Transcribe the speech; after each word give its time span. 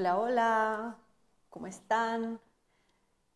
Hola, 0.00 0.18
hola, 0.18 0.96
¿cómo 1.50 1.66
están? 1.66 2.40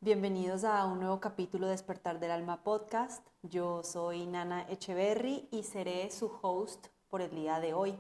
Bienvenidos 0.01 0.65
a 0.65 0.87
un 0.87 0.99
nuevo 0.99 1.21
capítulo 1.21 1.67
de 1.67 1.73
Despertar 1.73 2.19
del 2.19 2.31
Alma 2.31 2.65
podcast. 2.65 3.23
Yo 3.43 3.83
soy 3.83 4.25
Nana 4.25 4.67
Echeverry 4.71 5.47
y 5.51 5.65
seré 5.65 6.11
su 6.11 6.33
host 6.41 6.87
por 7.11 7.21
el 7.21 7.35
día 7.35 7.61
de 7.61 7.75
hoy. 7.75 7.99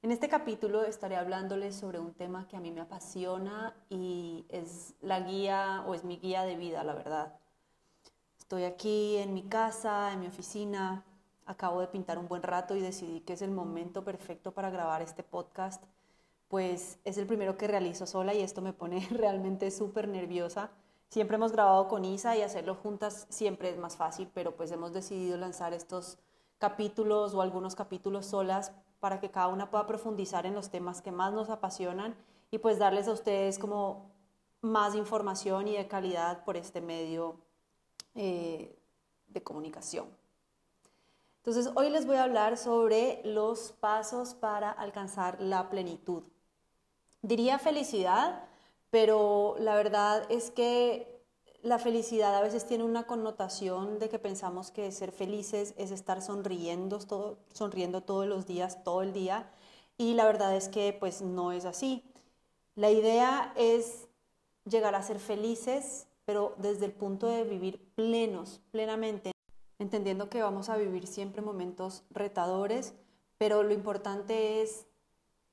En 0.00 0.12
este 0.12 0.28
capítulo 0.28 0.84
estaré 0.84 1.16
hablándoles 1.16 1.74
sobre 1.74 1.98
un 1.98 2.14
tema 2.14 2.46
que 2.46 2.56
a 2.56 2.60
mí 2.60 2.70
me 2.70 2.82
apasiona 2.82 3.74
y 3.90 4.46
es 4.48 4.94
la 5.00 5.18
guía 5.18 5.82
o 5.84 5.96
es 5.96 6.04
mi 6.04 6.18
guía 6.18 6.44
de 6.44 6.54
vida, 6.54 6.84
la 6.84 6.94
verdad. 6.94 7.36
Estoy 8.38 8.62
aquí 8.62 9.16
en 9.16 9.34
mi 9.34 9.42
casa, 9.42 10.12
en 10.12 10.20
mi 10.20 10.28
oficina, 10.28 11.04
acabo 11.46 11.80
de 11.80 11.88
pintar 11.88 12.16
un 12.16 12.28
buen 12.28 12.44
rato 12.44 12.76
y 12.76 12.80
decidí 12.80 13.22
que 13.22 13.32
es 13.32 13.42
el 13.42 13.50
momento 13.50 14.04
perfecto 14.04 14.52
para 14.52 14.70
grabar 14.70 15.02
este 15.02 15.24
podcast, 15.24 15.82
pues 16.52 16.98
es 17.06 17.16
el 17.16 17.26
primero 17.26 17.56
que 17.56 17.66
realizo 17.66 18.06
sola 18.06 18.34
y 18.34 18.42
esto 18.42 18.60
me 18.60 18.74
pone 18.74 19.08
realmente 19.10 19.70
súper 19.70 20.06
nerviosa. 20.06 20.68
Siempre 21.08 21.36
hemos 21.36 21.50
grabado 21.50 21.88
con 21.88 22.04
Isa 22.04 22.36
y 22.36 22.42
hacerlo 22.42 22.74
juntas 22.74 23.26
siempre 23.30 23.70
es 23.70 23.78
más 23.78 23.96
fácil, 23.96 24.30
pero 24.34 24.54
pues 24.54 24.70
hemos 24.70 24.92
decidido 24.92 25.38
lanzar 25.38 25.72
estos 25.72 26.18
capítulos 26.58 27.32
o 27.32 27.40
algunos 27.40 27.74
capítulos 27.74 28.26
solas 28.26 28.70
para 29.00 29.18
que 29.18 29.30
cada 29.30 29.48
una 29.48 29.70
pueda 29.70 29.86
profundizar 29.86 30.44
en 30.44 30.52
los 30.52 30.68
temas 30.68 31.00
que 31.00 31.10
más 31.10 31.32
nos 31.32 31.48
apasionan 31.48 32.14
y 32.50 32.58
pues 32.58 32.78
darles 32.78 33.08
a 33.08 33.12
ustedes 33.12 33.58
como 33.58 34.10
más 34.60 34.94
información 34.94 35.68
y 35.68 35.78
de 35.78 35.88
calidad 35.88 36.44
por 36.44 36.58
este 36.58 36.82
medio 36.82 37.38
eh, 38.14 38.78
de 39.26 39.42
comunicación. 39.42 40.04
Entonces, 41.38 41.72
hoy 41.76 41.88
les 41.88 42.04
voy 42.04 42.16
a 42.16 42.24
hablar 42.24 42.58
sobre 42.58 43.22
los 43.24 43.72
pasos 43.72 44.34
para 44.34 44.70
alcanzar 44.70 45.40
la 45.40 45.70
plenitud. 45.70 46.24
Diría 47.22 47.58
felicidad, 47.60 48.44
pero 48.90 49.54
la 49.58 49.76
verdad 49.76 50.26
es 50.28 50.50
que 50.50 51.24
la 51.62 51.78
felicidad 51.78 52.36
a 52.36 52.42
veces 52.42 52.66
tiene 52.66 52.82
una 52.82 53.06
connotación 53.06 54.00
de 54.00 54.08
que 54.08 54.18
pensamos 54.18 54.72
que 54.72 54.90
ser 54.90 55.12
felices 55.12 55.74
es 55.78 55.92
estar 55.92 56.20
sonriendo, 56.20 56.98
todo, 56.98 57.38
sonriendo 57.52 58.02
todos 58.02 58.26
los 58.26 58.46
días, 58.46 58.82
todo 58.82 59.02
el 59.02 59.12
día, 59.12 59.48
y 59.96 60.14
la 60.14 60.24
verdad 60.24 60.56
es 60.56 60.68
que 60.68 60.96
pues 60.98 61.22
no 61.22 61.52
es 61.52 61.64
así. 61.64 62.04
La 62.74 62.90
idea 62.90 63.52
es 63.56 64.08
llegar 64.64 64.96
a 64.96 65.02
ser 65.04 65.20
felices, 65.20 66.08
pero 66.24 66.54
desde 66.58 66.86
el 66.86 66.92
punto 66.92 67.28
de 67.28 67.44
vivir 67.44 67.92
plenos, 67.94 68.60
plenamente, 68.72 69.30
entendiendo 69.78 70.28
que 70.28 70.42
vamos 70.42 70.68
a 70.68 70.76
vivir 70.76 71.06
siempre 71.06 71.40
momentos 71.40 72.02
retadores, 72.10 72.94
pero 73.38 73.62
lo 73.62 73.72
importante 73.72 74.62
es 74.62 74.86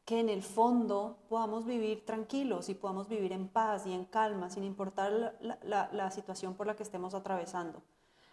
que 0.09 0.19
en 0.19 0.29
el 0.29 0.41
fondo 0.41 1.19
podamos 1.29 1.67
vivir 1.67 2.03
tranquilos 2.03 2.67
y 2.69 2.73
podamos 2.73 3.07
vivir 3.07 3.31
en 3.31 3.47
paz 3.47 3.85
y 3.85 3.93
en 3.93 4.05
calma, 4.05 4.49
sin 4.49 4.63
importar 4.63 5.37
la, 5.61 6.09
situación 6.09 6.55
por 6.55 6.65
la 6.65 6.75
que 6.75 6.81
estemos 6.81 7.13
atravesando. 7.13 7.83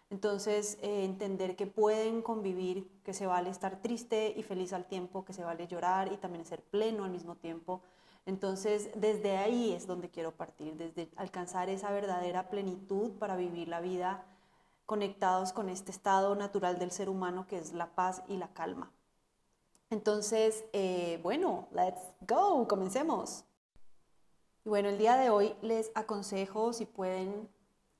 Entonces, 0.08 0.78
eh, 0.80 1.04
entender 1.04 1.54
que 1.54 1.66
pueden 1.66 2.22
convivir, 2.22 2.88
que 3.04 3.12
se 3.12 3.26
vale 3.26 3.50
estar 3.50 3.82
triste 3.82 4.32
y 4.34 4.42
feliz 4.42 4.72
al 4.72 4.86
tiempo, 4.86 5.26
que 5.26 5.34
se 5.34 5.44
vale 5.44 5.66
llorar 5.66 6.10
y 6.10 6.16
también 6.16 6.46
ser 6.46 6.62
pleno 6.62 7.04
al 7.04 7.10
mismo 7.10 7.34
tiempo. 7.34 7.82
Entonces, 8.24 8.88
desde 8.94 9.36
ahí 9.36 9.74
es 9.74 9.86
donde 9.86 10.08
quiero 10.08 10.32
partir, 10.32 10.78
desde 10.78 11.10
alcanzar 11.16 11.68
esa 11.68 11.90
verdadera 11.90 12.48
plenitud 12.48 13.10
para 13.18 13.36
vivir 13.36 13.68
la 13.68 13.82
vida 13.82 14.24
conectados 14.86 15.52
con 15.52 15.68
este 15.68 15.90
estado 15.90 16.36
natural 16.36 16.78
del 16.78 16.90
ser 16.90 17.10
humano 17.10 17.46
que 17.46 17.58
es 17.58 17.74
la 17.74 17.94
paz 17.94 18.22
y 18.28 18.38
la 18.38 18.48
calma. 18.54 18.90
Entonces, 19.90 20.64
eh, 20.72 21.20
bueno, 21.22 21.68
let's 21.70 22.00
go, 22.20 22.66
comencemos. 22.66 23.44
Y 24.64 24.68
bueno, 24.68 24.88
el 24.88 24.98
día 24.98 25.16
de 25.16 25.30
hoy 25.30 25.54
les 25.62 25.92
aconsejo 25.94 26.72
si 26.72 26.86
pueden 26.86 27.48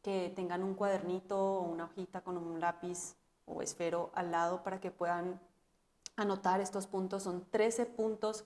que 0.02 0.32
tengan 0.34 0.64
un 0.64 0.74
cuadernito 0.74 1.38
o 1.38 1.62
una 1.62 1.84
hojita 1.84 2.22
con 2.22 2.36
un 2.36 2.60
lápiz 2.60 3.14
o 3.44 3.62
esfero 3.62 4.10
al 4.14 4.32
lado 4.32 4.64
para 4.64 4.80
que 4.80 4.90
puedan 4.90 5.40
anotar 6.16 6.60
estos 6.60 6.88
puntos. 6.88 7.22
Son 7.22 7.44
13 7.50 7.86
puntos 7.86 8.44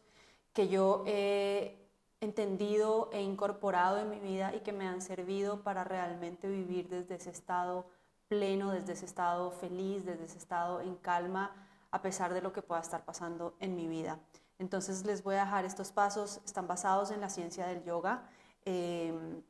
que 0.53 0.69
yo 0.69 1.05
he 1.07 1.78
entendido 2.21 3.09
e 3.12 3.22
incorporado 3.22 3.99
en 3.99 4.11
mi 4.11 4.21
vida 4.21 4.55
y 4.55 4.61
que 4.61 4.72
me 4.72 4.87
han 4.87 5.01
servido 5.01 5.62
para 5.62 5.84
realmente 5.84 6.47
vivir 6.47 6.91
desde 6.91 7.15
ese 7.15 7.31
estado 7.31 7.87
pleno, 8.28 8.72
desde 8.72 8.93
ese 8.93 9.07
estado 9.07 9.51
feliz, 9.51 10.05
desde 10.05 10.25
ese 10.25 10.37
estado 10.37 10.83
en 10.83 10.95
calma 10.97 11.55
a 11.91 12.03
pesar 12.03 12.34
de 12.34 12.43
lo 12.43 12.53
que 12.53 12.62
pueda 12.62 12.81
estar 12.81 13.05
pasando 13.05 13.55
en 13.61 13.77
mi 13.77 13.89
vida. 13.89 14.19
Entonces 14.59 15.05
les 15.06 15.23
voy 15.23 15.37
a 15.37 15.45
dejar 15.45 15.65
estos 15.65 15.93
pasos, 15.93 16.41
están 16.45 16.67
basados 16.67 17.11
en 17.11 17.21
la 17.21 17.31
ciencia 17.31 17.67
del 17.67 17.83
yoga 17.84 18.28
eh, 18.65 19.43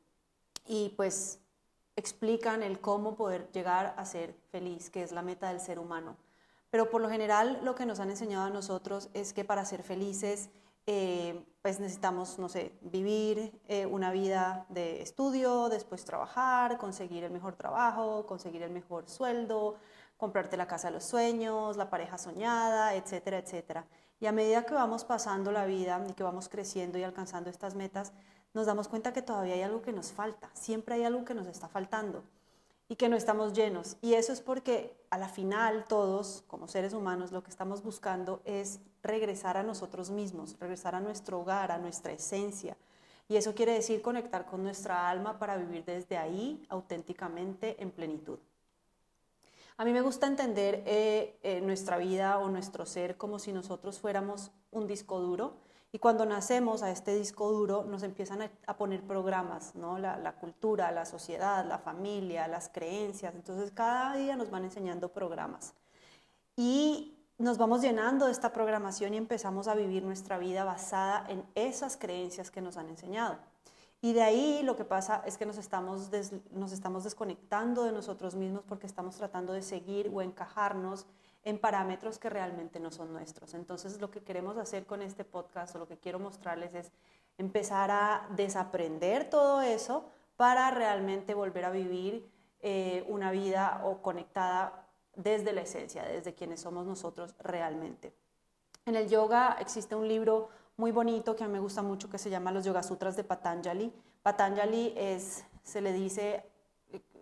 y 0.67 0.91
pues 0.97 1.41
explican 1.97 2.62
el 2.62 2.81
cómo 2.81 3.17
poder 3.17 3.51
llegar 3.53 3.95
a 3.97 4.05
ser 4.05 4.34
feliz, 4.51 4.89
que 4.89 5.03
es 5.03 5.12
la 5.12 5.23
meta 5.23 5.49
del 5.49 5.61
ser 5.61 5.78
humano. 5.78 6.17
Pero 6.71 6.89
por 6.91 7.03
lo 7.03 7.11
general 7.11 7.61
lo 7.65 7.75
que 7.75 7.87
nos 7.87 7.99
han 7.99 8.11
enseñado 8.11 8.47
a 8.47 8.51
nosotros 8.51 9.11
es 9.12 9.33
que 9.33 9.45
para 9.45 9.65
ser 9.65 9.83
felices 9.83 10.51
eh, 10.87 11.45
pues 11.62 11.78
necesitamos, 11.78 12.39
no 12.39 12.49
sé, 12.49 12.72
vivir 12.81 13.53
eh, 13.69 13.87
una 13.87 14.11
vida 14.11 14.65
de 14.71 15.03
estudio, 15.03 15.69
después 15.69 16.05
trabajar, 16.05 16.78
conseguir 16.78 17.22
el 17.22 17.31
mejor 17.31 17.55
trabajo, 17.55 18.27
conseguir 18.27 18.62
el 18.62 18.71
mejor 18.71 19.09
sueldo, 19.09 19.77
comprarte 20.21 20.57
la 20.57 20.69
casa 20.69 20.89
de 20.89 20.95
los 20.95 21.05
sueños, 21.05 21.77
la 21.77 21.91
pareja 21.91 22.19
soñada, 22.19 22.95
etcétera, 22.95 23.39
etcétera. 23.39 23.87
Y 24.21 24.27
a 24.27 24.33
medida 24.33 24.67
que 24.67 24.75
vamos 24.75 25.03
pasando 25.05 25.51
la 25.51 25.65
vida 25.65 26.05
y 26.09 26.13
que 26.13 26.23
vamos 26.23 26.49
creciendo 26.49 26.99
y 26.99 27.03
alcanzando 27.03 27.49
estas 27.49 27.75
metas, 27.75 28.13
nos 28.53 28.67
damos 28.67 28.87
cuenta 28.87 29.13
que 29.13 29.23
todavía 29.23 29.55
hay 29.55 29.63
algo 29.63 29.81
que 29.81 29.93
nos 29.93 30.13
falta, 30.13 30.51
siempre 30.53 30.97
hay 30.97 31.05
algo 31.05 31.25
que 31.25 31.35
nos 31.35 31.47
está 31.47 31.69
faltando 31.69 32.23
y 32.89 32.97
que 32.97 33.09
no 33.09 33.17
estamos 33.17 33.55
llenos. 33.55 33.97
Y 34.03 34.15
eso 34.15 34.33
es 34.33 34.43
porque 34.43 34.95
a 35.09 35.17
la 35.17 35.29
final 35.29 35.85
todos, 35.89 36.45
como 36.49 36.69
seres 36.69 36.93
humanos, 36.93 37.33
lo 37.33 37.43
que 37.43 37.51
estamos 37.51 37.83
buscando 37.83 38.43
es 38.45 38.81
regresar 39.03 39.57
a 39.57 39.63
nosotros 39.63 40.11
mismos, 40.11 40.57
regresar 40.61 40.95
a 40.95 41.01
nuestro 41.01 41.41
hogar, 41.41 41.73
a 41.73 41.79
nuestra 41.79 42.13
esencia. 42.13 42.77
Y 43.29 43.37
eso 43.37 43.55
quiere 43.55 43.73
decir 43.73 44.03
conectar 44.03 44.45
con 44.45 44.65
nuestra 44.65 45.09
alma 45.09 45.39
para 45.39 45.57
vivir 45.57 45.85
desde 45.85 46.19
ahí 46.19 46.67
auténticamente 46.69 47.81
en 47.81 47.93
plenitud. 47.93 48.39
A 49.77 49.85
mí 49.85 49.93
me 49.93 50.03
gusta 50.03 50.27
entender 50.27 50.83
eh, 50.87 51.39
eh, 51.43 51.61
nuestra 51.61 51.97
vida 51.97 52.39
o 52.39 52.49
nuestro 52.49 52.87
ser 52.87 53.17
como 53.17 53.39
si 53.39 53.53
nosotros 53.53 53.99
fuéramos 53.99 54.53
un 54.71 54.87
disco 54.87 55.21
duro 55.21 55.57
y 55.93 55.99
cuando 55.99 56.25
nacemos 56.25 56.83
a 56.83 56.91
este 56.91 57.15
disco 57.15 57.51
duro 57.51 57.85
nos 57.85 58.03
empiezan 58.03 58.49
a, 58.67 58.77
poner 58.77 59.03
programas, 59.03 59.75
¿no? 59.75 59.99
La, 59.99 60.17
la, 60.17 60.35
cultura, 60.37 60.93
la 60.93 61.05
sociedad, 61.05 61.67
la 61.67 61.79
familia, 61.79 62.47
las 62.47 62.69
creencias. 62.69 63.35
Entonces 63.35 63.73
cada 63.73 64.15
día 64.15 64.37
nos 64.37 64.51
van 64.51 64.65
enseñando 64.65 65.13
programas. 65.13 65.75
Y 66.57 67.17
nos 67.39 67.59
vamos 67.59 67.81
llenando 67.81 68.27
de 68.27 68.33
esta 68.33 68.53
programación 68.53 69.15
y 69.15 69.17
empezamos 69.17 69.67
a 69.67 69.75
vivir 69.75 70.05
nuestra 70.05 70.39
vida 70.39 70.63
basada 70.63 71.25
en 71.29 71.45
esas 71.55 71.97
creencias 71.97 72.51
que 72.51 72.61
nos 72.61 72.77
han 72.77 72.89
enseñado. 72.89 73.39
Y 74.03 74.15
de 74.15 74.22
ahí 74.22 74.62
lo 74.62 74.77
que 74.77 74.84
pasa 74.84 75.22
es 75.27 75.37
que 75.37 75.44
nos 75.44 75.59
estamos, 75.59 76.11
nos 76.53 76.72
estamos 76.72 77.05
desconectando 77.05 77.84
de 77.84 77.93
nosotros 77.93 78.34
mismos 78.34 78.65
porque 78.66 78.87
estamos 78.87 79.16
tratando 79.16 79.53
de 79.53 79.62
seguir 79.62 80.11
o 80.12 80.22
encajarnos 80.22 81.06
en 81.43 81.59
parámetros 81.59 82.19
que 82.19 82.31
realmente 82.31 82.81
no 82.81 82.91
son 82.91 83.12
nuestros. 83.12 83.53
Entonces 83.55 84.00
lo 84.00 84.10
que 84.10 84.22
queremos 84.22 84.56
hacer 84.56 84.87
con 84.87 85.03
este 85.03 85.25
podcast 85.25 85.77
o 85.77 85.78
lo 85.78 85.89
que 85.89 85.99
quiero 85.99 86.19
mostrarles 86.19 86.75
es 86.75 86.93
empezar 87.37 87.91
a 87.91 88.27
desaprender 88.37 89.28
todo 89.28 89.60
eso 89.60 90.06
para 90.37 90.71
realmente 90.71 91.34
volver 91.34 91.66
a 91.66 91.71
vivir 91.71 92.31
eh, 92.60 93.05
una 93.09 93.31
vida 93.31 93.83
o 93.84 94.00
conectada 94.03 94.87
desde 95.15 95.53
la 95.53 95.62
esencia, 95.62 96.05
desde 96.05 96.34
quienes 96.34 96.60
somos 96.60 96.87
nosotros 96.87 97.34
realmente. 97.39 98.15
En 98.87 98.97
el 98.97 99.09
yoga 99.09 99.57
existe 99.60 99.95
un 99.95 100.09
libro 100.09 100.48
muy 100.80 100.92
bonito 100.92 101.36
que 101.36 101.44
a 101.44 101.47
mí 101.47 101.53
me 101.53 101.60
gusta 101.60 101.82
mucho 101.82 102.09
que 102.09 102.16
se 102.16 102.30
llama 102.30 102.50
Los 102.50 102.65
Yoga 102.65 102.82
Sutras 102.82 103.15
de 103.15 103.22
Patanjali. 103.22 103.92
Patanjali 104.22 104.94
es, 104.97 105.44
se 105.62 105.82
le 105.82 105.92
dice, 105.92 106.42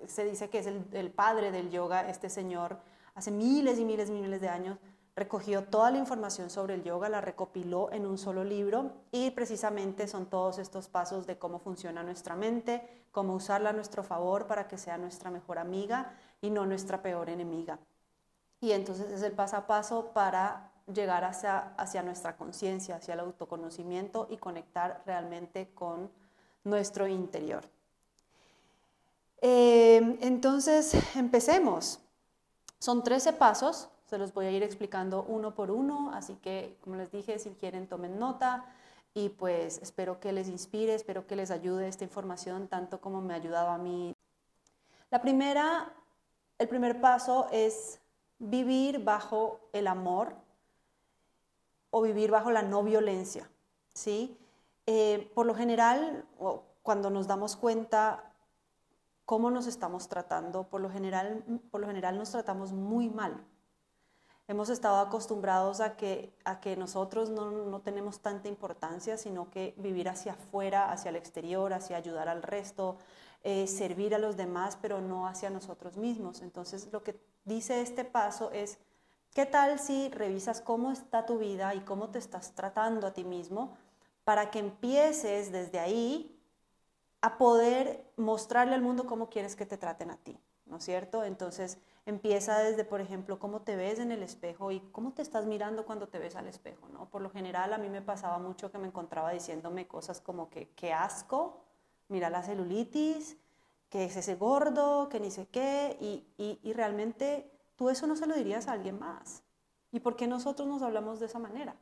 se 0.07 0.25
dice 0.25 0.49
que 0.49 0.61
es 0.61 0.69
el, 0.69 0.87
el 0.93 1.11
padre 1.11 1.51
del 1.51 1.69
yoga, 1.71 2.09
este 2.09 2.31
señor 2.31 2.79
hace 3.17 3.33
miles 3.33 3.81
y 3.81 3.85
miles 3.85 4.09
y 4.09 4.13
miles 4.13 4.41
de 4.41 4.49
años 4.49 4.79
recogió 5.17 5.65
toda 5.65 5.91
la 5.91 5.99
información 5.99 6.49
sobre 6.49 6.75
el 6.75 6.85
yoga, 6.85 7.09
la 7.09 7.21
recopiló 7.21 7.91
en 7.91 8.07
un 8.07 8.17
solo 8.17 8.45
libro 8.45 8.93
y 9.11 9.33
precisamente 9.33 10.07
son 10.07 10.27
todos 10.27 10.59
estos 10.59 10.87
pasos 10.87 11.27
de 11.27 11.37
cómo 11.37 11.59
funciona 11.59 12.05
nuestra 12.05 12.37
mente, 12.37 13.07
cómo 13.11 13.35
usarla 13.35 13.71
a 13.71 13.73
nuestro 13.73 14.05
favor 14.05 14.47
para 14.47 14.69
que 14.69 14.79
sea 14.79 14.97
nuestra 14.99 15.33
mejor 15.33 15.59
amiga 15.59 16.15
y 16.41 16.51
no 16.51 16.65
nuestra 16.65 17.03
peor 17.03 17.29
enemiga. 17.29 17.81
Y 18.61 18.71
entonces 18.71 19.11
es 19.11 19.23
el 19.23 19.33
paso 19.33 19.57
a 19.57 19.67
paso 19.67 20.13
para 20.15 20.71
llegar 20.93 21.25
hacia, 21.25 21.75
hacia 21.77 22.03
nuestra 22.03 22.37
conciencia, 22.37 22.97
hacia 22.97 23.15
el 23.15 23.21
autoconocimiento 23.21 24.27
y 24.31 24.37
conectar 24.39 25.03
realmente 25.07 25.69
con 25.75 26.11
nuestro 26.65 27.07
interior. 27.07 27.65
Eh, 29.41 30.19
entonces, 30.21 30.95
empecemos. 31.17 32.01
Son 32.79 33.03
13 33.03 33.33
pasos, 33.35 33.89
se 34.07 34.19
los 34.19 34.33
voy 34.33 34.47
a 34.47 34.51
ir 34.51 34.63
explicando 34.63 35.25
uno 35.29 35.55
por 35.55 35.71
uno, 35.71 36.11
así 36.15 36.37
que, 36.37 36.77
como 36.81 36.97
les 36.97 37.11
dije, 37.11 37.39
si 37.39 37.51
quieren, 37.51 37.87
tomen 37.87 38.19
nota 38.19 38.65
y 39.15 39.31
pues 39.31 39.79
espero 39.83 40.21
que 40.21 40.33
les 40.33 40.49
inspire, 40.49 40.95
espero 40.95 41.27
que 41.27 41.37
les 41.37 41.51
ayude 41.51 41.89
esta 41.89 42.05
información 42.05 42.69
tanto 42.69 43.01
como 43.01 43.21
me 43.21 43.35
ha 43.35 43.37
ayudado 43.37 43.71
a 43.71 43.79
mí. 43.79 44.15
La 45.11 45.21
primera, 45.21 45.93
el 46.59 46.69
primer 46.69 47.01
paso 47.01 47.49
es 47.51 48.01
vivir 48.39 49.03
bajo 49.03 49.61
el 49.73 49.89
amor 49.89 50.35
o 51.91 52.03
vivir 52.03 52.31
bajo 52.31 52.51
la 52.51 52.63
no 52.63 52.83
violencia, 52.83 53.51
¿sí? 53.95 54.39
Eh, 54.87 55.31
por 55.35 55.47
lo 55.47 55.55
general, 55.55 56.25
cuando 56.83 57.11
nos 57.11 57.27
damos 57.27 57.57
cuenta 57.57 58.33
cómo 59.25 59.51
nos 59.51 59.67
estamos 59.67 60.09
tratando, 60.09 60.65
por 60.65 60.81
lo 60.81 60.91
general, 60.91 61.45
por 61.71 61.81
lo 61.81 61.87
general 61.87 62.17
nos 62.17 62.31
tratamos 62.31 62.73
muy 62.73 63.11
mal. 63.11 63.45
Hemos 64.47 64.71
estado 64.71 64.97
acostumbrados 64.97 65.81
a 65.81 65.97
que, 65.97 66.33
a 66.45 66.61
que 66.61 66.75
nosotros 66.79 67.29
no, 67.29 67.51
no 67.51 67.81
tenemos 67.81 68.21
tanta 68.21 68.49
importancia, 68.49 69.19
sino 69.19 69.51
que 69.51 69.75
vivir 69.77 70.09
hacia 70.09 70.33
afuera, 70.33 70.91
hacia 70.91 71.11
el 71.11 71.17
exterior, 71.17 71.75
hacia 71.75 71.99
ayudar 71.99 72.31
al 72.31 72.43
resto, 72.43 72.97
eh, 73.45 73.67
servir 73.67 74.15
a 74.15 74.19
los 74.19 74.39
demás, 74.39 74.79
pero 74.81 75.03
no 75.03 75.27
hacia 75.27 75.51
nosotros 75.51 75.99
mismos. 75.99 76.41
Entonces, 76.41 76.89
lo 76.91 77.03
que 77.03 77.21
dice 77.45 77.83
este 77.83 78.07
paso 78.07 78.51
es, 78.53 78.79
¿qué 79.35 79.47
tal 79.47 79.79
si 79.79 80.09
revisas 80.11 80.61
cómo 80.61 80.91
está 80.91 81.27
tu 81.27 81.39
vida 81.39 81.75
y 81.75 81.81
cómo 81.81 82.11
te 82.11 82.19
estás 82.19 82.55
tratando 82.55 83.07
a 83.07 83.13
ti 83.13 83.25
mismo 83.25 83.77
para 84.25 84.51
que 84.51 84.59
empieces 84.59 85.53
desde 85.53 85.79
ahí 85.79 86.39
a 87.21 87.39
poder 87.39 88.13
mostrarle 88.17 88.75
al 88.75 88.83
mundo 88.83 89.07
cómo 89.07 89.29
quieres 89.29 89.57
que 89.57 89.67
te 89.67 89.79
traten 89.79 90.11
a 90.11 90.17
ti, 90.19 90.39
¿no 90.67 90.77
es 90.77 90.85
cierto? 90.85 91.25
Entonces 91.25 91.79
empieza 92.07 92.59
desde, 92.61 92.85
por 92.85 93.01
ejemplo, 93.01 93.39
cómo 93.39 93.63
te 93.63 93.77
ves 93.77 93.99
en 93.99 94.13
el 94.13 94.23
espejo 94.23 94.71
y 94.71 94.81
cómo 94.93 95.13
te 95.13 95.23
estás 95.23 95.47
mirando 95.47 95.85
cuando 95.85 96.09
te 96.09 96.19
ves 96.19 96.37
al 96.37 96.47
espejo, 96.47 96.89
¿no? 96.89 97.11
Por 97.11 97.23
lo 97.23 97.31
general 97.31 97.73
a 97.73 97.79
mí 97.79 97.89
me 97.89 98.03
pasaba 98.03 98.39
mucho 98.39 98.71
que 98.71 98.79
me 98.79 98.87
encontraba 98.87 99.33
diciéndome 99.33 99.87
cosas 99.87 100.21
como 100.21 100.49
que 100.49 100.71
qué 100.71 100.93
asco, 100.93 101.65
mira 102.09 102.31
la 102.31 102.43
celulitis, 102.43 103.37
que 103.91 104.05
es 104.05 104.17
ese 104.17 104.37
gordo, 104.37 105.09
que 105.09 105.21
ni 105.21 105.31
sé 105.31 105.47
qué, 105.49 105.97
y, 106.01 106.27
y, 106.39 106.61
y 106.63 106.73
realmente 106.73 107.58
tú 107.79 107.89
eso 107.89 108.09
no 108.09 108.17
se 108.17 108.27
lo 108.27 108.35
dirías 108.35 108.67
a 108.67 108.73
alguien 108.73 108.99
más. 108.99 109.45
¿Y 109.93 110.01
por 110.01 110.17
qué 110.17 110.27
nosotros 110.27 110.67
nos 110.69 110.83
hablamos 110.83 111.21
de 111.21 111.27
esa 111.27 111.39
manera? 111.39 111.77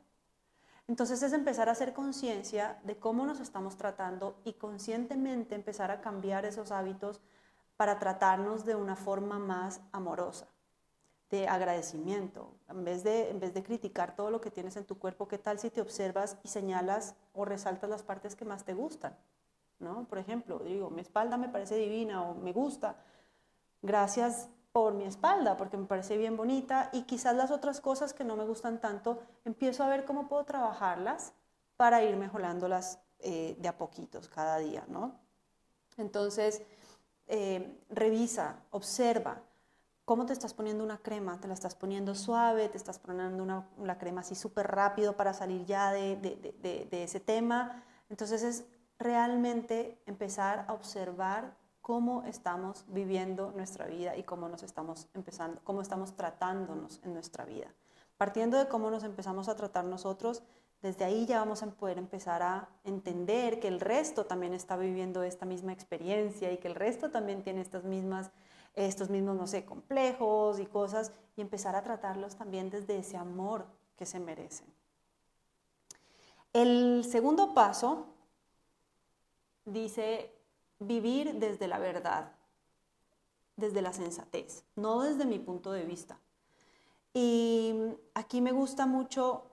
Entonces 0.87 1.21
es 1.23 1.33
empezar 1.33 1.67
a 1.67 1.73
hacer 1.73 1.93
conciencia 1.93 2.79
de 2.83 2.97
cómo 2.97 3.25
nos 3.25 3.41
estamos 3.41 3.75
tratando 3.75 4.39
y 4.45 4.53
conscientemente 4.53 5.55
empezar 5.55 5.91
a 5.91 5.99
cambiar 5.99 6.45
esos 6.45 6.71
hábitos 6.71 7.19
para 7.75 7.97
tratarnos 7.99 8.63
de 8.63 8.75
una 8.75 8.95
forma 8.95 9.39
más 9.39 9.81
amorosa, 9.91 10.47
de 11.31 11.47
agradecimiento. 11.47 12.53
En 12.69 12.85
vez 12.85 13.03
de, 13.03 13.31
en 13.31 13.39
vez 13.39 13.53
de 13.55 13.63
criticar 13.63 14.15
todo 14.15 14.29
lo 14.29 14.39
que 14.39 14.51
tienes 14.51 14.77
en 14.77 14.85
tu 14.85 14.99
cuerpo, 14.99 15.27
¿qué 15.27 15.39
tal 15.39 15.57
si 15.57 15.71
te 15.71 15.81
observas 15.81 16.37
y 16.43 16.47
señalas 16.47 17.15
o 17.33 17.43
resaltas 17.43 17.89
las 17.89 18.03
partes 18.03 18.35
que 18.35 18.45
más 18.45 18.63
te 18.63 18.75
gustan? 18.75 19.17
¿No? 19.79 20.07
Por 20.07 20.19
ejemplo, 20.19 20.59
digo, 20.59 20.89
mi 20.91 21.01
espalda 21.01 21.37
me 21.37 21.49
parece 21.49 21.75
divina 21.75 22.21
o 22.21 22.35
me 22.35 22.53
gusta. 22.53 22.95
Gracias 23.81 24.49
por 24.77 24.93
mi 24.93 25.05
espalda, 25.05 25.57
porque 25.57 25.75
me 25.75 25.87
parece 25.87 26.17
bien 26.17 26.37
bonita, 26.37 26.91
y 26.93 27.01
quizás 27.01 27.35
las 27.35 27.49
otras 27.49 27.81
cosas 27.81 28.13
que 28.13 28.23
no 28.23 28.35
me 28.35 28.45
gustan 28.45 28.79
tanto, 28.79 29.17
empiezo 29.43 29.83
a 29.83 29.89
ver 29.89 30.05
cómo 30.05 30.27
puedo 30.27 30.43
trabajarlas 30.45 31.33
para 31.77 32.03
ir 32.03 32.15
mejorándolas 32.15 32.99
eh, 33.17 33.55
de 33.57 33.67
a 33.67 33.75
poquitos 33.75 34.29
cada 34.29 34.59
día, 34.59 34.85
¿no? 34.87 35.19
Entonces, 35.97 36.61
eh, 37.25 37.81
revisa, 37.89 38.59
observa 38.69 39.41
cómo 40.05 40.27
te 40.27 40.33
estás 40.33 40.53
poniendo 40.53 40.83
una 40.83 40.99
crema, 40.99 41.39
te 41.39 41.47
la 41.47 41.55
estás 41.55 41.73
poniendo 41.73 42.13
suave, 42.13 42.69
te 42.69 42.77
estás 42.77 42.99
poniendo 42.99 43.41
una, 43.41 43.67
una 43.77 43.97
crema 43.97 44.21
así 44.21 44.35
súper 44.35 44.67
rápido 44.67 45.17
para 45.17 45.33
salir 45.33 45.65
ya 45.65 45.91
de, 45.91 46.17
de, 46.17 46.87
de 46.91 47.03
ese 47.03 47.19
tema. 47.19 47.83
Entonces 48.09 48.43
es 48.43 48.63
realmente 48.99 49.99
empezar 50.05 50.65
a 50.67 50.73
observar 50.73 51.57
cómo 51.87 52.23
estamos 52.23 52.83
viviendo 52.89 53.53
nuestra 53.55 53.85
vida 53.85 54.17
y 54.17 54.23
cómo 54.23 54.49
nos 54.49 54.61
estamos 54.61 55.07
empezando, 55.13 55.61
cómo 55.63 55.81
estamos 55.81 56.17
tratándonos 56.17 56.99
en 57.01 57.13
nuestra 57.13 57.45
vida. 57.45 57.73
Partiendo 58.17 58.57
de 58.57 58.67
cómo 58.67 58.91
nos 58.91 59.05
empezamos 59.05 59.47
a 59.47 59.55
tratar 59.55 59.85
nosotros, 59.85 60.43
desde 60.81 61.05
ahí 61.05 61.25
ya 61.25 61.39
vamos 61.39 61.63
a 61.63 61.67
poder 61.67 61.97
empezar 61.97 62.43
a 62.43 62.67
entender 62.83 63.61
que 63.61 63.69
el 63.69 63.79
resto 63.79 64.25
también 64.25 64.53
está 64.53 64.75
viviendo 64.75 65.23
esta 65.23 65.45
misma 65.45 65.71
experiencia 65.71 66.51
y 66.51 66.57
que 66.57 66.67
el 66.67 66.75
resto 66.75 67.09
también 67.09 67.41
tiene 67.41 67.61
estas 67.61 67.85
mismas, 67.85 68.31
estos 68.73 69.09
mismos, 69.09 69.37
no 69.37 69.47
sé, 69.47 69.63
complejos 69.63 70.59
y 70.59 70.65
cosas 70.65 71.13
y 71.37 71.41
empezar 71.41 71.77
a 71.77 71.83
tratarlos 71.83 72.35
también 72.35 72.69
desde 72.69 72.97
ese 72.97 73.15
amor 73.15 73.65
que 73.95 74.05
se 74.05 74.19
merecen. 74.19 74.67
El 76.51 77.05
segundo 77.05 77.53
paso 77.53 78.07
dice 79.63 80.36
vivir 80.79 81.35
desde 81.35 81.67
la 81.67 81.79
verdad, 81.79 82.31
desde 83.55 83.81
la 83.81 83.93
sensatez, 83.93 84.63
no 84.75 85.01
desde 85.01 85.25
mi 85.25 85.39
punto 85.39 85.71
de 85.71 85.83
vista. 85.83 86.19
Y 87.13 87.73
aquí 88.13 88.41
me 88.41 88.51
gusta 88.51 88.85
mucho 88.85 89.45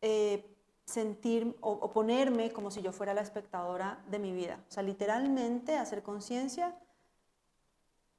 eh, 0.00 0.56
sentir 0.84 1.54
o, 1.60 1.90
ponerme 1.92 2.50
como 2.50 2.70
si 2.70 2.80
yo 2.80 2.92
fuera 2.92 3.12
la 3.12 3.20
espectadora 3.20 4.02
de 4.08 4.18
mi 4.18 4.32
vida. 4.32 4.58
O 4.68 4.72
sea, 4.72 4.82
literalmente 4.82 5.76
hacer 5.76 6.02
conciencia, 6.02 6.74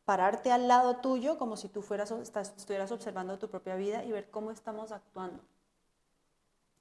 pararte 0.06 0.52
al 0.52 0.68
lado 0.68 0.98
tuyo 0.98 1.40
como 1.40 1.58
si 1.58 1.68
tú 1.68 1.82
fueras, 1.82 2.12
estuvieras 2.12 2.92
observando 2.92 3.40
tu 3.40 3.50
propia 3.50 3.76
vida 3.76 4.04
y 4.04 4.12
ver 4.12 4.30
cómo 4.30 4.52
estamos 4.52 4.92
actuando, 4.92 5.42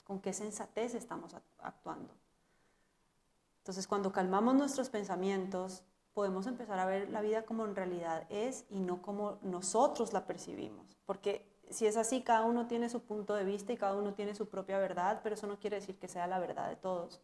con 0.05 0.21
qué 0.21 0.35
sensatez 0.35 0.95
estamos 0.95 1.35
actuando. 1.59 2.13
Entonces, 3.69 3.87
cuando 3.87 4.11
calmamos 4.13 4.55
nuestros 4.55 4.89
pensamientos, 4.89 5.83
podemos 6.15 6.47
empezar 6.47 6.79
a 6.79 6.87
ver 6.87 7.11
la 7.11 7.21
vida 7.21 7.43
como 7.43 7.67
en 7.67 7.77
realidad 7.77 8.27
es 8.31 8.65
y 8.71 8.81
no 8.81 9.03
como 9.03 9.37
nosotros 9.43 10.15
la 10.15 10.27
percibimos. 10.27 10.97
Porque 11.05 11.47
si 11.69 11.85
es 11.85 11.99
así, 11.99 12.23
cada 12.23 12.47
uno 12.47 12.67
tiene 12.67 12.89
su 12.89 13.03
punto 13.03 13.35
de 13.35 13.45
vista 13.45 13.71
y 13.71 13.77
cada 13.77 13.95
uno 13.95 14.15
tiene 14.15 14.35
su 14.35 14.49
propia 14.49 14.79
verdad, 14.79 15.21
pero 15.23 15.35
eso 15.35 15.47
no 15.47 15.59
quiere 15.59 15.77
decir 15.77 15.99
que 15.99 16.09
sea 16.09 16.27
la 16.27 16.39
verdad 16.39 16.71
de 16.71 16.77
todos. 16.77 17.21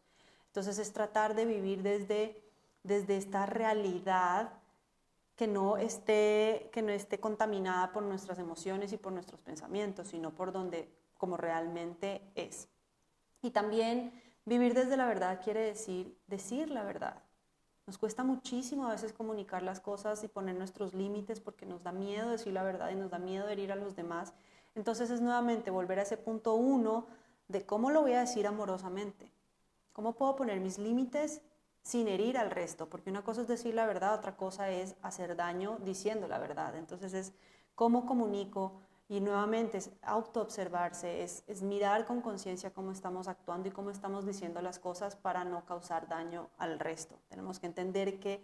Entonces 0.49 0.77
es 0.79 0.93
tratar 0.93 1.35
de 1.35 1.47
vivir 1.47 1.83
desde, 1.83 2.45
desde 2.83 3.17
esta 3.17 3.47
realidad 3.47 4.53
que 5.37 5.47
no, 5.47 5.79
esté, 5.79 6.69
que 6.75 6.83
no 6.83 6.93
esté 6.93 7.21
contaminada 7.21 7.91
por 7.91 8.03
nuestras 8.03 8.39
emociones 8.39 8.93
y 8.93 8.99
por 8.99 9.15
nuestros 9.15 9.41
pensamientos, 9.41 10.09
sino 10.09 10.35
por 10.35 10.53
donde 10.53 10.91
como 11.17 11.39
realmente 11.39 12.21
es. 12.35 12.69
Y 13.41 13.51
también 13.51 14.24
Vivir 14.47 14.75
desde 14.75 14.97
la 14.97 15.07
verdad 15.07 15.41
quiere 15.43 15.61
decir 15.61 16.19
decir 16.27 16.71
la 16.71 16.85
verdad. 16.85 17.23
Nos 17.87 17.99
cuesta 17.99 18.25
muchísimo 18.25 18.87
a 18.87 18.93
veces 18.93 19.13
comunicar 19.13 19.63
las 19.63 19.81
cosas 19.81 20.25
y 20.25 20.29
poner 20.29 20.55
nuestros 20.55 20.95
límites 20.95 21.41
porque 21.41 21.67
nos 21.67 21.83
da 21.83 21.93
miedo 21.93 22.31
decir 22.31 22.53
la 22.53 22.63
verdad 22.63 22.91
y 22.91 22.95
nos 22.95 23.11
da 23.11 23.19
miedo 23.19 23.49
herir 23.49 23.73
a 23.73 23.77
los 23.77 23.95
demás. 23.95 24.33
Entonces 24.75 25.11
es 25.11 25.21
nuevamente 25.21 25.71
volver 25.71 25.99
a 25.99 26.03
ese 26.03 26.17
punto 26.17 26.55
uno 26.55 27.07
de 27.49 27.65
cómo 27.67 27.91
lo 27.91 28.03
voy 28.03 28.13
a 28.15 28.21
decir 28.21 28.47
amorosamente. 28.47 29.31
¿Cómo 29.93 30.15
puedo 30.15 30.35
poner 30.35 30.61
mis 30.61 30.79
límites 30.79 31.43
sin 31.83 32.09
herir 32.09 32.39
al 32.39 32.51
resto? 32.51 32.89
Porque 32.89 33.11
una 33.11 33.23
cosa 33.23 33.43
es 33.43 33.49
decir 33.49 33.75
la 33.75 33.87
verdad, 33.87 34.15
otra 34.15 34.37
cosa 34.37 34.71
es 34.71 34.97
hacer 35.03 35.37
daño 35.37 35.79
diciendo 35.85 36.27
la 36.27 36.39
verdad. 36.39 36.77
Entonces 36.77 37.13
es 37.15 37.33
cómo 37.75 38.07
comunico, 38.07 38.81
y 39.09 39.21
nuevamente 39.21 39.79
es 39.79 39.91
autoobservarse, 40.03 41.23
es, 41.23 41.45
es 41.47 41.63
mirar 41.63 42.07
con 42.07 42.23
conciencia 42.23 42.73
cómo 42.73 42.91
estamos 42.91 43.29
actuando 43.29 43.69
y 43.69 43.73
cómo 43.73 43.91
estamos 43.91 44.25
diciendo 44.25 44.63
las 44.63 44.79
cosas 44.79 45.15
para 45.15 45.45
no 45.45 45.65
causar 45.67 46.09
daño 46.09 46.49
al 46.57 46.79
resto. 46.79 47.21
Tenemos 47.29 47.61
que 47.61 47.67
entender 47.67 48.19
que 48.19 48.43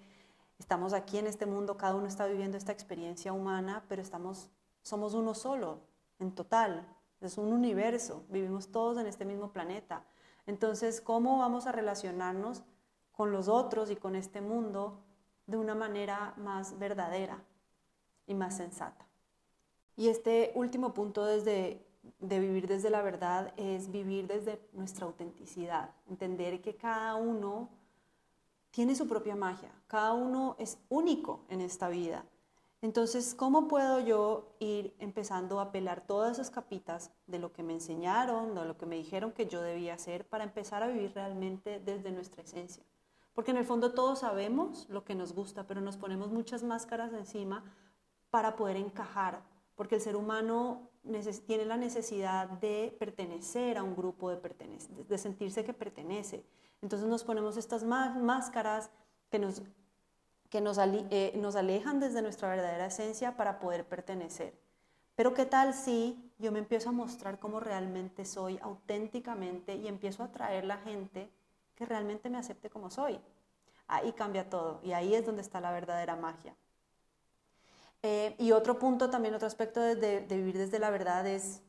estamos 0.59 0.93
aquí 0.93 1.17
en 1.19 1.27
este 1.27 1.47
mundo, 1.47 1.79
cada 1.79 1.95
uno 1.95 2.07
está 2.07 2.27
viviendo 2.27 2.59
esta 2.59 2.73
experiencia 2.73 3.33
humana, 3.33 3.85
pero 3.89 4.03
estamos, 4.03 4.51
somos 4.83 5.15
uno 5.15 5.35
solo, 5.35 5.81
en 6.19 6.35
total. 6.35 6.87
Es 7.21 7.39
un 7.39 7.53
universo, 7.53 8.25
vivimos 8.29 8.71
todos 8.71 8.99
en 8.99 9.07
este 9.07 9.25
mismo 9.25 9.53
planeta. 9.53 10.05
Entonces, 10.47 11.01
¿cómo 11.01 11.39
vamos 11.39 11.67
a 11.67 11.73
relacionarnos 11.73 12.63
con 13.13 13.33
los 13.33 13.49
otros 13.49 13.91
y 13.91 13.97
con 13.97 14.15
este 14.15 14.41
mundo 14.41 15.03
de 15.47 15.57
una 15.57 15.75
manera 15.75 16.35
más 16.37 16.79
verdadera 16.79 17.43
y 18.27 18.35
más 18.35 18.57
sensata? 18.57 19.10
Y 19.97 20.09
este 20.09 20.53
último 20.55 20.95
punto 20.95 21.25
desde, 21.25 21.85
de 22.19 22.41
vivir 22.41 22.67
desde 22.67 22.91
la 22.91 23.03
verdad 23.03 23.53
es 23.57 23.91
vivir 23.91 24.27
desde 24.27 24.61
nuestra 24.73 25.07
autenticidad, 25.07 25.91
entender 26.09 26.61
que 26.63 26.77
cada 26.77 27.17
uno 27.17 27.69
tiene 28.71 28.95
su 28.95 29.09
propia 29.09 29.37
magia, 29.37 29.73
cada 29.87 30.13
uno 30.13 30.57
es 30.59 30.79
único 30.89 31.45
en 31.49 31.61
esta 31.61 31.89
vida. 31.89 32.25
Entonces, 32.83 33.35
¿cómo 33.35 33.69
puedo 33.69 34.01
yo 34.01 34.55
ir 34.59 34.95
empezando 34.99 35.61
a 35.61 35.71
pelar 35.71 36.07
todas 36.07 36.33
esas 36.33 36.51
capitas 36.51 37.11
de 37.27 37.39
lo 37.39 37.53
que 37.53 37.63
me 37.63 37.75
enseñaron, 37.75 38.55
de 38.55 38.65
lo 38.65 38.79
que 38.79 38.87
me 38.87 38.97
dijeron 38.97 39.33
que 39.33 39.47
yo 39.47 39.61
debía 39.61 39.95
hacer 39.95 40.27
para 40.27 40.45
empezar 40.45 40.83
a 40.83 40.87
vivir 40.87 41.13
realmente 41.15 41.79
desde 41.79 42.11
nuestra 42.11 42.43
esencia? 42.43 42.83
Porque 43.35 43.51
en 43.51 43.59
el 43.59 43.67
fondo 43.67 43.93
todos 43.93 44.21
sabemos 44.21 44.89
lo 44.89 45.05
que 45.05 45.15
nos 45.15 45.35
gusta, 45.35 45.67
pero 45.67 45.83
nos 45.83 45.99
ponemos 45.99 46.31
muchas 46.31 46.63
máscaras 46.63 47.13
encima 47.13 47.65
para 48.31 48.57
poder 48.57 48.77
encajar 48.77 49.43
porque 49.81 49.95
el 49.95 50.03
ser 50.03 50.15
humano 50.15 50.91
tiene 51.47 51.65
la 51.65 51.79
necesidad 51.79 52.51
de 52.51 52.95
pertenecer 52.99 53.79
a 53.79 53.83
un 53.83 53.97
grupo, 53.97 54.29
de, 54.29 54.39
de 55.09 55.17
sentirse 55.17 55.65
que 55.65 55.73
pertenece. 55.73 56.45
Entonces 56.83 57.09
nos 57.09 57.25
ponemos 57.25 57.57
estas 57.57 57.83
máscaras 57.83 58.91
que 59.31 59.39
nos, 59.39 59.63
eh, 60.53 61.33
nos 61.35 61.57
alejan 61.57 61.99
desde 61.99 62.21
nuestra 62.21 62.51
verdadera 62.51 62.85
esencia 62.85 63.39
para 63.39 63.59
poder 63.59 63.87
pertenecer. 63.87 64.53
Pero 65.15 65.33
¿qué 65.33 65.47
tal 65.47 65.73
si 65.73 66.31
yo 66.37 66.53
me 66.53 66.59
empiezo 66.59 66.91
a 66.91 66.93
mostrar 66.93 67.39
como 67.39 67.59
realmente 67.59 68.27
soy 68.27 68.59
auténticamente 68.61 69.77
y 69.77 69.89
empiezo 69.89 70.23
a 70.23 70.27
atraer 70.27 70.67
la 70.67 70.77
gente 70.77 71.31
que 71.75 71.87
realmente 71.87 72.29
me 72.29 72.37
acepte 72.37 72.69
como 72.69 72.91
soy? 72.91 73.19
Ahí 73.87 74.13
cambia 74.13 74.51
todo 74.51 74.81
y 74.83 74.93
ahí 74.93 75.15
es 75.15 75.25
donde 75.25 75.41
está 75.41 75.59
la 75.59 75.73
verdadera 75.73 76.17
magia. 76.17 76.55
Eh, 78.03 78.35
y 78.39 78.53
otro 78.53 78.79
punto 78.79 79.11
también, 79.11 79.35
otro 79.35 79.47
aspecto 79.47 79.81
de, 79.81 80.21
vivir 80.29 80.57
desde 80.57 80.79
la 80.79 80.91
verdad 80.91 81.27
es 81.27 81.63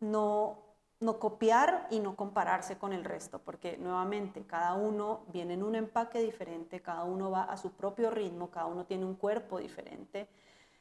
no, 0.00 0.58
no 1.00 1.18
copiar 1.18 1.86
y 1.90 2.00
no 2.00 2.16
compararse 2.16 2.78
con 2.78 2.92
el 2.92 3.04
resto, 3.04 3.40
porque 3.40 3.76
nuevamente 3.78 4.46
cada 4.46 4.74
uno 4.74 5.24
viene 5.28 5.54
en 5.54 5.62
un 5.62 5.74
empaque 5.74 6.20
diferente, 6.22 6.80
cada 6.80 7.04
uno 7.04 7.30
va 7.30 7.44
a 7.44 7.56
su 7.56 7.72
propio 7.72 8.10
ritmo, 8.10 8.50
cada 8.50 8.66
uno 8.66 8.86
tiene 8.86 9.04
un 9.04 9.14
cuerpo 9.14 9.58
diferente. 9.58 10.28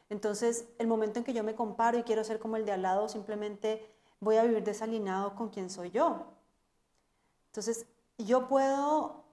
Entonces, 0.09 0.67
el 0.79 0.87
momento 0.87 1.19
en 1.19 1.25
que 1.25 1.33
yo 1.33 1.43
me 1.43 1.55
comparo 1.55 1.97
y 1.97 2.03
quiero 2.03 2.23
ser 2.23 2.39
como 2.39 2.57
el 2.57 2.65
de 2.65 2.71
al 2.71 2.81
lado, 2.81 3.09
simplemente 3.09 3.85
voy 4.19 4.37
a 4.37 4.43
vivir 4.43 4.63
desalineado 4.63 5.35
con 5.35 5.49
quien 5.49 5.69
soy 5.69 5.91
yo. 5.91 6.25
Entonces, 7.47 7.85
yo 8.17 8.47
puedo 8.47 9.23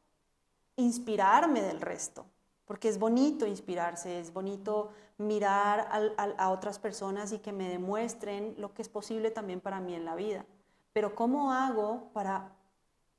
inspirarme 0.77 1.63
del 1.63 1.81
resto, 1.81 2.27
porque 2.67 2.89
es 2.89 2.99
bonito 2.99 3.47
inspirarse, 3.47 4.19
es 4.19 4.33
bonito 4.33 4.91
mirar 5.19 5.89
a, 6.37 6.51
otras 6.51 6.79
personas 6.79 7.33
y 7.33 7.39
que 7.39 7.53
me 7.53 7.69
demuestren 7.69 8.55
lo 8.59 8.75
que 8.75 8.83
es 8.83 8.89
posible 8.89 9.31
también 9.31 9.61
para 9.61 9.81
mí 9.81 9.95
en 9.95 10.05
la 10.05 10.17
vida. 10.17 10.45
Pero 10.93 11.15
¿cómo 11.15 11.53
hago 11.53 12.11
para 12.13 12.53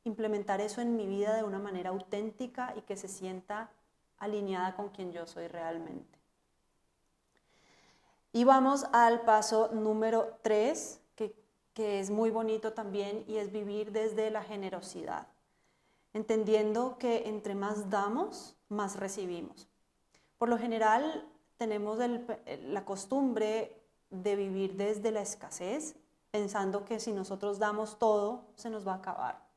implementar 0.03 0.59
eso 0.61 0.81
en 0.81 0.95
mi 0.95 1.07
vida 1.07 1.33
de 1.35 1.43
una 1.43 1.59
manera 1.59 1.89
auténtica 1.91 2.73
y 2.75 2.81
que 2.81 2.97
se 2.97 3.07
sienta 3.07 3.71
alineada 4.17 4.75
con 4.75 4.89
quien 4.89 5.13
yo 5.13 5.25
soy 5.25 5.47
realmente? 5.47 6.19
Y 8.33 8.43
vamos 8.43 8.85
al 8.91 9.21
paso 9.21 9.69
número 9.71 10.37
tres, 10.41 10.99
que, 11.15 11.33
que 11.73 12.01
es 12.01 12.09
muy 12.09 12.31
bonito 12.31 12.73
también, 12.73 13.23
y 13.27 13.37
es 13.37 13.51
vivir 13.51 13.93
desde 13.93 14.29
la 14.29 14.43
generosidad 14.43 15.27
entendiendo 16.13 16.97
que 16.97 17.27
entre 17.27 17.55
más 17.55 17.89
damos, 17.89 18.55
más 18.69 18.97
recibimos. 18.97 19.67
Por 20.37 20.49
lo 20.49 20.57
general, 20.57 21.27
tenemos 21.57 21.99
la 21.99 22.85
costumbre 22.85 23.81
de 24.09 24.35
vivir 24.35 24.75
desde 24.75 25.11
la 25.11 25.21
escasez, 25.21 25.95
pensando 26.31 26.85
que 26.85 26.99
si 26.99 27.11
nosotros 27.11 27.59
damos 27.59 27.97
todo, 27.97 28.45
se 28.55 28.69
nos 28.69 28.87
va 28.87 28.93
a 28.93 28.97
acabar. 28.97 29.47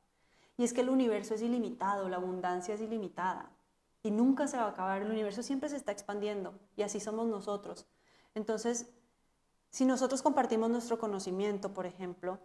Y 0.56 0.64
es 0.64 0.72
que 0.72 0.80
el 0.80 0.90
universo 0.90 1.34
es 1.34 1.42
ilimitado, 1.42 2.08
la 2.08 2.16
abundancia 2.16 2.74
es 2.74 2.80
ilimitada 2.80 3.50
y 4.02 4.10
nunca 4.10 4.46
se 4.46 4.56
va 4.56 4.64
a 4.64 4.70
acabar. 4.70 5.02
El 5.02 5.10
universo 5.10 5.42
siempre 5.42 5.68
se 5.68 5.76
está 5.76 5.92
expandiendo 5.92 6.54
y 6.76 6.82
así 6.82 7.00
somos 7.00 7.26
nosotros. 7.26 7.86
Entonces, 8.34 8.90
si 9.70 9.84
nosotros 9.84 10.22
compartimos 10.22 10.70
nuestro 10.70 10.98
conocimiento, 10.98 11.72
por 11.72 11.86
ejemplo, 11.86 12.38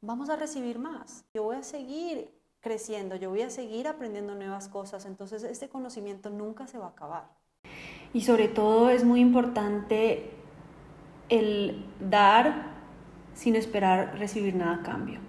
vamos 0.00 0.28
a 0.30 0.36
recibir 0.36 0.78
más. 0.78 1.24
Yo 1.34 1.44
voy 1.44 1.56
a 1.56 1.62
seguir 1.62 2.32
creciendo, 2.64 3.14
yo 3.16 3.28
voy 3.28 3.42
a 3.42 3.50
seguir 3.50 3.86
aprendiendo 3.86 4.34
nuevas 4.34 4.68
cosas, 4.68 5.04
entonces 5.04 5.44
este 5.44 5.68
conocimiento 5.68 6.30
nunca 6.30 6.66
se 6.66 6.78
va 6.78 6.86
a 6.86 6.88
acabar. 6.88 7.24
Y 8.14 8.22
sobre 8.22 8.48
todo 8.48 8.88
es 8.88 9.04
muy 9.04 9.20
importante 9.20 10.30
el 11.28 11.84
dar 12.00 12.72
sin 13.34 13.54
esperar 13.54 14.18
recibir 14.18 14.54
nada 14.54 14.76
a 14.76 14.82
cambio. 14.82 15.20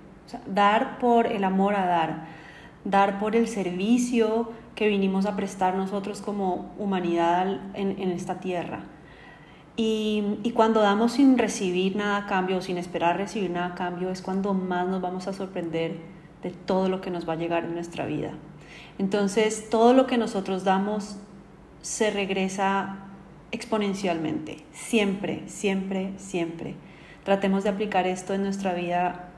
Dar 0.47 0.97
por 0.97 1.27
el 1.27 1.43
amor 1.43 1.75
a 1.75 1.85
dar, 1.85 2.27
dar 2.85 3.19
por 3.19 3.35
el 3.35 3.49
servicio 3.49 4.51
que 4.73 4.87
vinimos 4.87 5.25
a 5.25 5.35
prestar 5.35 5.75
nosotros 5.75 6.21
como 6.21 6.73
humanidad 6.77 7.59
en, 7.73 8.11
esta 8.11 8.39
tierra. 8.39 8.83
Y, 9.75 10.39
y, 10.43 10.51
cuando 10.51 10.79
damos 10.79 11.13
sin 11.13 11.37
recibir 11.37 11.97
nada 11.97 12.15
a 12.15 12.25
cambio, 12.27 12.61
sin 12.61 12.77
esperar 12.77 13.17
recibir 13.17 13.51
nada 13.51 13.73
a 13.73 13.75
cambio, 13.75 14.09
es 14.09 14.21
cuando 14.21 14.53
más 14.53 14.87
nos 14.87 15.01
vamos 15.01 15.27
a 15.27 15.33
sorprender 15.33 16.14
de 16.45 16.51
todo 16.51 16.89
lo 16.89 17.01
que 17.01 17.09
nos 17.09 17.27
va 17.27 17.33
a 17.33 17.37
llegar 17.37 17.65
en 17.65 17.73
nuestra 17.73 18.05
vida. 18.05 18.29
Entonces, 18.99 19.67
todo 19.71 19.93
lo 19.93 20.05
que 20.05 20.19
nosotros 20.19 20.63
damos 20.63 21.17
se 21.81 22.11
regresa 22.11 22.97
exponencialmente, 23.51 24.63
siempre, 24.71 25.41
siempre, 25.47 26.13
siempre. 26.17 26.75
Tratemos 27.23 27.63
de 27.63 27.71
aplicar 27.71 28.05
esto 28.05 28.35
en 28.35 28.43
nuestra 28.43 28.75
vida 28.75 29.29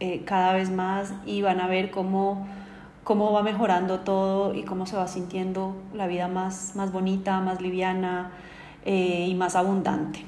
eh, 0.00 0.22
cada 0.26 0.52
vez 0.52 0.70
más 0.70 1.14
y 1.24 1.40
van 1.40 1.60
a 1.60 1.66
ver 1.66 1.90
cómo, 1.90 2.46
cómo 3.04 3.32
va 3.32 3.42
mejorando 3.42 4.00
todo 4.00 4.54
y 4.54 4.62
cómo 4.62 4.84
se 4.84 4.96
va 4.96 5.08
sintiendo 5.08 5.74
la 5.94 6.06
vida 6.08 6.28
más, 6.28 6.76
más 6.76 6.92
bonita, 6.92 7.40
más 7.40 7.62
liviana 7.62 8.32
eh, 8.84 9.26
y 9.26 9.34
más 9.34 9.56
abundante. 9.56 10.26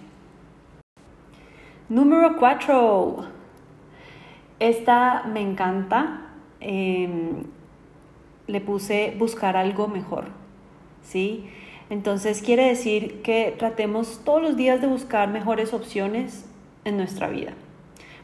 Número 1.90 2.38
4. 2.38 3.41
Esta 4.62 5.24
me 5.24 5.40
encanta 5.40 6.22
Em, 6.64 7.42
le 8.46 8.60
puse 8.60 9.14
buscar 9.18 9.56
algo 9.56 9.88
mejor, 9.88 10.26
¿sí? 11.02 11.44
Entonces 11.90 12.40
quiere 12.40 12.66
decir 12.66 13.20
que 13.22 13.54
tratemos 13.58 14.20
todos 14.24 14.40
los 14.40 14.56
días 14.56 14.80
de 14.80 14.86
buscar 14.86 15.28
mejores 15.28 15.74
opciones 15.74 16.48
en 16.84 16.96
nuestra 16.96 17.28
vida. 17.28 17.52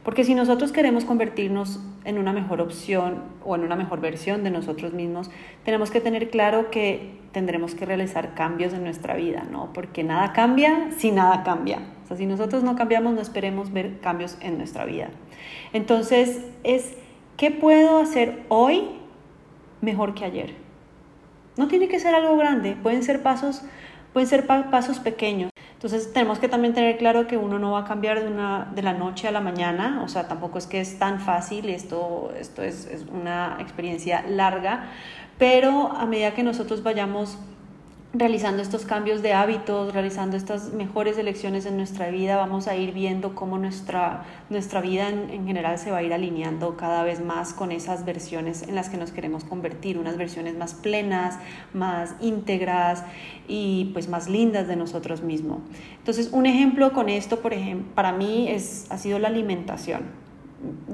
Porque 0.05 0.23
si 0.23 0.37
nosotros 0.37 0.71
queremos 0.71 1.05
convertirnos 1.05 1.81
en 2.05 2.17
una 2.17 2.33
mejor 2.33 2.61
opción 2.61 3.25
o 3.45 3.57
en 3.57 3.65
una 3.65 3.75
mejor 3.75 4.01
versión 4.01 4.45
de 4.45 4.51
nosotros 4.51 4.93
mismos, 4.93 5.31
tenemos 5.65 5.91
que 5.91 6.01
tener 6.01 6.31
claro 6.31 6.71
que 6.71 7.19
tendremos 7.33 7.75
que 7.75 7.87
realizar 7.87 8.35
cambios 8.35 8.73
en 8.73 8.85
nuestra 8.85 9.17
vida, 9.17 9.45
¿no? 9.51 9.73
Porque 9.73 10.05
nada 10.05 10.33
cambia 10.33 10.91
si 10.97 11.11
nada 11.11 11.43
cambia. 11.43 11.81
O 12.05 12.07
sea, 12.07 12.17
si 12.17 12.27
nosotros 12.27 12.63
no 12.63 12.77
cambiamos, 12.77 13.15
no 13.15 13.21
esperemos 13.21 13.73
ver 13.73 13.99
cambios 14.01 14.39
en 14.41 14.59
nuestra 14.59 14.85
vida. 14.85 15.11
Entonces, 15.73 16.41
es 16.65 16.95
¿Qué 17.39 17.53
puedo 17.53 18.01
hacer 18.01 18.45
hoy 18.49 18.83
mejor 19.81 20.13
que 20.13 20.25
ayer? 20.25 20.57
No 21.57 21.69
tiene 21.69 21.87
que 21.87 22.01
ser 22.01 22.17
algo 22.17 22.37
grande, 22.37 22.75
pueden 22.75 23.05
ser 23.05 23.23
pasos, 23.23 23.63
pueden 24.13 24.29
ser 24.29 24.45
pasos 24.45 24.99
pequeños. 24.99 25.53
Entonces 25.75 26.13
tenemos 26.13 26.41
que 26.41 26.49
también 26.49 26.75
tener 26.75 26.99
claro 26.99 27.29
que 27.29 27.37
uno 27.37 27.61
no 27.61 27.71
va 27.71 27.83
a 27.83 27.85
cambiar 27.85 28.21
de, 28.21 28.27
una, 28.27 28.69
de 28.75 28.83
la 28.83 28.93
noche 28.93 29.29
a 29.29 29.31
la 29.31 29.41
mañana, 29.41 30.03
o 30.03 30.09
sea, 30.09 30.27
tampoco 30.27 30.59
es 30.59 30.67
que 30.67 30.81
es 30.81 30.99
tan 30.99 31.21
fácil, 31.21 31.69
esto, 31.69 32.33
esto 32.37 32.65
es, 32.65 32.87
es 32.87 33.07
una 33.07 33.59
experiencia 33.61 34.25
larga, 34.29 34.87
pero 35.39 35.93
a 35.93 36.07
medida 36.07 36.35
que 36.35 36.43
nosotros 36.43 36.83
vayamos 36.83 37.39
realizando 38.15 38.63
estos 38.63 38.87
cambios 38.87 39.21
de 39.21 39.35
hábitos, 39.35 39.93
realizando 39.93 40.37
estas 40.37 40.73
mejores 40.73 41.19
elecciones 41.19 41.67
en 41.67 41.77
nuestra 41.77 42.09
vida, 42.09 42.37
vamos 42.37 42.67
a 42.67 42.75
ir 42.75 42.93
viendo 42.93 43.35
cómo 43.35 43.59
nuestra, 43.59 44.25
nuestra 44.49 44.81
vida 44.81 45.11
en, 45.11 45.47
general 45.47 45.79
se 45.79 45.91
va 45.91 45.99
a 45.99 46.03
ir 46.03 46.15
alineando 46.15 46.77
cada 46.77 47.03
vez 47.03 47.23
más 47.23 47.53
con 47.53 47.71
esas 47.71 48.07
versiones 48.07 48.63
en 48.63 48.75
las 48.75 48.89
que 48.89 48.97
nos 48.97 49.13
queremos 49.13 49.45
convertir, 49.45 49.99
unas 49.99 50.17
versiones 50.17 50.57
más 50.57 50.73
plenas, 50.73 51.39
más 51.75 52.15
íntegras 52.21 53.05
y 53.47 53.91
pues 53.93 54.09
más 54.09 54.29
lindas 54.29 54.69
de 54.69 54.77
nosotros 54.77 55.23
mismos. 55.23 55.59
Entonces, 55.99 56.31
un 56.33 56.47
ejemplo 56.47 56.95
con 56.95 57.11
esto, 57.11 57.41
por 57.41 57.53
ejemplo, 57.53 57.95
para 57.95 58.13
mí 58.13 58.49
es, 58.49 58.87
ha 58.91 58.97
sido 58.97 59.19
la 59.19 59.29
alimentación 59.29 60.29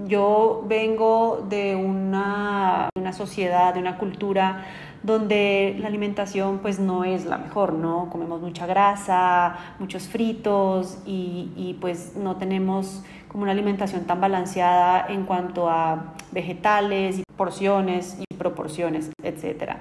yo 0.06 0.64
vengo 0.66 1.47
de 1.49 1.75
una, 1.75 2.90
una, 2.97 3.12
sociedad, 3.12 3.73
de 3.73 3.80
una 3.80 3.97
cultura 3.97 4.66
donde 5.04 5.76
la 5.78 5.88
alimentación 5.88 6.58
pues 6.58 6.80
no 6.80 7.04
es 7.04 7.26
la 7.26 7.37
mejor, 7.37 7.75
¿no? 7.75 8.08
Comemos 8.11 8.40
mucha 8.40 8.66
grasa, 8.66 9.56
muchos 9.78 10.08
fritos 10.08 10.99
y, 11.04 11.52
y 11.56 11.76
pues 11.80 12.16
no 12.16 12.37
tenemos 12.37 13.04
como 13.28 13.42
una 13.42 13.52
alimentación 13.52 14.04
tan 14.04 14.20
balanceada 14.20 15.06
en 15.08 15.25
cuanto 15.25 15.68
a 15.68 16.14
vegetales 16.32 17.18
y 17.18 17.25
porciones 17.37 18.16
y 18.18 18.34
proporciones, 18.34 19.11
etc. 19.23 19.73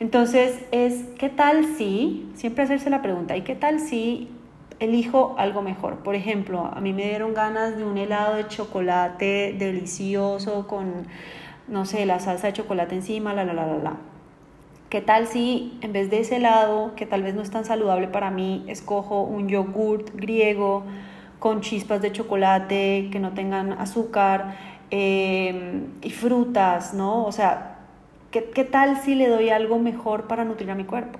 Entonces 0.00 0.60
es, 0.70 1.04
¿qué 1.18 1.30
tal 1.30 1.64
si, 1.64 2.30
siempre 2.34 2.64
hacerse 2.64 2.90
la 2.90 3.00
pregunta, 3.00 3.38
¿y 3.38 3.42
qué 3.42 3.54
tal 3.54 3.80
si 3.80 4.28
elijo 4.80 5.34
algo 5.38 5.62
mejor? 5.62 6.00
Por 6.00 6.14
ejemplo, 6.14 6.66
a 6.66 6.80
mí 6.82 6.92
me 6.92 7.04
dieron 7.06 7.32
ganas 7.32 7.78
de 7.78 7.84
un 7.84 7.96
helado 7.96 8.34
de 8.34 8.48
chocolate 8.48 9.56
delicioso 9.58 10.66
con, 10.66 11.06
no 11.68 11.86
sé, 11.86 12.04
la 12.04 12.20
salsa 12.20 12.48
de 12.48 12.52
chocolate 12.52 12.96
encima, 12.96 13.32
la, 13.32 13.44
la, 13.44 13.54
la, 13.54 13.66
la, 13.66 13.78
la 13.78 13.96
¿Qué 14.88 15.02
tal 15.02 15.26
si 15.26 15.76
en 15.82 15.92
vez 15.92 16.10
de 16.10 16.20
ese 16.20 16.36
helado, 16.36 16.94
que 16.96 17.04
tal 17.04 17.22
vez 17.22 17.34
no 17.34 17.42
es 17.42 17.50
tan 17.50 17.66
saludable 17.66 18.08
para 18.08 18.30
mí, 18.30 18.64
escojo 18.68 19.22
un 19.22 19.46
yogurt 19.46 20.14
griego 20.14 20.84
con 21.38 21.60
chispas 21.60 22.00
de 22.00 22.10
chocolate 22.10 23.10
que 23.12 23.18
no 23.20 23.34
tengan 23.34 23.72
azúcar 23.72 24.56
em, 24.90 25.88
y 26.00 26.08
frutas, 26.08 26.94
¿no? 26.94 27.26
O 27.26 27.32
sea, 27.32 27.80
¿qué, 28.30 28.44
¿qué 28.44 28.64
tal 28.64 28.96
si 29.02 29.14
le 29.14 29.28
doy 29.28 29.50
algo 29.50 29.78
mejor 29.78 30.26
para 30.26 30.44
nutrir 30.44 30.70
a 30.70 30.74
mi 30.74 30.84
cuerpo? 30.84 31.18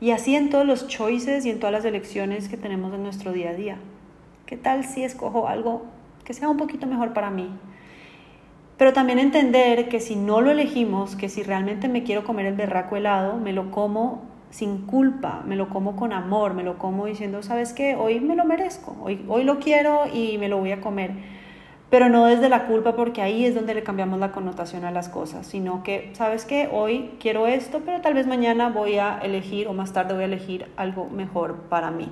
Y 0.00 0.12
así 0.12 0.36
en 0.36 0.50
todos 0.50 0.64
los 0.64 0.86
choices 0.86 1.44
y 1.44 1.50
en 1.50 1.58
todas 1.58 1.72
las 1.72 1.84
elecciones 1.84 2.48
que 2.48 2.56
tenemos 2.56 2.94
en 2.94 3.02
nuestro 3.02 3.32
día 3.32 3.50
a 3.50 3.54
día. 3.54 3.76
¿Qué 4.46 4.56
tal 4.56 4.84
si 4.84 5.02
escojo 5.02 5.48
algo 5.48 5.82
que 6.24 6.32
sea 6.32 6.48
un 6.48 6.58
poquito 6.58 6.86
mejor 6.86 7.12
para 7.12 7.30
mí? 7.30 7.50
Pero 8.80 8.94
también 8.94 9.18
entender 9.18 9.90
que 9.90 10.00
si 10.00 10.16
no 10.16 10.40
lo 10.40 10.50
elegimos, 10.50 11.14
que 11.14 11.28
si 11.28 11.42
realmente 11.42 11.86
me 11.86 12.02
quiero 12.02 12.24
comer 12.24 12.46
el 12.46 12.54
berraco 12.54 12.96
helado, 12.96 13.36
me 13.36 13.52
lo 13.52 13.70
como 13.70 14.22
sin 14.48 14.86
culpa, 14.86 15.42
me 15.46 15.54
lo 15.54 15.68
como 15.68 15.96
con 15.96 16.14
amor, 16.14 16.54
me 16.54 16.62
lo 16.62 16.78
como 16.78 17.04
diciendo, 17.04 17.42
¿sabes 17.42 17.74
qué? 17.74 17.94
Hoy 17.94 18.20
me 18.20 18.36
lo 18.36 18.46
merezco, 18.46 18.96
hoy, 19.02 19.22
hoy 19.28 19.44
lo 19.44 19.58
quiero 19.58 20.04
y 20.10 20.38
me 20.38 20.48
lo 20.48 20.56
voy 20.56 20.72
a 20.72 20.80
comer. 20.80 21.10
Pero 21.90 22.08
no 22.08 22.24
desde 22.24 22.48
la 22.48 22.64
culpa 22.64 22.96
porque 22.96 23.20
ahí 23.20 23.44
es 23.44 23.54
donde 23.54 23.74
le 23.74 23.82
cambiamos 23.82 24.18
la 24.18 24.32
connotación 24.32 24.86
a 24.86 24.90
las 24.90 25.10
cosas, 25.10 25.46
sino 25.46 25.82
que, 25.82 26.08
¿sabes 26.14 26.46
qué? 26.46 26.70
Hoy 26.72 27.10
quiero 27.20 27.46
esto, 27.46 27.82
pero 27.84 28.00
tal 28.00 28.14
vez 28.14 28.26
mañana 28.26 28.70
voy 28.70 28.96
a 28.96 29.18
elegir 29.18 29.68
o 29.68 29.74
más 29.74 29.92
tarde 29.92 30.14
voy 30.14 30.22
a 30.22 30.26
elegir 30.26 30.68
algo 30.78 31.10
mejor 31.10 31.64
para 31.68 31.90
mí. 31.90 32.10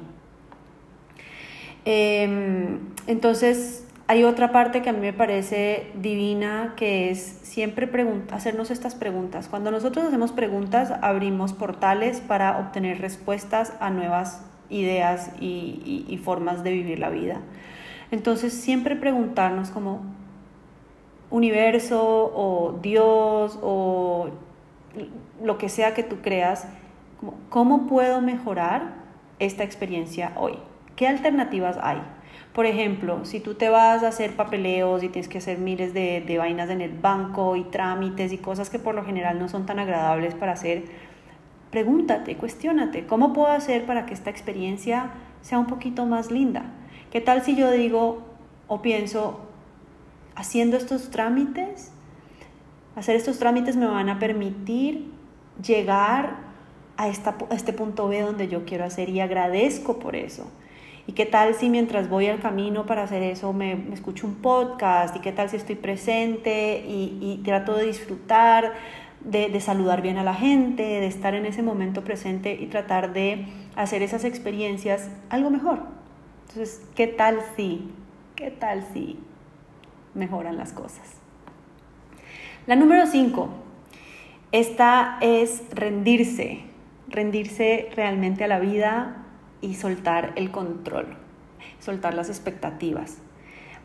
Em, 1.86 2.80
entonces, 3.06 3.87
hay 4.10 4.24
otra 4.24 4.52
parte 4.52 4.80
que 4.80 4.88
a 4.88 4.94
mí 4.94 5.00
me 5.00 5.12
parece 5.12 5.92
divina, 5.94 6.72
que 6.76 7.10
es 7.10 7.20
siempre 7.42 7.90
hacernos 8.32 8.70
estas 8.70 8.94
preguntas. 8.94 9.48
Cuando 9.48 9.70
nosotros 9.70 10.06
hacemos 10.06 10.32
preguntas, 10.32 10.94
abrimos 11.02 11.52
portales 11.52 12.22
para 12.22 12.58
obtener 12.58 13.02
respuestas 13.02 13.74
a 13.80 13.90
nuevas 13.90 14.42
ideas 14.70 15.30
y, 15.40 16.18
formas 16.24 16.64
de 16.64 16.72
vivir 16.72 16.98
la 16.98 17.10
vida. 17.10 17.42
Entonces, 18.10 18.54
siempre 18.54 18.96
preguntarnos 18.96 19.68
como 19.68 20.00
universo 21.28 22.32
o 22.34 22.78
Dios 22.80 23.58
o 23.60 24.30
lo 25.44 25.58
que 25.58 25.68
sea 25.68 25.92
que 25.92 26.02
tú 26.02 26.22
creas, 26.22 26.66
¿cómo 27.50 27.86
puedo 27.86 28.22
mejorar 28.22 28.94
esta 29.38 29.64
experiencia 29.64 30.32
hoy? 30.36 30.54
¿Qué 30.96 31.06
alternativas 31.06 31.78
hay? 31.82 32.00
Por 32.58 32.66
ejemplo, 32.66 33.24
si 33.24 33.38
tú 33.38 33.54
te 33.54 33.68
vas 33.68 34.02
a 34.02 34.08
hacer 34.08 34.34
papeleos 34.34 35.04
y 35.04 35.08
tienes 35.08 35.28
que 35.28 35.38
hacer 35.38 35.58
miles 35.58 35.94
de, 35.94 36.24
de 36.26 36.38
vainas 36.38 36.70
en 36.70 36.80
el 36.80 36.90
banco 36.90 37.54
y 37.54 37.62
trámites 37.62 38.32
y 38.32 38.38
cosas 38.38 38.68
que 38.68 38.80
por 38.80 38.96
lo 38.96 39.04
general 39.04 39.38
no 39.38 39.48
son 39.48 39.64
tan 39.64 39.78
agradables 39.78 40.34
para 40.34 40.54
hacer, 40.54 40.82
pregúntate, 41.70 42.36
cuestiónate, 42.36 43.06
¿cómo 43.06 43.32
puedo 43.32 43.46
hacer 43.46 43.86
para 43.86 44.06
que 44.06 44.14
esta 44.14 44.30
experiencia 44.30 45.12
sea 45.40 45.60
un 45.60 45.68
poquito 45.68 46.04
más 46.04 46.32
linda? 46.32 46.64
¿Qué 47.12 47.20
tal 47.20 47.44
si 47.44 47.54
yo 47.54 47.70
digo 47.70 48.24
o 48.66 48.82
pienso, 48.82 49.38
haciendo 50.34 50.78
estos 50.78 51.10
trámites, 51.10 51.92
hacer 52.96 53.14
estos 53.14 53.38
trámites 53.38 53.76
me 53.76 53.86
van 53.86 54.08
a 54.08 54.18
permitir 54.18 55.12
llegar 55.64 56.38
a, 56.96 57.06
esta, 57.06 57.36
a 57.50 57.54
este 57.54 57.72
punto 57.72 58.08
B 58.08 58.20
donde 58.20 58.48
yo 58.48 58.64
quiero 58.64 58.84
hacer 58.84 59.10
y 59.10 59.20
agradezco 59.20 60.00
por 60.00 60.16
eso? 60.16 60.50
¿Y 61.08 61.12
qué 61.12 61.24
tal 61.24 61.54
si 61.54 61.70
mientras 61.70 62.10
voy 62.10 62.26
al 62.26 62.38
camino 62.38 62.84
para 62.84 63.04
hacer 63.04 63.22
eso 63.22 63.54
me, 63.54 63.72
escucho 63.94 64.26
un 64.26 64.34
podcast? 64.34 65.16
¿Y 65.16 65.20
qué 65.20 65.32
tal 65.32 65.48
si 65.48 65.56
estoy 65.56 65.74
presente 65.74 66.84
y, 66.86 67.40
trato 67.46 67.74
de 67.74 67.86
disfrutar, 67.86 68.74
de, 69.24 69.48
de, 69.48 69.60
saludar 69.62 70.02
bien 70.02 70.18
a 70.18 70.22
la 70.22 70.34
gente, 70.34 70.82
de 70.82 71.06
estar 71.06 71.34
en 71.34 71.46
ese 71.46 71.62
momento 71.62 72.04
presente 72.04 72.52
y 72.60 72.66
tratar 72.66 73.14
de 73.14 73.46
hacer 73.74 74.02
esas 74.02 74.24
experiencias 74.24 75.08
algo 75.30 75.48
mejor? 75.48 75.80
Entonces, 76.46 76.86
¿qué 76.94 77.06
tal 77.06 77.38
si? 77.56 77.90
¿Qué 78.36 78.50
tal 78.50 78.84
si 78.92 79.18
mejoran 80.12 80.58
las 80.58 80.74
cosas? 80.74 81.14
La 82.66 82.76
número 82.76 83.06
5. 83.06 83.48
Esta 84.52 85.16
es 85.22 85.62
rendirse, 85.70 86.64
rendirse 87.08 87.88
realmente 87.96 88.44
a 88.44 88.46
la 88.46 88.58
vida, 88.58 89.17
y 89.60 89.74
soltar 89.74 90.32
el 90.36 90.50
control, 90.50 91.16
soltar 91.80 92.14
las 92.14 92.28
expectativas. 92.28 93.18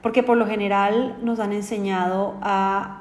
Porque 0.01 0.21
por 0.21 0.37
lo 0.37 0.45
general 0.45 1.17
nos 1.23 1.39
han 1.39 1.53
enseñado 1.53 2.37
a, 2.41 2.99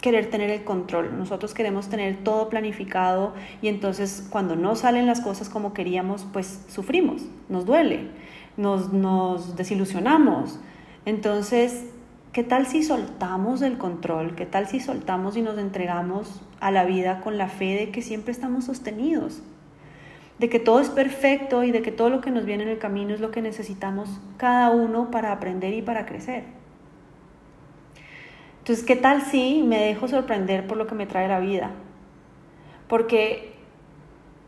querer 0.00 0.30
tener 0.30 0.48
el 0.48 0.64
control. 0.64 1.18
Nosotros 1.18 1.52
queremos 1.52 1.90
tener 1.90 2.24
todo 2.24 2.48
planificado 2.48 3.34
y 3.60 3.68
entonces 3.68 4.26
cuando 4.30 4.56
no 4.56 4.74
salen 4.74 5.04
las 5.04 5.20
cosas 5.20 5.50
como 5.50 5.74
queríamos, 5.74 6.26
pues 6.32 6.64
sufrimos, 6.68 7.26
nos 7.50 7.66
duele, 7.66 8.08
nos, 8.56 8.94
nos 8.94 9.56
desilusionamos. 9.56 10.58
Entonces, 11.04 11.84
¿qué 12.32 12.42
tal 12.42 12.64
si 12.64 12.82
soltamos 12.82 13.60
el 13.60 13.76
control? 13.76 14.34
¿Qué 14.36 14.46
tal 14.46 14.68
si 14.68 14.80
soltamos 14.80 15.36
y 15.36 15.42
nos 15.42 15.58
entregamos 15.58 16.40
a 16.60 16.70
la 16.70 16.86
vida 16.86 17.20
con 17.20 17.36
la 17.36 17.48
fe 17.48 17.76
de 17.76 17.90
que 17.90 18.00
siempre 18.00 18.32
estamos 18.32 18.64
sostenidos? 18.64 19.42
De 20.40 20.48
que 20.48 20.58
todo 20.58 20.80
es 20.80 20.88
perfecto 20.88 21.64
y 21.64 21.70
de 21.70 21.82
que 21.82 21.92
todo 21.92 22.08
lo 22.08 22.22
que 22.22 22.30
nos 22.30 22.46
viene 22.46 22.62
en 22.62 22.70
el 22.70 22.78
camino 22.78 23.12
es 23.12 23.20
lo 23.20 23.30
que 23.30 23.42
necesitamos 23.42 24.08
cada 24.38 24.70
uno 24.70 25.10
para 25.10 25.32
aprender 25.32 25.74
y 25.74 25.82
para 25.82 26.06
crecer. 26.06 26.44
Entonces, 28.60 28.82
¿qué 28.86 28.96
tal 28.96 29.20
si 29.20 29.62
me 29.62 29.78
dejo 29.78 30.08
sorprender 30.08 30.66
por 30.66 30.78
lo 30.78 30.86
que 30.86 30.94
me 30.94 31.04
trae 31.04 31.28
la 31.28 31.40
vida? 31.40 31.72
Porque 32.88 33.52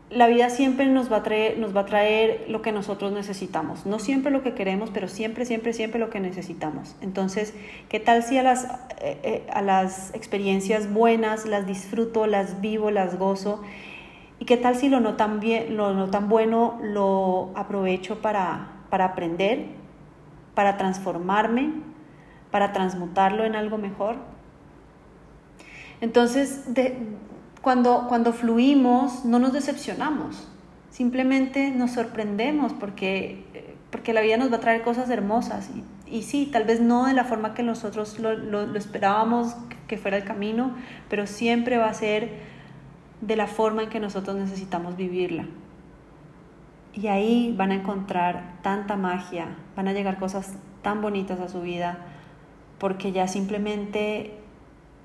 la 0.09 0.25
vida 0.25 0.49
siempre 0.49 0.87
nos 0.87 1.11
va, 1.11 1.17
a 1.17 1.23
traer, 1.23 1.59
nos 1.59 1.75
va 1.75 1.81
a 1.81 1.85
traer 1.85 2.45
lo 2.49 2.63
que 2.63 2.71
nosotros 2.71 3.11
necesitamos. 3.11 3.85
No 3.85 3.99
siempre 3.99 4.31
lo 4.31 4.41
que 4.41 4.55
queremos, 4.55 4.89
pero 4.91 5.07
siempre, 5.07 5.45
siempre, 5.45 5.73
siempre 5.73 5.99
lo 5.99 6.09
que 6.09 6.19
necesitamos. 6.19 6.95
Entonces, 7.01 7.53
¿qué 7.89 7.99
tal 7.99 8.23
si 8.23 8.39
a 8.39 8.43
las, 8.43 8.63
eh, 8.99 9.19
eh, 9.21 9.43
a 9.53 9.61
las 9.61 10.11
experiencias 10.15 10.91
buenas 10.91 11.45
las 11.45 11.67
disfruto, 11.67 12.25
las 12.25 12.61
vivo, 12.61 12.89
las 12.89 13.19
gozo 13.19 13.61
¿Y 14.39 14.45
qué 14.45 14.57
tal 14.57 14.75
si 14.75 14.89
lo 14.89 14.99
no 14.99 15.15
tan, 15.15 15.39
bien, 15.39 15.77
lo 15.77 15.93
no 15.93 16.09
tan 16.09 16.27
bueno 16.27 16.79
lo 16.81 17.51
aprovecho 17.55 18.21
para, 18.21 18.83
para 18.89 19.05
aprender, 19.05 19.67
para 20.55 20.77
transformarme, 20.77 21.71
para 22.51 22.73
transmutarlo 22.73 23.43
en 23.43 23.55
algo 23.55 23.77
mejor? 23.77 24.17
Entonces, 26.01 26.65
cuando, 27.61 28.07
cuando 28.09 28.33
fluimos, 28.33 29.23
no 29.23 29.39
nos 29.39 29.53
decepcionamos, 29.53 30.49
simplemente 30.89 31.71
nos 31.71 31.91
sorprendemos 31.91 32.73
porque, 32.73 33.75
porque 33.89 34.11
la 34.11 34.19
vida 34.19 34.35
nos 34.35 34.51
va 34.51 34.57
a 34.57 34.59
traer 34.59 34.81
cosas 34.81 35.09
hermosas. 35.09 35.69
Y, 35.73 36.17
y 36.17 36.23
sí, 36.23 36.49
tal 36.51 36.65
vez 36.65 36.81
no 36.81 37.05
de 37.05 37.13
la 37.13 37.23
forma 37.23 37.53
que 37.53 37.63
nosotros 37.63 38.19
lo, 38.19 38.33
lo, 38.33 38.65
lo 38.67 38.77
esperábamos 38.77 39.55
que 39.87 39.97
fuera 39.97 40.17
el 40.17 40.25
camino, 40.25 40.75
pero 41.09 41.25
siempre 41.25 41.77
va 41.77 41.87
a 41.87 41.93
ser 41.93 42.52
de 43.27 43.35
la 43.35 43.47
forma 43.47 43.83
en 43.83 43.89
que 43.89 43.99
nosotros 43.99 44.35
necesitamos 44.35 44.97
vivirla. 44.97 45.45
Y 46.93 47.07
ahí 47.07 47.53
van 47.57 47.71
a 47.71 47.75
encontrar 47.75 48.55
tanta 48.61 48.97
magia, 48.97 49.47
van 49.75 49.87
a 49.87 49.93
llegar 49.93 50.19
cosas 50.19 50.55
tan 50.81 51.01
bonitas 51.01 51.39
a 51.39 51.47
su 51.47 51.61
vida, 51.61 51.97
porque 52.77 53.11
ya 53.11 53.27
simplemente 53.27 54.37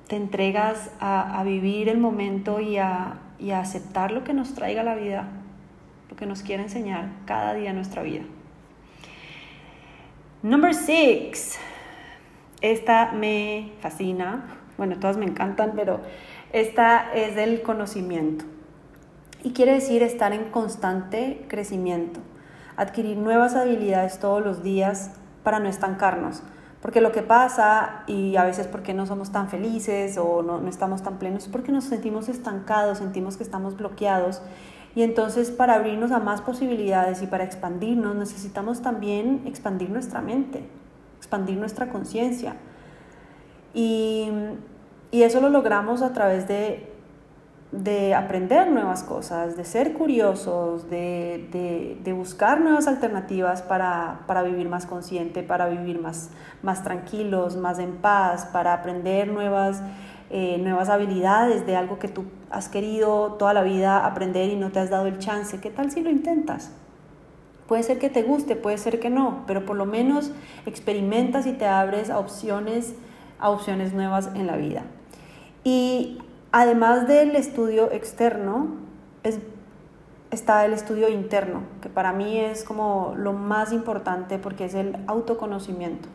te 0.08 0.16
entregas 0.16 0.90
a, 1.00 1.42
vivir 1.44 1.88
el 1.88 1.98
momento 1.98 2.60
y 2.60 2.78
a, 2.78 3.18
y 3.38 3.50
a 3.50 3.60
aceptar 3.60 4.10
lo 4.10 4.24
que 4.24 4.34
nos 4.34 4.54
traiga 4.54 4.82
la 4.82 4.96
vida, 4.96 5.28
lo 6.10 6.16
que 6.16 6.26
nos 6.26 6.42
quiere 6.42 6.62
enseñar 6.62 7.10
cada 7.24 7.54
día 7.54 7.72
nuestra 7.72 8.02
vida. 8.02 8.24
Number 10.42 10.74
six. 10.74 11.58
Esta 12.60 13.12
me 13.12 13.72
fascina. 13.80 14.56
Bueno, 14.76 14.96
todas 14.98 15.16
me 15.16 15.26
encantan, 15.26 15.72
pero 15.76 16.00
esta 16.52 17.12
es 17.12 17.34
del 17.34 17.62
conocimiento 17.62 18.44
y 19.42 19.52
quiere 19.52 19.74
decir 19.74 20.02
estar 20.02 20.32
en 20.32 20.50
constante 20.50 21.44
crecimiento, 21.48 22.20
adquirir 22.76 23.16
nuevas 23.16 23.54
habilidades 23.54 24.18
todos 24.18 24.42
los 24.42 24.62
días 24.62 25.12
para 25.42 25.60
no 25.60 25.68
estancarnos. 25.68 26.42
Porque 26.80 27.00
lo 27.00 27.10
que 27.10 27.22
pasa, 27.22 28.04
y 28.06 28.36
a 28.36 28.44
veces 28.44 28.68
porque 28.68 28.94
no 28.94 29.04
somos 29.04 29.32
tan 29.32 29.48
felices 29.48 30.16
o 30.16 30.42
no, 30.42 30.60
no 30.60 30.68
estamos 30.68 31.02
tan 31.02 31.18
plenos, 31.18 31.44
es 31.44 31.48
porque 31.48 31.72
nos 31.72 31.84
sentimos 31.84 32.28
estancados, 32.28 32.98
sentimos 32.98 33.36
que 33.36 33.42
estamos 33.42 33.76
bloqueados. 33.76 34.42
Y 34.94 35.02
entonces 35.02 35.50
para 35.50 35.74
abrirnos 35.74 36.12
a 36.12 36.20
más 36.20 36.40
posibilidades 36.40 37.20
y 37.22 37.26
para 37.26 37.44
expandirnos 37.44 38.14
necesitamos 38.14 38.80
también 38.80 39.42
expandir 39.44 39.90
nuestra 39.90 40.20
mente, 40.20 40.68
expandir 41.18 41.58
nuestra 41.58 41.88
conciencia. 41.88 42.56
Y 43.74 44.30
y 45.10 45.22
eso 45.22 45.40
lo 45.40 45.48
logramos 45.48 46.02
a 46.02 46.12
través 46.12 46.46
de, 46.48 46.92
de 47.72 48.14
aprender 48.14 48.70
nuevas 48.70 49.02
cosas, 49.02 49.56
de 49.56 49.64
ser 49.64 49.92
curiosos, 49.92 50.88
de, 50.88 51.96
de, 52.02 52.12
buscar 52.12 52.60
nuevas 52.60 52.88
alternativas 52.88 53.62
para, 53.62 54.20
para, 54.26 54.42
vivir 54.42 54.68
más 54.68 54.86
consciente, 54.86 55.42
para 55.42 55.68
vivir 55.68 56.00
más, 56.00 56.30
más 56.62 56.82
tranquilos, 56.82 57.56
más 57.56 57.78
en 57.78 57.96
paz, 57.96 58.46
para 58.46 58.72
aprender 58.72 59.28
nuevas, 59.28 59.82
eh, 60.30 60.58
nuevas 60.58 60.88
habilidades 60.88 61.66
de 61.66 61.76
algo 61.76 61.98
que 61.98 62.08
tú 62.08 62.24
has 62.50 62.68
querido 62.68 63.34
toda 63.34 63.54
la 63.54 63.62
vida 63.62 64.06
aprender 64.06 64.50
y 64.50 64.56
no 64.56 64.70
te 64.70 64.80
has 64.80 64.90
dado 64.90 65.06
el 65.06 65.18
chance. 65.18 65.60
¿Qué 65.60 65.70
tal 65.70 65.90
si 65.90 66.00
lo 66.02 66.10
intentas? 66.10 66.72
Puede 67.66 67.82
ser 67.82 67.98
que 67.98 68.08
te 68.08 68.22
guste, 68.22 68.56
puede 68.56 68.78
ser 68.78 68.98
que 68.98 69.10
no, 69.10 69.44
pero 69.46 69.66
por 69.66 69.76
lo 69.76 69.84
menos 69.84 70.32
experimentas 70.64 71.46
y 71.46 71.52
te 71.52 71.66
abres 71.66 72.08
a 72.08 72.18
opciones, 72.18 72.94
a 73.38 73.50
opciones 73.50 73.92
nuevas 73.92 74.30
en 74.34 74.46
la 74.46 74.56
vida. 74.56 74.82
Y 75.64 76.18
además 76.52 77.06
del 77.08 77.36
estudio 77.36 77.90
externo, 77.92 78.68
es 79.22 79.38
está 80.30 80.64
el 80.64 80.72
estudio 80.72 81.08
interno, 81.08 81.62
que 81.80 81.88
para 81.88 82.12
mí 82.12 82.38
es 82.38 82.64
como 82.64 83.14
lo 83.16 83.32
más 83.32 83.72
importante 83.72 84.38
porque 84.38 84.66
es 84.66 84.74
el 84.74 84.96
autoconocimiento. 85.06 86.08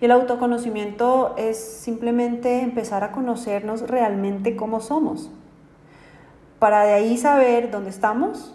Y 0.00 0.06
el 0.06 0.10
autoconocimiento 0.10 1.34
es 1.36 1.58
simplemente 1.58 2.60
empezar 2.60 3.02
a 3.04 3.12
conocernos 3.12 3.82
realmente 3.82 4.56
cómo 4.56 4.80
somos, 4.80 5.30
para 6.58 6.84
de 6.84 6.94
ahí 6.94 7.18
saber 7.18 7.70
dónde 7.70 7.90
estamos 7.90 8.54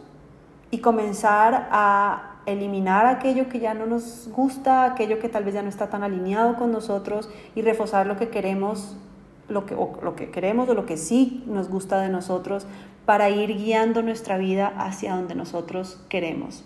y 0.71 0.79
comenzar 0.79 1.67
a 1.71 2.30
eliminar 2.45 3.05
aquello 3.05 3.49
que 3.49 3.59
ya 3.59 3.73
no 3.73 3.85
nos 3.85 4.29
gusta, 4.29 4.85
aquello 4.85 5.19
que 5.19 5.29
tal 5.29 5.43
vez 5.43 5.53
ya 5.53 5.61
no 5.61 5.69
está 5.69 5.89
tan 5.89 6.03
alineado 6.03 6.55
con 6.55 6.71
nosotros 6.71 7.29
y 7.55 7.61
reforzar 7.61 8.07
lo 8.07 8.17
que 8.17 8.29
queremos, 8.29 8.97
lo 9.47 9.65
que, 9.65 9.75
o 9.75 9.99
lo 10.01 10.15
que 10.15 10.31
queremos 10.31 10.69
o 10.69 10.73
lo 10.73 10.85
que 10.85 10.97
sí 10.97 11.43
nos 11.45 11.69
gusta 11.69 12.01
de 12.01 12.09
nosotros 12.09 12.65
para 13.05 13.29
ir 13.29 13.55
guiando 13.57 14.01
nuestra 14.01 14.37
vida 14.37 14.73
hacia 14.77 15.15
donde 15.15 15.35
nosotros 15.35 16.03
queremos. 16.09 16.63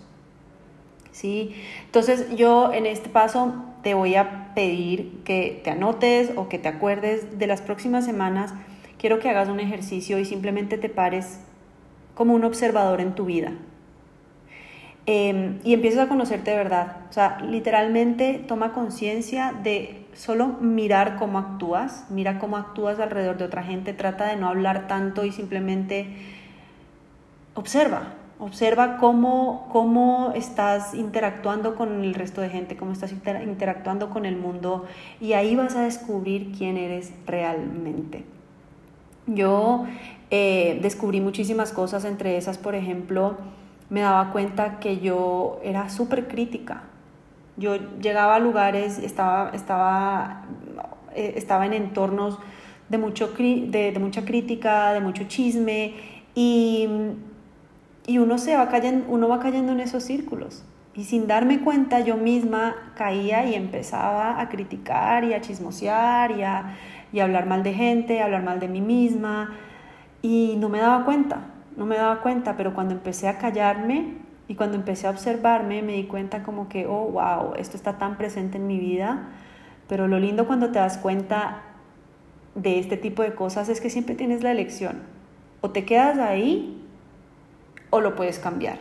¿Sí? 1.12 1.54
Entonces 1.86 2.34
yo 2.36 2.72
en 2.72 2.84
este 2.84 3.08
paso 3.08 3.54
te 3.82 3.94
voy 3.94 4.16
a 4.16 4.52
pedir 4.54 5.22
que 5.24 5.60
te 5.64 5.70
anotes 5.70 6.32
o 6.36 6.48
que 6.48 6.58
te 6.58 6.68
acuerdes 6.68 7.38
de 7.38 7.46
las 7.46 7.62
próximas 7.62 8.04
semanas. 8.04 8.52
Quiero 8.98 9.18
que 9.18 9.30
hagas 9.30 9.48
un 9.48 9.60
ejercicio 9.60 10.18
y 10.18 10.24
simplemente 10.24 10.76
te 10.76 10.88
pares 10.88 11.40
como 12.14 12.34
un 12.34 12.44
observador 12.44 13.00
en 13.00 13.14
tu 13.14 13.24
vida. 13.24 13.52
Em, 15.08 15.60
y 15.62 15.72
empieces 15.72 16.00
a 16.00 16.08
conocerte 16.08 16.50
de 16.50 16.56
verdad. 16.56 16.96
O 17.08 17.12
sea, 17.12 17.38
literalmente 17.40 18.44
toma 18.48 18.72
conciencia 18.72 19.54
de 19.62 20.04
solo 20.14 20.48
mirar 20.60 21.16
cómo 21.16 21.38
actúas, 21.38 22.06
mira 22.10 22.40
cómo 22.40 22.56
actúas 22.56 22.98
alrededor 22.98 23.36
de 23.36 23.44
otra 23.44 23.62
gente, 23.62 23.92
trata 23.92 24.26
de 24.26 24.36
no 24.36 24.48
hablar 24.48 24.88
tanto 24.88 25.24
y 25.24 25.30
simplemente 25.30 26.08
observa, 27.54 28.14
observa 28.40 28.96
cómo, 28.96 29.68
cómo 29.70 30.32
estás 30.34 30.94
interactuando 30.94 31.76
con 31.76 32.02
el 32.02 32.14
resto 32.14 32.40
de 32.40 32.48
gente, 32.48 32.76
cómo 32.76 32.92
estás 32.92 33.12
interactuando 33.12 34.10
con 34.10 34.26
el 34.26 34.36
mundo 34.36 34.86
y 35.20 35.34
ahí 35.34 35.54
vas 35.54 35.76
a 35.76 35.82
descubrir 35.82 36.52
quién 36.56 36.76
eres 36.78 37.12
realmente. 37.26 38.24
Yo 39.26 39.86
eh, 40.30 40.78
descubrí 40.82 41.20
muchísimas 41.20 41.72
cosas, 41.72 42.04
entre 42.04 42.36
esas, 42.36 42.58
por 42.58 42.74
ejemplo, 42.74 43.36
me 43.90 44.00
daba 44.00 44.32
cuenta 44.32 44.78
que 44.78 44.98
yo 44.98 45.60
era 45.62 45.88
súper 45.88 46.28
crítica. 46.28 46.82
Yo 47.56 47.76
llegaba 48.00 48.36
a 48.36 48.38
lugares, 48.38 48.98
estaba, 48.98 49.50
estaba, 49.50 50.44
eh, 51.14 51.34
estaba 51.36 51.66
en 51.66 51.72
entornos 51.72 52.38
de, 52.88 52.98
mucho, 52.98 53.28
de, 53.28 53.92
de, 53.92 53.98
mucha 53.98 54.24
crítica, 54.24 54.92
de 54.92 55.00
mucho 55.00 55.24
chisme, 55.24 55.94
y, 56.34 56.88
y 58.06 58.18
uno, 58.18 58.38
se 58.38 58.56
va 58.56 58.68
cayendo, 58.68 59.06
uno 59.08 59.28
va 59.28 59.40
cayendo 59.40 59.72
en 59.72 59.80
esos 59.80 60.02
círculos. 60.02 60.64
Y 60.94 61.04
sin 61.04 61.26
darme 61.26 61.60
cuenta, 61.60 62.00
yo 62.00 62.16
misma 62.16 62.92
caía 62.94 63.46
y 63.46 63.54
empezaba 63.54 64.40
a 64.40 64.48
criticar 64.48 65.24
y 65.24 65.34
a 65.34 65.40
chismosear 65.40 66.32
y 66.32 66.42
a, 66.42 66.76
y 67.12 67.20
a 67.20 67.24
hablar 67.24 67.46
mal 67.46 67.62
de 67.62 67.72
gente, 67.72 68.20
a 68.20 68.24
hablar 68.24 68.42
mal 68.42 68.60
de 68.60 68.68
mí 68.68 68.80
misma, 68.80 69.54
y 70.22 70.56
no 70.58 70.68
me 70.68 70.78
daba 70.78 71.04
cuenta 71.04 71.55
no 71.76 71.86
me 71.86 71.96
daba 71.96 72.20
cuenta, 72.20 72.56
pero 72.56 72.74
cuando 72.74 72.94
empecé 72.94 73.28
a 73.28 73.38
callarme 73.38 74.14
y 74.48 74.54
cuando 74.54 74.76
empecé 74.76 75.06
a 75.06 75.10
observarme 75.10 75.82
me 75.82 75.92
di 75.92 76.04
cuenta 76.04 76.42
como 76.42 76.68
que, 76.68 76.86
oh, 76.86 77.10
wow, 77.10 77.54
esto 77.56 77.76
está 77.76 77.98
tan 77.98 78.16
presente 78.16 78.56
en 78.56 78.66
mi 78.66 78.78
vida, 78.78 79.28
pero 79.88 80.08
lo 80.08 80.18
lindo 80.18 80.46
cuando 80.46 80.70
te 80.72 80.78
das 80.78 80.98
cuenta 80.98 81.62
de 82.54 82.78
este 82.78 82.96
tipo 82.96 83.22
de 83.22 83.34
cosas 83.34 83.68
es 83.68 83.80
que 83.80 83.90
siempre 83.90 84.14
tienes 84.14 84.42
la 84.42 84.50
elección, 84.50 85.02
o 85.60 85.70
te 85.70 85.84
quedas 85.84 86.18
ahí 86.18 86.82
o 87.90 88.00
lo 88.00 88.16
puedes 88.16 88.38
cambiar. 88.38 88.78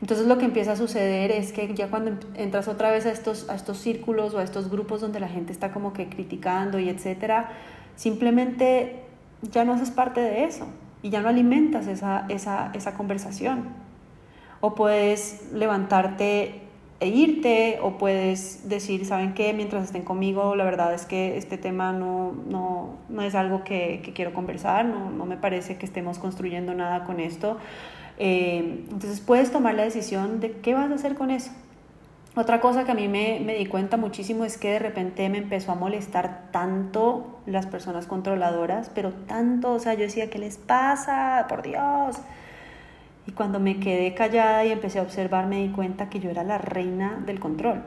Entonces 0.00 0.26
lo 0.26 0.36
que 0.36 0.44
empieza 0.44 0.72
a 0.72 0.76
suceder 0.76 1.30
es 1.30 1.52
que 1.52 1.72
ya 1.72 1.88
cuando 1.88 2.18
entras 2.34 2.68
otra 2.68 2.90
vez 2.90 3.06
a 3.06 3.12
estos, 3.12 3.48
a 3.48 3.54
estos 3.54 3.78
círculos 3.78 4.34
o 4.34 4.38
a 4.38 4.42
estos 4.42 4.68
grupos 4.68 5.00
donde 5.00 5.20
la 5.20 5.28
gente 5.28 5.52
está 5.52 5.72
como 5.72 5.92
que 5.92 6.08
criticando 6.08 6.78
y 6.78 6.88
etcétera, 6.88 7.50
simplemente 7.94 9.04
ya 9.40 9.64
no 9.64 9.72
haces 9.72 9.90
parte 9.90 10.20
de 10.20 10.44
eso 10.44 10.66
y 11.04 11.10
ya 11.10 11.20
no 11.20 11.28
alimentas 11.28 11.86
esa, 11.86 12.24
esa, 12.30 12.70
esa 12.72 12.94
conversación. 12.94 13.68
O 14.62 14.74
puedes 14.74 15.52
levantarte 15.52 16.62
e 16.98 17.08
irte, 17.08 17.78
o 17.82 17.98
puedes 17.98 18.70
decir, 18.70 19.04
¿saben 19.04 19.34
qué? 19.34 19.52
Mientras 19.52 19.84
estén 19.84 20.02
conmigo, 20.02 20.56
la 20.56 20.64
verdad 20.64 20.94
es 20.94 21.04
que 21.04 21.36
este 21.36 21.58
tema 21.58 21.92
no, 21.92 22.32
no, 22.48 22.96
no 23.10 23.20
es 23.20 23.34
algo 23.34 23.64
que, 23.64 24.12
quiero 24.14 24.32
conversar, 24.32 24.86
no, 24.86 25.10
no 25.10 25.26
me 25.26 25.36
parece 25.36 25.76
que 25.76 25.84
estemos 25.84 26.18
construyendo 26.18 26.72
nada 26.72 27.04
con 27.04 27.20
esto. 27.20 27.58
Eh, 28.16 28.86
entonces 28.90 29.20
puedes 29.20 29.52
tomar 29.52 29.74
la 29.74 29.82
decisión 29.82 30.40
de 30.40 30.52
qué 30.52 30.72
vas 30.72 30.90
a 30.90 30.94
hacer 30.94 31.16
con 31.16 31.30
eso. 31.30 31.50
Otra 32.36 32.60
cosa 32.60 32.84
que 32.84 32.90
a 32.90 32.94
mí 32.96 33.06
me, 33.06 33.40
me, 33.44 33.54
di 33.54 33.66
cuenta 33.66 33.96
muchísimo 33.96 34.44
es 34.44 34.58
que 34.58 34.72
de 34.72 34.78
repente 34.80 35.28
me 35.28 35.38
empezó 35.38 35.70
a 35.70 35.76
molestar 35.76 36.48
tanto 36.50 37.38
las 37.46 37.66
personas 37.66 38.06
controladoras, 38.06 38.90
pero 38.92 39.12
tanto, 39.12 39.72
o 39.72 39.78
sea, 39.78 39.94
yo 39.94 40.00
decía, 40.00 40.30
¿qué 40.30 40.38
les 40.38 40.56
pasa? 40.56 41.46
Por 41.48 41.62
Dios. 41.62 42.16
Y 43.28 43.32
cuando 43.32 43.60
me 43.60 43.78
quedé 43.78 44.14
callada 44.14 44.64
y 44.64 44.72
empecé 44.72 44.98
a 44.98 45.02
observar, 45.02 45.46
me 45.46 45.62
di 45.62 45.68
cuenta 45.68 46.10
que 46.10 46.18
yo 46.18 46.28
era 46.28 46.42
la 46.42 46.58
reina 46.58 47.22
del 47.24 47.38
control. 47.38 47.82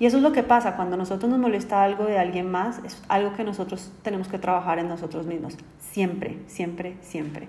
Y 0.00 0.06
eso 0.06 0.16
es 0.16 0.22
lo 0.22 0.32
que 0.32 0.42
pasa, 0.42 0.74
cuando 0.74 0.96
nosotros 0.96 1.30
nos 1.30 1.38
molesta 1.38 1.82
algo 1.82 2.04
de 2.04 2.18
alguien 2.18 2.50
más, 2.50 2.80
es 2.84 3.02
algo 3.08 3.34
que 3.34 3.44
nosotros 3.44 3.92
tenemos 4.02 4.26
que 4.26 4.38
trabajar 4.38 4.78
en 4.78 4.88
nosotros 4.88 5.26
mismos. 5.26 5.58
Siempre, 5.78 6.38
siempre, 6.46 6.96
siempre. 7.02 7.48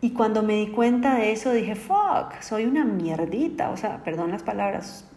Y 0.00 0.10
cuando 0.10 0.44
me 0.44 0.54
di 0.54 0.68
cuenta 0.68 1.16
de 1.16 1.32
eso, 1.32 1.52
dije, 1.52 1.74
fuck, 1.74 2.40
soy 2.40 2.66
una 2.66 2.84
mierdita. 2.84 3.70
O 3.70 3.76
sea, 3.76 4.04
perdón 4.04 4.30
las 4.30 4.44
palabras, 4.44 5.08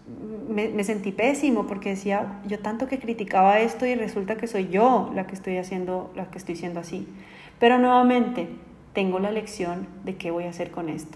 me, 0.50 0.84
sentí 0.84 1.12
pésimo 1.12 1.67
porque 1.67 1.89
decía, 1.89 2.39
yo 2.48 2.60
tanto 2.60 2.88
que 2.88 3.00
criticaba 3.00 3.60
esto 3.60 3.86
y 3.86 3.94
resulta 3.94 4.38
que 4.38 4.48
soy 4.48 4.70
yo 4.70 5.12
la 5.13 5.28
que 5.28 5.36
estoy 5.36 5.58
haciendo, 5.58 6.12
la 6.15 6.32
que 6.32 6.39
estoy 6.39 6.56
siendo 6.56 6.80
así. 6.80 7.08
Pero 7.60 7.78
nuevamente, 7.78 8.50
tengo 8.94 9.20
la 9.20 9.32
lección 9.32 9.88
de 10.04 10.15
qué 10.15 10.32
voy 10.32 10.46
a 10.46 10.50
hacer 10.50 10.72
con 10.72 10.89
esto. 10.89 11.15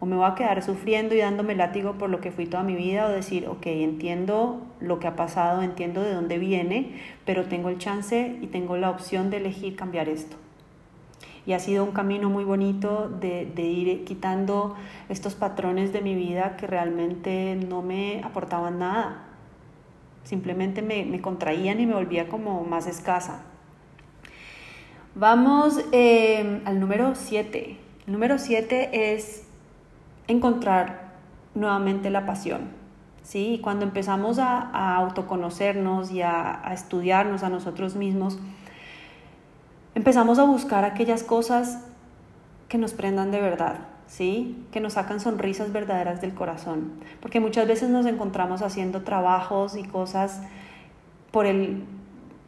O 0.00 0.06
me 0.06 0.16
voy 0.16 0.26
a 0.26 0.34
quedar 0.34 0.62
sufriendo 0.62 1.14
y 1.14 1.18
dándome 1.18 1.54
látigo 1.54 1.98
por 1.98 2.08
lo 2.08 2.20
que 2.20 2.32
fui 2.32 2.46
toda 2.46 2.62
mi 2.62 2.74
vida, 2.74 3.06
o 3.06 3.10
decir, 3.10 3.46
ok, 3.46 3.66
entiendo 3.66 4.66
lo 4.80 4.98
que 4.98 5.06
ha 5.06 5.16
pasado, 5.16 5.60
entiendo 5.62 6.02
de 6.02 6.14
dónde 6.14 6.38
viene, 6.38 6.96
pero 7.26 7.44
tengo 7.44 7.68
el 7.68 7.76
chance 7.76 8.38
y 8.40 8.46
tengo 8.46 8.78
la 8.78 8.88
opción 8.88 9.28
de 9.28 9.36
elegir 9.36 9.76
cambiar 9.76 10.08
esto 10.08 10.38
y 11.46 11.52
ha 11.54 11.58
sido 11.58 11.84
un 11.84 11.92
camino 11.92 12.30
muy 12.30 12.44
bonito 12.44 13.08
de, 13.08 13.50
de, 13.52 13.62
ir 13.62 14.04
quitando 14.04 14.76
estos 15.08 15.34
patrones 15.34 15.92
de 15.92 16.00
mi 16.00 16.14
vida 16.14 16.56
que 16.56 16.66
realmente 16.66 17.56
no 17.56 17.82
me 17.82 18.20
aportaban 18.22 18.78
nada. 18.78 19.24
Simplemente 20.22 20.82
me, 20.82 21.04
me 21.04 21.20
contraían 21.20 21.80
y 21.80 21.86
me 21.86 21.94
volvía 21.94 22.28
como 22.28 22.62
más 22.64 22.86
escasa. 22.86 23.42
Vamos 25.14 25.80
eh, 25.90 26.62
al 26.64 26.78
número 26.78 27.14
7. 27.14 27.76
El 28.06 28.12
número 28.12 28.38
7 28.38 29.14
es 29.14 29.44
encontrar 30.28 31.12
nuevamente 31.54 32.08
la 32.08 32.24
pasión. 32.24 32.70
¿sí? 33.24 33.60
Cuando 33.62 33.84
empezamos 33.84 34.38
a, 34.38 34.60
a 34.60 34.96
autoconocernos 34.96 36.12
y 36.12 36.22
a, 36.22 36.66
a 36.66 36.72
estudiarnos 36.72 37.42
a 37.42 37.48
nosotros 37.48 37.96
mismos, 37.96 38.38
empezamos 39.94 40.38
a 40.38 40.44
buscar 40.44 40.84
aquellas 40.84 41.22
cosas 41.22 41.80
que 42.68 42.78
nos 42.78 42.94
prendan 42.94 43.30
de 43.30 43.40
verdad, 43.40 43.80
¿sí? 44.06 44.64
Que 44.72 44.80
nos 44.80 44.94
sacan 44.94 45.20
sonrisas 45.20 45.72
verdaderas 45.72 46.20
del 46.20 46.34
corazón. 46.34 46.92
Porque 47.20 47.40
muchas 47.40 47.68
veces 47.68 47.90
nos 47.90 48.06
encontramos 48.06 48.62
haciendo 48.62 49.02
trabajos 49.02 49.76
y 49.76 49.84
cosas 49.84 50.40
por 51.30 51.46
el, 51.46 51.84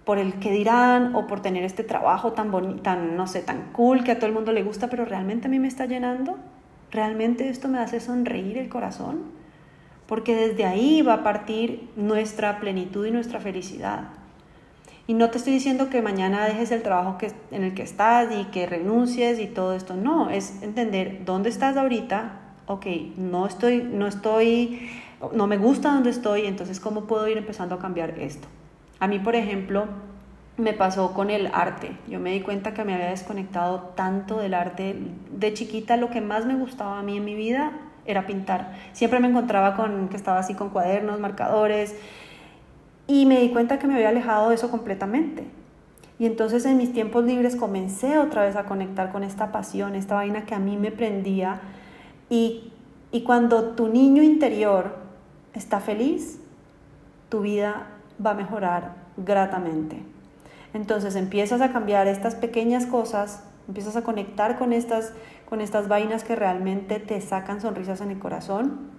por 0.05 0.19
el 0.19 0.35
que 0.35 0.51
dirán 0.51 1.15
o 1.15 1.27
por 1.27 1.41
tener 1.41 1.65
este 1.65 1.85
trabajo 1.85 2.33
tan 2.33 2.51
bonito, 2.51 2.83
tan, 2.83 3.17
no 3.17 3.27
sé, 3.27 3.43
tan 3.43 3.73
cool 3.73 4.05
que 4.05 4.13
a 4.13 4.17
todo 4.17 4.27
el 4.27 4.33
mundo 4.33 4.53
le 4.53 4.63
gusta, 4.63 4.89
pero 4.89 5.05
realmente 5.05 5.49
a 5.49 5.51
mí 5.51 5.59
me 5.59 5.69
está 5.69 5.87
llenando. 5.87 6.39
¿Realmente 6.91 7.49
esto 7.49 7.69
me 7.69 7.79
hace 7.79 8.01
sonreír 8.01 8.57
el 8.57 8.69
corazón? 8.69 9.23
Porque 10.07 10.35
desde 10.35 10.65
ahí 10.65 11.03
va 11.03 11.15
a 11.15 11.23
partir 11.23 11.91
nuestra 11.97 12.61
plenitud 12.61 13.05
y 13.05 13.11
nuestra 13.11 13.41
felicidad. 13.41 14.09
Y 15.07 15.15
no 15.15 15.31
te 15.31 15.39
estoy 15.39 15.53
diciendo 15.53 15.91
que 15.91 16.01
mañana 16.01 16.47
dejes 16.47 16.71
el 16.71 16.83
trabajo 16.83 17.19
que, 17.19 17.33
en 17.51 17.63
el 17.63 17.75
que 17.75 17.83
estás 17.83 18.29
y 18.35 18.45
que 18.47 18.67
renuncies 18.67 19.39
y 19.39 19.47
todo 19.47 19.75
esto. 19.75 19.95
No, 19.95 20.31
es 20.31 20.63
entender 20.63 21.25
dónde 21.25 21.51
estás 21.51 21.77
ahorita. 21.77 22.41
Ok, 22.67 22.87
no 23.17 23.47
estoy, 23.47 23.83
no 23.83 24.07
estoy, 24.07 24.91
no 25.33 25.47
me 25.47 25.59
gusta 25.59 25.93
donde 25.93 26.09
estoy, 26.09 26.47
entonces 26.47 26.81
cómo 26.81 27.05
puedo 27.05 27.29
ir 27.29 27.37
empezando 27.37 27.75
a 27.75 27.79
cambiar 27.79 28.19
esto. 28.19 28.49
A 28.99 29.07
mí, 29.07 29.19
por 29.19 29.37
ejemplo, 29.37 29.87
me 30.57 30.73
pasó 30.73 31.13
con 31.13 31.29
el 31.29 31.51
arte. 31.53 31.97
Yo 32.09 32.21
me 32.21 32.33
di 32.33 32.41
cuenta 32.41 32.73
que 32.73 32.85
me 32.85 32.95
había 32.95 33.11
desconectado 33.11 33.93
tanto 33.97 34.39
del 34.39 34.55
arte. 34.55 34.97
De 35.31 35.53
chiquita 35.53 35.99
lo 35.99 36.09
que 36.09 36.23
más 36.23 36.47
me 36.47 36.55
gustaba 36.55 36.99
a 36.99 37.03
mí 37.03 37.19
en 37.19 37.25
mi 37.27 37.35
vida 37.35 37.73
era 38.07 38.27
pintar. 38.27 38.75
Siempre 38.93 39.21
me 39.21 39.29
encontraba 39.29 39.75
con 39.75 40.09
que 40.09 40.17
estaba 40.17 40.39
así 40.39 40.55
con 40.55 40.71
cuadernos, 40.71 41.21
marcadores, 41.21 41.95
y 43.07 43.27
me 43.27 43.41
di 43.41 43.51
cuenta 43.51 43.79
que 43.79 43.87
me 43.87 43.95
había 43.95 44.09
alejado 44.09 44.49
de 44.49 44.55
eso 44.55 44.71
completamente. 44.71 45.45
Y 46.19 46.27
entonces 46.27 46.65
en 46.65 46.77
mis 46.77 46.93
tiempos 46.93 47.25
libres 47.25 47.57
comencé 47.57 48.19
otra 48.19 48.43
vez 48.43 48.57
a 48.57 48.65
conectar 48.65 49.11
con 49.11 49.25
esta 49.25 49.53
pasión, 49.53 49.95
esta 49.95 50.15
vaina 50.15 50.45
que 50.47 50.55
a 50.55 50.59
mí 50.59 50.77
me 50.77 50.93
prendía. 50.93 51.61
Y, 52.31 52.73
y 53.11 53.23
cuando 53.23 53.71
tu 53.71 53.89
niño 53.89 54.23
interior 54.23 54.97
está 55.55 55.81
feliz, 55.81 56.41
tu 57.29 57.41
vida 57.41 57.89
va 58.25 58.31
a 58.31 58.35
mejorar 58.35 58.95
gratamente. 59.17 60.03
Entonces 60.73 61.17
empiezas 61.17 61.61
a 61.61 61.73
cambiar 61.73 62.07
estas 62.07 62.35
pequeñas 62.35 62.87
cosas, 62.87 63.45
empiezas 63.69 63.97
a 63.97 64.03
conectar 64.03 64.59
con 64.59 64.73
estas, 64.73 65.13
con 65.49 65.61
estas 65.61 65.89
vainas 65.89 66.25
que 66.25 66.37
realmente 66.37 66.99
te 67.01 67.21
sacan 67.21 67.61
sonrisas 67.61 68.01
en 68.01 68.11
el 68.11 68.19
corazón 68.19 68.91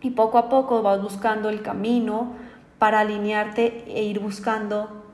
y 0.00 0.10
poco 0.10 0.38
a 0.38 0.48
poco 0.48 0.82
vas 0.82 1.00
buscando 1.00 1.48
el 1.48 1.62
camino 1.62 2.32
para 2.82 2.98
alinearte 2.98 3.84
e 3.86 4.02
ir 4.02 4.18
buscando 4.18 5.04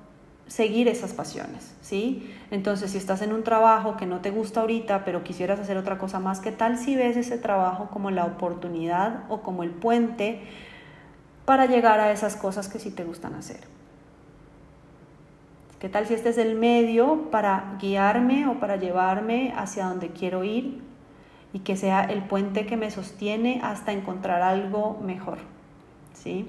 seguir 0.46 0.88
esas 0.88 1.12
pasiones, 1.12 1.76
¿sí? 1.82 2.34
Entonces, 2.50 2.92
si 2.92 2.96
estás 2.96 3.20
en 3.20 3.30
un 3.30 3.42
trabajo 3.42 3.98
que 3.98 4.06
no 4.06 4.22
te 4.22 4.30
gusta 4.30 4.62
ahorita, 4.62 5.04
pero 5.04 5.22
quisieras 5.22 5.60
hacer 5.60 5.76
otra 5.76 5.98
cosa 5.98 6.18
más, 6.18 6.40
¿qué 6.40 6.50
tal 6.50 6.78
si 6.78 6.96
ves 6.96 7.18
ese 7.18 7.36
trabajo 7.36 7.90
como 7.90 8.10
la 8.10 8.24
oportunidad 8.24 9.24
o 9.28 9.42
como 9.42 9.64
el 9.64 9.70
puente 9.72 10.40
para 11.44 11.66
llegar 11.66 12.00
a 12.00 12.10
esas 12.10 12.36
cosas 12.36 12.68
que 12.68 12.78
sí 12.78 12.90
te 12.90 13.04
gustan 13.04 13.34
hacer? 13.34 13.60
¿Qué 15.78 15.90
tal 15.90 16.06
si 16.06 16.14
este 16.14 16.30
es 16.30 16.38
el 16.38 16.54
medio 16.54 17.30
para 17.30 17.76
guiarme 17.78 18.48
o 18.48 18.60
para 18.60 18.76
llevarme 18.76 19.52
hacia 19.58 19.84
donde 19.84 20.08
quiero 20.08 20.42
ir 20.42 20.80
y 21.52 21.58
que 21.58 21.76
sea 21.76 22.00
el 22.04 22.22
puente 22.22 22.64
que 22.64 22.78
me 22.78 22.90
sostiene 22.90 23.60
hasta 23.62 23.92
encontrar 23.92 24.40
algo 24.40 24.98
mejor? 25.02 25.36
¿Sí? 26.14 26.48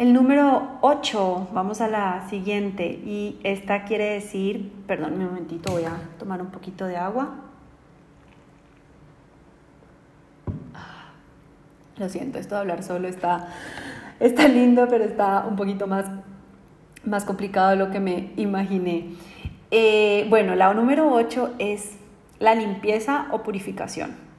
El 0.00 0.14
número 0.14 0.78
8, 0.80 1.48
vamos 1.52 1.82
a 1.82 1.88
la 1.88 2.26
siguiente, 2.30 2.86
y 2.86 3.38
esta 3.44 3.84
quiere 3.84 4.14
decir, 4.14 4.72
perdón 4.86 5.12
un 5.12 5.26
momentito, 5.26 5.72
voy 5.72 5.84
a 5.84 5.92
tomar 6.18 6.40
un 6.40 6.50
poquito 6.50 6.86
de 6.86 6.96
agua. 6.96 7.34
Lo 11.98 12.08
siento, 12.08 12.38
esto 12.38 12.54
de 12.54 12.62
hablar 12.62 12.82
solo 12.82 13.08
está, 13.08 13.48
está 14.20 14.48
lindo, 14.48 14.86
pero 14.88 15.04
está 15.04 15.44
un 15.46 15.56
poquito 15.56 15.86
más, 15.86 16.06
más 17.04 17.26
complicado 17.26 17.68
de 17.68 17.76
lo 17.76 17.90
que 17.90 18.00
me 18.00 18.32
imaginé. 18.36 19.10
Eh, 19.70 20.26
bueno, 20.30 20.54
la 20.54 20.72
número 20.72 21.12
8 21.12 21.56
es 21.58 21.98
la 22.38 22.54
limpieza 22.54 23.26
o 23.32 23.42
purificación. 23.42 24.29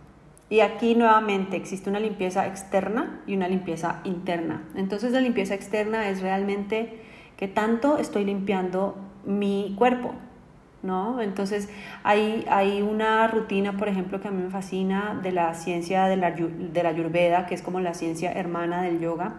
Y 0.52 0.60
aquí 0.60 0.96
nuevamente 0.96 1.56
existe 1.56 1.90
una 1.90 2.02
limpieza 2.02 2.46
externa 2.46 3.22
y 3.26 3.38
una 3.38 3.48
limpieza 3.48 4.02
interna. 4.04 4.62
Entonces 4.76 5.14
la 5.14 5.22
limpieza 5.22 5.56
externa 5.56 6.10
es 6.10 6.22
realmente 6.22 7.00
que 7.38 7.48
tanto 7.48 7.98
estoy 7.98 8.26
limpiando 8.26 8.98
mi 9.26 9.74
cuerpo, 9.78 10.14
¿no? 10.84 11.22
Entonces 11.22 11.70
hay, 12.04 12.46
hay 12.50 12.82
una 12.82 13.30
rutina, 13.30 13.78
por 13.78 13.88
ejemplo, 13.88 14.20
que 14.20 14.28
a 14.28 14.32
mí 14.32 14.44
me 14.44 14.50
fascina 14.50 15.18
de 15.24 15.32
la 15.32 15.54
ciencia 15.54 16.08
de 16.08 16.18
la, 16.18 16.32
de 16.32 16.84
la 16.84 16.90
Ayurveda, 16.90 17.46
que 17.46 17.56
es 17.56 17.62
como 17.62 17.80
la 17.80 17.94
ciencia 17.94 18.30
hermana 18.34 18.82
del 18.82 19.00
yoga. 19.00 19.36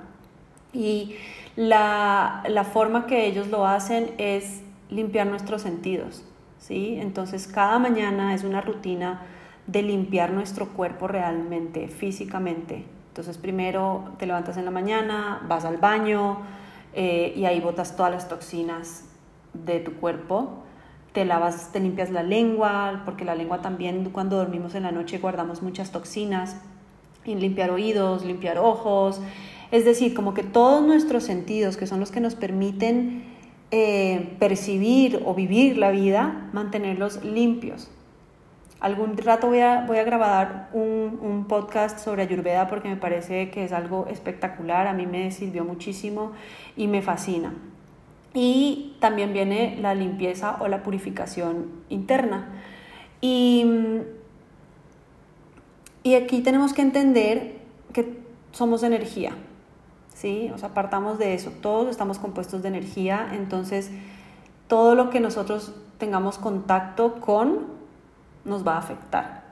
Y 0.72 1.16
la, 1.56 2.42
la 2.48 2.64
forma 2.64 3.06
que 3.06 3.26
ellos 3.26 3.48
lo 3.48 3.66
hacen 3.66 4.12
es 4.16 4.62
limpiar 4.88 5.26
nuestros 5.26 5.60
sentidos, 5.60 6.24
¿sí? 6.56 6.96
Entonces 6.98 7.48
cada 7.48 7.78
mañana 7.78 8.32
es 8.32 8.44
una 8.44 8.62
rutina 8.62 9.20
de 9.66 9.82
limpiar 9.82 10.32
nuestro 10.32 10.68
cuerpo 10.68 11.06
realmente, 11.08 11.88
físicamente. 11.88 12.84
Entonces 13.08 13.38
primero 13.38 14.04
te 14.18 14.26
levantas 14.26 14.56
en 14.56 14.64
la 14.64 14.70
mañana, 14.70 15.44
vas 15.48 15.64
al 15.64 15.76
baño 15.76 16.38
eh, 16.94 17.32
y 17.36 17.44
ahí 17.44 17.60
botas 17.60 17.96
todas 17.96 18.10
las 18.10 18.28
toxinas 18.28 19.04
de 19.52 19.80
tu 19.80 19.92
cuerpo. 19.94 20.62
Te 21.12 21.24
lavas, 21.24 21.72
te 21.72 21.80
limpias 21.80 22.10
la 22.10 22.22
lengua, 22.22 23.02
porque 23.04 23.24
la 23.24 23.34
lengua 23.34 23.60
también 23.60 24.08
cuando 24.10 24.36
dormimos 24.38 24.74
en 24.74 24.84
la 24.84 24.92
noche 24.92 25.18
guardamos 25.18 25.62
muchas 25.62 25.92
toxinas. 25.92 26.56
Limpiar 27.26 27.70
oídos, 27.70 28.24
limpiar 28.24 28.58
ojos. 28.58 29.20
Es 29.70 29.84
decir, 29.84 30.14
como 30.14 30.34
que 30.34 30.42
todos 30.42 30.84
nuestros 30.84 31.24
sentidos, 31.24 31.76
que 31.76 31.86
son 31.86 32.00
los 32.00 32.10
que 32.10 32.20
nos 32.20 32.34
permiten 32.34 33.24
eh, 33.70 34.36
percibir 34.38 35.22
o 35.24 35.34
vivir 35.34 35.78
la 35.78 35.90
vida, 35.90 36.48
mantenerlos 36.52 37.22
limpios. 37.24 37.90
Algún 38.82 39.16
rato 39.16 39.46
voy 39.46 39.60
a, 39.60 39.84
voy 39.86 39.98
a 39.98 40.02
grabar 40.02 40.68
un, 40.72 41.20
un, 41.22 41.44
podcast 41.46 42.00
sobre 42.00 42.22
Ayurveda 42.22 42.66
porque 42.66 42.88
me 42.88 42.96
parece 42.96 43.48
que 43.48 43.62
es 43.62 43.70
algo 43.70 44.08
espectacular, 44.08 44.88
a 44.88 44.92
mí 44.92 45.06
me 45.06 45.30
sirvió 45.30 45.64
muchísimo 45.64 46.32
y 46.76 46.88
me 46.88 47.00
fascina. 47.00 47.54
Y 48.34 48.96
también 48.98 49.32
viene 49.32 49.78
la 49.80 49.94
limpieza 49.94 50.56
o 50.58 50.66
la 50.66 50.82
purificación 50.82 51.68
interna. 51.90 52.48
Y, 53.20 53.64
y 56.02 56.16
aquí 56.16 56.40
tenemos 56.40 56.72
que 56.72 56.82
entender 56.82 57.60
que 57.92 58.18
somos 58.50 58.82
energía, 58.82 59.30
¿sí? 60.12 60.50
O 60.52 60.58
sea, 60.58 60.70
apartamos 60.70 61.20
de 61.20 61.34
eso, 61.34 61.52
todos 61.62 61.88
estamos 61.88 62.18
compuestos 62.18 62.62
de 62.62 62.68
energía, 62.68 63.30
entonces 63.32 63.92
todo 64.66 64.96
lo 64.96 65.08
que 65.10 65.20
nosotros 65.20 65.72
tengamos 65.98 66.38
contacto 66.38 67.20
con 67.20 67.71
nos 68.44 68.66
va 68.66 68.74
a 68.74 68.78
afectar. 68.78 69.42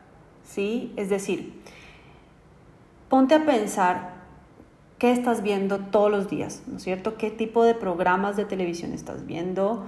¿sí? 0.51 0.93
Es 0.97 1.09
decir, 1.09 1.61
ponte 3.09 3.35
a 3.35 3.45
pensar 3.45 4.21
qué 4.99 5.13
estás 5.13 5.43
viendo 5.43 5.79
todos 5.79 6.11
los 6.11 6.29
días, 6.29 6.63
¿no 6.67 6.77
es 6.77 6.83
cierto? 6.83 7.17
¿Qué 7.17 7.31
tipo 7.31 7.65
de 7.65 7.75
programas 7.75 8.37
de 8.37 8.45
televisión 8.45 8.93
estás 8.93 9.27
viendo? 9.27 9.87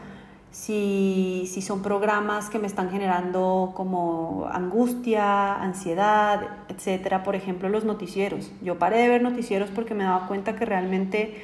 Si, 0.51 1.49
si 1.51 1.63
son 1.63 1.83
programas 1.83 2.51
que 2.51 2.59
me 2.59 2.67
están 2.67 2.91
generando 2.91 3.73
como 3.75 4.47
angustia, 4.53 5.55
ansiedad, 5.55 6.47
etcétera. 6.69 7.23
Por 7.23 7.37
ejemplo, 7.37 7.71
los 7.71 7.85
noticieros. 7.85 8.53
Yo 8.63 8.79
paré 8.79 8.99
de 8.99 9.09
ver 9.09 9.23
noticieros 9.23 9.71
porque 9.71 9.95
me 9.95 10.05
daba 10.05 10.29
cuenta 10.29 10.55
que 10.55 10.67
realmente 10.67 11.43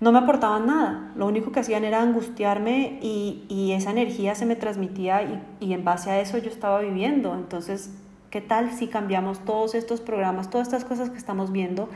no 0.00 0.12
me 0.12 0.18
aportaban 0.18 0.66
nada. 0.66 1.12
Lo 1.14 1.26
único 1.26 1.52
que 1.52 1.60
hacían 1.60 1.84
era 1.84 2.00
angustiarme 2.00 2.98
y, 3.02 3.72
esa 3.72 3.90
energía 3.90 4.34
se 4.34 4.46
me 4.46 4.56
transmitía 4.56 5.22
y, 5.22 5.42
y, 5.60 5.72
en 5.74 5.84
base 5.84 6.10
a 6.10 6.20
eso 6.20 6.38
yo 6.38 6.50
estaba 6.50 6.80
viviendo. 6.80 7.34
Entonces, 7.34 7.90
¿qué 8.30 8.40
tal 8.40 8.72
si 8.72 8.88
cambiamos 8.88 9.44
todos 9.44 9.74
estos 9.74 10.00
programas, 10.00 10.50
todas 10.50 10.68
estas 10.68 10.84
cosas 10.84 11.10
que 11.10 11.18
estamos 11.18 11.52
viendo 11.52 11.88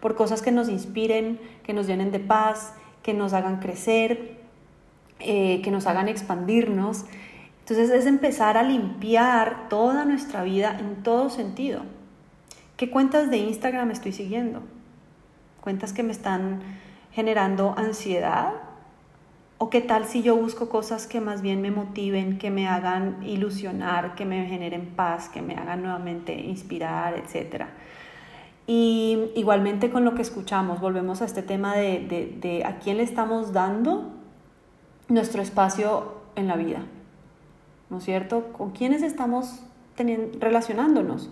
por 0.00 0.14
cosas 0.14 0.40
que 0.42 0.52
nos 0.52 0.68
inspiren, 0.68 1.40
que 1.64 1.74
nos 1.74 1.86
llenen 1.86 2.12
de 2.12 2.20
paz, 2.20 2.72
que 3.02 3.12
nos 3.12 3.32
hagan 3.32 3.58
crecer, 3.58 4.38
eh, 5.18 5.60
que 5.62 5.70
nos 5.70 5.86
hagan 5.86 6.08
expandirnos? 6.08 7.04
Entonces 7.60 7.90
es 7.90 8.06
empezar 8.06 8.56
a 8.56 8.62
limpiar 8.62 9.68
toda 9.68 10.04
nuestra 10.04 10.42
vida 10.42 10.76
en 10.78 11.02
todo 11.02 11.28
sentido. 11.28 11.82
¿Qué 12.76 12.88
cuentas 12.88 13.28
de 13.28 13.38
Instagram 13.38 13.90
estoy 13.90 14.12
siguiendo? 14.12 14.62
Cuentas 15.60 15.92
que 15.92 16.02
me 16.02 16.12
están 16.12 16.60
generando 17.12 17.74
ansiedad? 17.76 18.52
¿O 19.58 19.70
qué 19.70 19.80
tal 19.80 20.04
si 20.04 20.22
yo 20.22 20.36
busco 20.36 20.68
cosas 20.68 21.06
que 21.06 21.20
más 21.20 21.42
bien 21.42 21.60
me 21.60 21.70
motiven, 21.70 22.38
que 22.38 22.50
me 22.50 22.68
hagan 22.68 23.22
ilusionar, 23.24 24.14
que 24.14 24.24
me 24.24 24.46
generen 24.46 24.86
paz, 24.94 25.28
que 25.28 25.42
me 25.42 25.54
hagan 25.54 25.82
nuevamente 25.82 26.32
inspirar, 26.34 27.18
etcétera? 27.18 27.70
Y 28.68 29.30
igualmente 29.34 29.90
con 29.90 30.04
lo 30.04 30.14
que 30.14 30.20
escuchamos, 30.20 30.78
volvemos 30.78 31.22
a 31.22 31.24
este 31.24 31.42
tema 31.42 31.74
de, 31.74 32.36
de, 32.38 32.64
a 32.66 32.78
quién 32.78 32.98
le 32.98 33.02
estamos 33.02 33.54
dando 33.54 34.12
nuestro 35.08 35.40
espacio 35.40 36.18
en 36.36 36.46
la 36.46 36.56
vida, 36.56 36.82
¿no 37.88 37.96
es 37.96 38.04
cierto? 38.04 38.52
¿Con 38.52 38.72
quiénes 38.72 39.02
estamos 39.02 39.62
relacionándonos? 40.38 41.30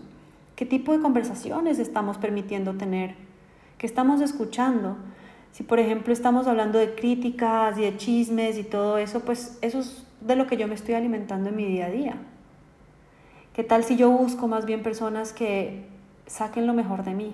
¿Qué 0.56 0.64
tipo 0.64 0.92
de 0.92 1.00
conversaciones 1.00 1.78
estamos 1.78 2.16
permitiendo 2.16 2.72
tener? 2.78 3.14
¿Qué 3.76 3.86
estamos 3.86 4.22
escuchando? 4.22 4.96
Si 5.56 5.62
por 5.62 5.78
ejemplo 5.78 6.12
estamos 6.12 6.46
hablando 6.48 6.78
de 6.78 6.94
críticas 6.94 7.78
y 7.78 7.80
de 7.80 7.96
chismes 7.96 8.58
y 8.58 8.62
todo 8.62 8.98
eso, 8.98 9.20
pues 9.20 9.58
eso 9.62 9.78
es 9.78 10.04
de 10.20 10.36
lo 10.36 10.46
que 10.46 10.58
yo 10.58 10.68
me 10.68 10.74
estoy 10.74 10.92
alimentando 10.92 11.48
en 11.48 11.56
mi 11.56 11.64
día 11.64 11.86
a 11.86 11.90
día. 11.90 12.16
¿Qué 13.54 13.64
tal 13.64 13.82
si 13.82 13.96
yo 13.96 14.10
busco 14.10 14.48
más 14.48 14.66
bien 14.66 14.82
personas 14.82 15.32
que 15.32 15.86
saquen 16.26 16.66
lo 16.66 16.74
mejor 16.74 17.04
de 17.04 17.14
mí? 17.14 17.32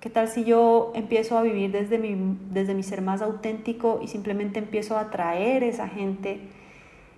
¿Qué 0.00 0.08
tal 0.08 0.28
si 0.28 0.44
yo 0.44 0.92
empiezo 0.94 1.36
a 1.36 1.42
vivir 1.42 1.70
desde 1.70 1.98
mi, 1.98 2.16
desde 2.50 2.72
mi 2.72 2.82
ser 2.82 3.02
más 3.02 3.20
auténtico 3.20 4.00
y 4.02 4.08
simplemente 4.08 4.58
empiezo 4.58 4.96
a 4.96 5.00
atraer 5.00 5.64
esa 5.64 5.88
gente 5.88 6.48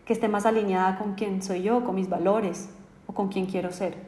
que 0.05 0.13
esté 0.13 0.27
más 0.27 0.45
alineada 0.45 0.99
con 0.99 1.15
quien 1.15 1.41
soy 1.41 1.63
yo, 1.63 1.85
con 1.85 1.95
mis 1.95 2.09
valores 2.09 2.69
o 3.07 3.15
con 3.15 3.29
quien 3.29 3.47
quiero 3.47 3.71
ser? 3.71 4.08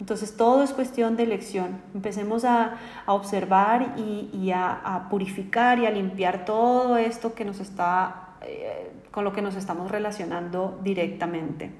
Entonces 0.00 0.36
todo 0.36 0.62
es 0.62 0.70
cuestión 0.72 1.16
de 1.16 1.24
elección. 1.24 1.80
Empecemos 1.94 2.44
a, 2.44 2.78
observar 3.06 3.94
y, 3.96 4.50
a, 4.52 5.06
purificar 5.10 5.78
y 5.78 5.86
a 5.86 5.90
limpiar 5.90 6.44
todo 6.44 6.96
esto 6.96 7.34
que 7.34 7.44
nos 7.44 7.60
está, 7.60 8.34
eh, 8.42 8.92
con 9.10 9.24
lo 9.24 9.32
que 9.32 9.42
nos 9.42 9.56
estamos 9.56 9.90
relacionando 9.90 10.78
directamente. 10.82 11.72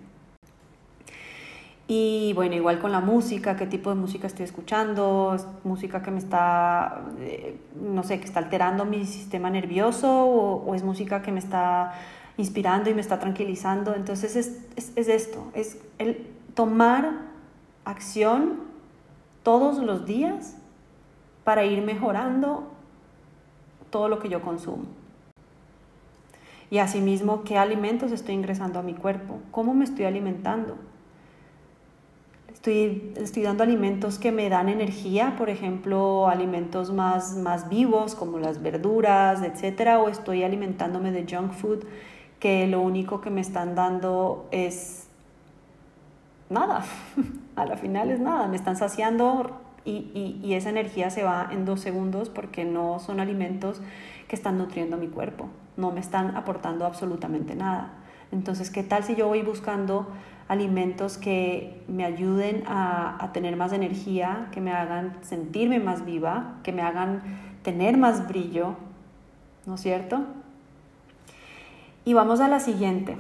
Y 1.90 2.34
bueno, 2.34 2.54
igual 2.54 2.80
con 2.80 2.92
la 2.92 3.00
música, 3.00 3.56
qué 3.56 3.66
tipo 3.66 3.88
de 3.88 3.96
música 3.96 4.26
estoy 4.26 4.44
escuchando, 4.44 5.34
música 5.64 6.02
que 6.02 6.10
me 6.10 6.18
está, 6.18 7.02
eh, 7.20 7.56
no 7.80 8.02
sé, 8.02 8.20
que 8.20 8.26
está 8.26 8.40
alterando 8.40 8.84
mi 8.84 9.06
sistema 9.06 9.48
nervioso 9.48 10.26
o, 10.26 10.74
es 10.74 10.82
música 10.82 11.22
que 11.22 11.32
me 11.32 11.38
está 11.38 11.94
inspirando 12.36 12.90
y 12.90 12.94
me 12.94 13.00
está 13.00 13.18
tranquilizando. 13.18 13.94
Entonces 13.94 14.36
es, 14.36 14.66
es, 14.76 14.92
es 14.96 15.08
esto, 15.08 15.50
es 15.54 15.78
el 15.98 16.26
tomar 16.52 17.28
acción 17.88 18.60
todos 19.42 19.78
los 19.78 20.04
días 20.04 20.56
para 21.42 21.64
ir 21.64 21.80
mejorando 21.82 22.64
todo 23.90 24.10
lo 24.10 24.18
que 24.18 24.28
yo 24.28 24.42
consumo. 24.42 24.84
Y 26.70 26.78
asimismo, 26.78 27.44
qué 27.44 27.56
alimentos 27.56 28.12
estoy 28.12 28.34
ingresando 28.34 28.78
a 28.78 28.82
mi 28.82 28.92
cuerpo, 28.92 29.38
cómo 29.50 29.72
me 29.72 29.84
estoy 29.84 30.04
alimentando. 30.04 30.76
Estoy, 32.52 33.14
estoy 33.16 33.44
dando 33.44 33.62
alimentos 33.62 34.18
que 34.18 34.32
me 34.32 34.50
dan 34.50 34.68
energía, 34.68 35.36
por 35.38 35.48
ejemplo, 35.48 36.28
alimentos 36.28 36.92
más, 36.92 37.36
más 37.36 37.70
vivos 37.70 38.14
como 38.14 38.38
las 38.38 38.60
verduras, 38.60 39.42
etcétera, 39.42 39.98
o 40.00 40.10
estoy 40.10 40.42
alimentándome 40.42 41.10
de 41.10 41.24
junk 41.24 41.52
food 41.52 41.84
que 42.38 42.66
lo 42.66 42.82
único 42.82 43.22
que 43.22 43.30
me 43.30 43.40
están 43.40 43.74
dando 43.74 44.46
es 44.50 45.08
nada. 46.50 46.84
a 47.60 47.66
la 47.66 47.76
final 47.76 48.10
es 48.10 48.20
nada, 48.20 48.46
me 48.48 48.56
están 48.56 48.76
saciando 48.76 49.60
y, 49.84 50.38
y, 50.42 50.54
esa 50.54 50.68
energía 50.70 51.08
se 51.10 51.22
va 51.22 51.48
en 51.50 51.64
dos 51.64 51.80
segundos 51.80 52.28
porque 52.28 52.64
no 52.64 52.98
son 52.98 53.20
alimentos 53.20 53.80
que 54.26 54.36
están 54.36 54.58
nutriendo 54.58 54.98
mi 54.98 55.08
cuerpo, 55.08 55.48
no 55.76 55.92
me 55.92 56.00
están 56.00 56.36
aportando 56.36 56.84
absolutamente 56.84 57.54
nada. 57.54 57.92
Entonces, 58.30 58.70
¿qué 58.70 58.82
tal 58.82 59.04
si 59.04 59.16
yo 59.16 59.28
voy 59.28 59.40
buscando 59.40 60.08
alimentos 60.48 61.16
que 61.16 61.82
me 61.88 62.04
ayuden 62.04 62.64
a, 62.66 63.22
a, 63.22 63.32
tener 63.32 63.56
más 63.56 63.72
energía, 63.72 64.48
que 64.52 64.60
me 64.60 64.72
hagan 64.72 65.16
sentirme 65.22 65.80
más 65.80 66.04
viva, 66.04 66.58
que 66.62 66.72
me 66.72 66.82
hagan 66.82 67.22
tener 67.62 67.96
más 67.96 68.28
brillo, 68.28 68.74
¿no 69.64 69.76
es 69.76 69.80
cierto? 69.80 70.24
Y 72.04 72.14
vamos 72.14 72.40
a 72.40 72.48
la 72.48 72.60
siguiente. 72.60 73.16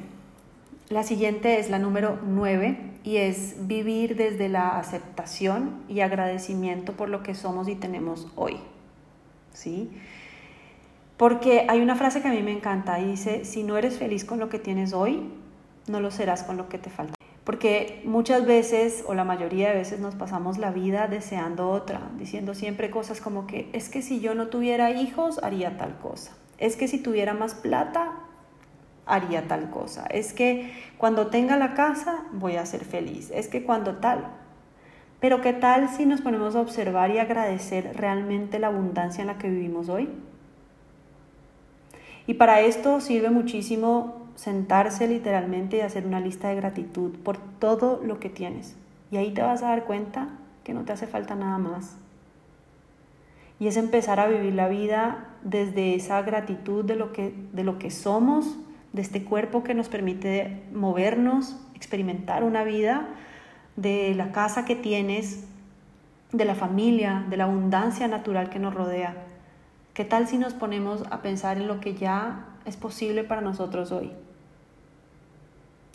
La 0.90 1.02
siguiente 1.02 1.60
es 1.60 1.68
la 1.68 1.78
número 1.78 2.18
9 2.26 2.97
y 3.08 3.16
es 3.16 3.66
vivir 3.66 4.16
desde 4.16 4.50
la 4.50 4.78
aceptación 4.78 5.82
y 5.88 6.00
agradecimiento 6.00 6.92
por 6.92 7.08
lo 7.08 7.22
que 7.22 7.34
somos 7.34 7.66
y 7.66 7.74
tenemos 7.74 8.26
hoy. 8.36 8.58
¿Sí? 9.54 9.90
Porque 11.16 11.64
hay 11.70 11.80
una 11.80 11.96
frase 11.96 12.20
que 12.20 12.28
a 12.28 12.32
mí 12.32 12.42
me 12.42 12.52
encanta 12.52 13.00
y 13.00 13.06
dice, 13.06 13.46
si 13.46 13.62
no 13.62 13.78
eres 13.78 13.96
feliz 13.96 14.26
con 14.26 14.38
lo 14.38 14.50
que 14.50 14.58
tienes 14.58 14.92
hoy, 14.92 15.22
no 15.86 16.00
lo 16.00 16.10
serás 16.10 16.42
con 16.42 16.58
lo 16.58 16.68
que 16.68 16.76
te 16.76 16.90
falta. 16.90 17.14
Porque 17.44 18.02
muchas 18.04 18.44
veces, 18.44 19.02
o 19.06 19.14
la 19.14 19.24
mayoría 19.24 19.70
de 19.70 19.76
veces, 19.76 20.00
nos 20.00 20.14
pasamos 20.14 20.58
la 20.58 20.70
vida 20.70 21.08
deseando 21.08 21.70
otra, 21.70 22.10
diciendo 22.18 22.52
siempre 22.52 22.90
cosas 22.90 23.22
como 23.22 23.46
que 23.46 23.70
es 23.72 23.88
que 23.88 24.02
si 24.02 24.20
yo 24.20 24.34
no 24.34 24.48
tuviera 24.48 24.90
hijos, 24.90 25.42
haría 25.42 25.78
tal 25.78 25.96
cosa. 25.96 26.36
Es 26.58 26.76
que 26.76 26.88
si 26.88 26.98
tuviera 26.98 27.32
más 27.32 27.54
plata, 27.54 28.27
haría 29.08 29.48
tal 29.48 29.70
cosa. 29.70 30.06
Es 30.06 30.32
que 30.32 30.72
cuando 30.98 31.28
tenga 31.28 31.56
la 31.56 31.74
casa 31.74 32.24
voy 32.32 32.56
a 32.56 32.66
ser 32.66 32.84
feliz. 32.84 33.30
Es 33.32 33.48
que 33.48 33.64
cuando 33.64 33.96
tal. 33.96 34.26
Pero 35.20 35.40
¿qué 35.40 35.52
tal 35.52 35.88
si 35.88 36.06
nos 36.06 36.20
ponemos 36.20 36.54
a 36.54 36.60
observar 36.60 37.10
y 37.10 37.18
agradecer 37.18 37.96
realmente 37.96 38.58
la 38.58 38.68
abundancia 38.68 39.22
en 39.22 39.26
la 39.26 39.38
que 39.38 39.50
vivimos 39.50 39.88
hoy? 39.88 40.08
Y 42.26 42.34
para 42.34 42.60
esto 42.60 43.00
sirve 43.00 43.30
muchísimo 43.30 44.28
sentarse 44.36 45.08
literalmente 45.08 45.78
y 45.78 45.80
hacer 45.80 46.06
una 46.06 46.20
lista 46.20 46.48
de 46.48 46.56
gratitud 46.56 47.16
por 47.24 47.38
todo 47.38 48.00
lo 48.04 48.20
que 48.20 48.28
tienes. 48.28 48.76
Y 49.10 49.16
ahí 49.16 49.32
te 49.32 49.42
vas 49.42 49.62
a 49.62 49.70
dar 49.70 49.84
cuenta 49.84 50.28
que 50.62 50.74
no 50.74 50.84
te 50.84 50.92
hace 50.92 51.06
falta 51.06 51.34
nada 51.34 51.58
más. 51.58 51.96
Y 53.58 53.66
es 53.66 53.76
empezar 53.76 54.20
a 54.20 54.28
vivir 54.28 54.54
la 54.54 54.68
vida 54.68 55.26
desde 55.42 55.96
esa 55.96 56.22
gratitud 56.22 56.84
de 56.84 56.94
lo 56.94 57.12
que, 57.12 57.34
de 57.52 57.64
lo 57.64 57.78
que 57.78 57.90
somos 57.90 58.56
de 58.92 59.02
este 59.02 59.24
cuerpo 59.24 59.62
que 59.62 59.74
nos 59.74 59.88
permite 59.88 60.62
movernos, 60.72 61.56
experimentar 61.74 62.42
una 62.42 62.64
vida, 62.64 63.08
de 63.76 64.14
la 64.14 64.32
casa 64.32 64.64
que 64.64 64.74
tienes, 64.74 65.44
de 66.32 66.44
la 66.44 66.54
familia, 66.54 67.24
de 67.28 67.36
la 67.36 67.44
abundancia 67.44 68.08
natural 68.08 68.50
que 68.50 68.58
nos 68.58 68.74
rodea. 68.74 69.16
¿Qué 69.94 70.04
tal 70.04 70.26
si 70.26 70.38
nos 70.38 70.54
ponemos 70.54 71.04
a 71.10 71.22
pensar 71.22 71.56
en 71.58 71.68
lo 71.68 71.80
que 71.80 71.94
ya 71.94 72.46
es 72.64 72.76
posible 72.76 73.24
para 73.24 73.40
nosotros 73.40 73.92
hoy? 73.92 74.12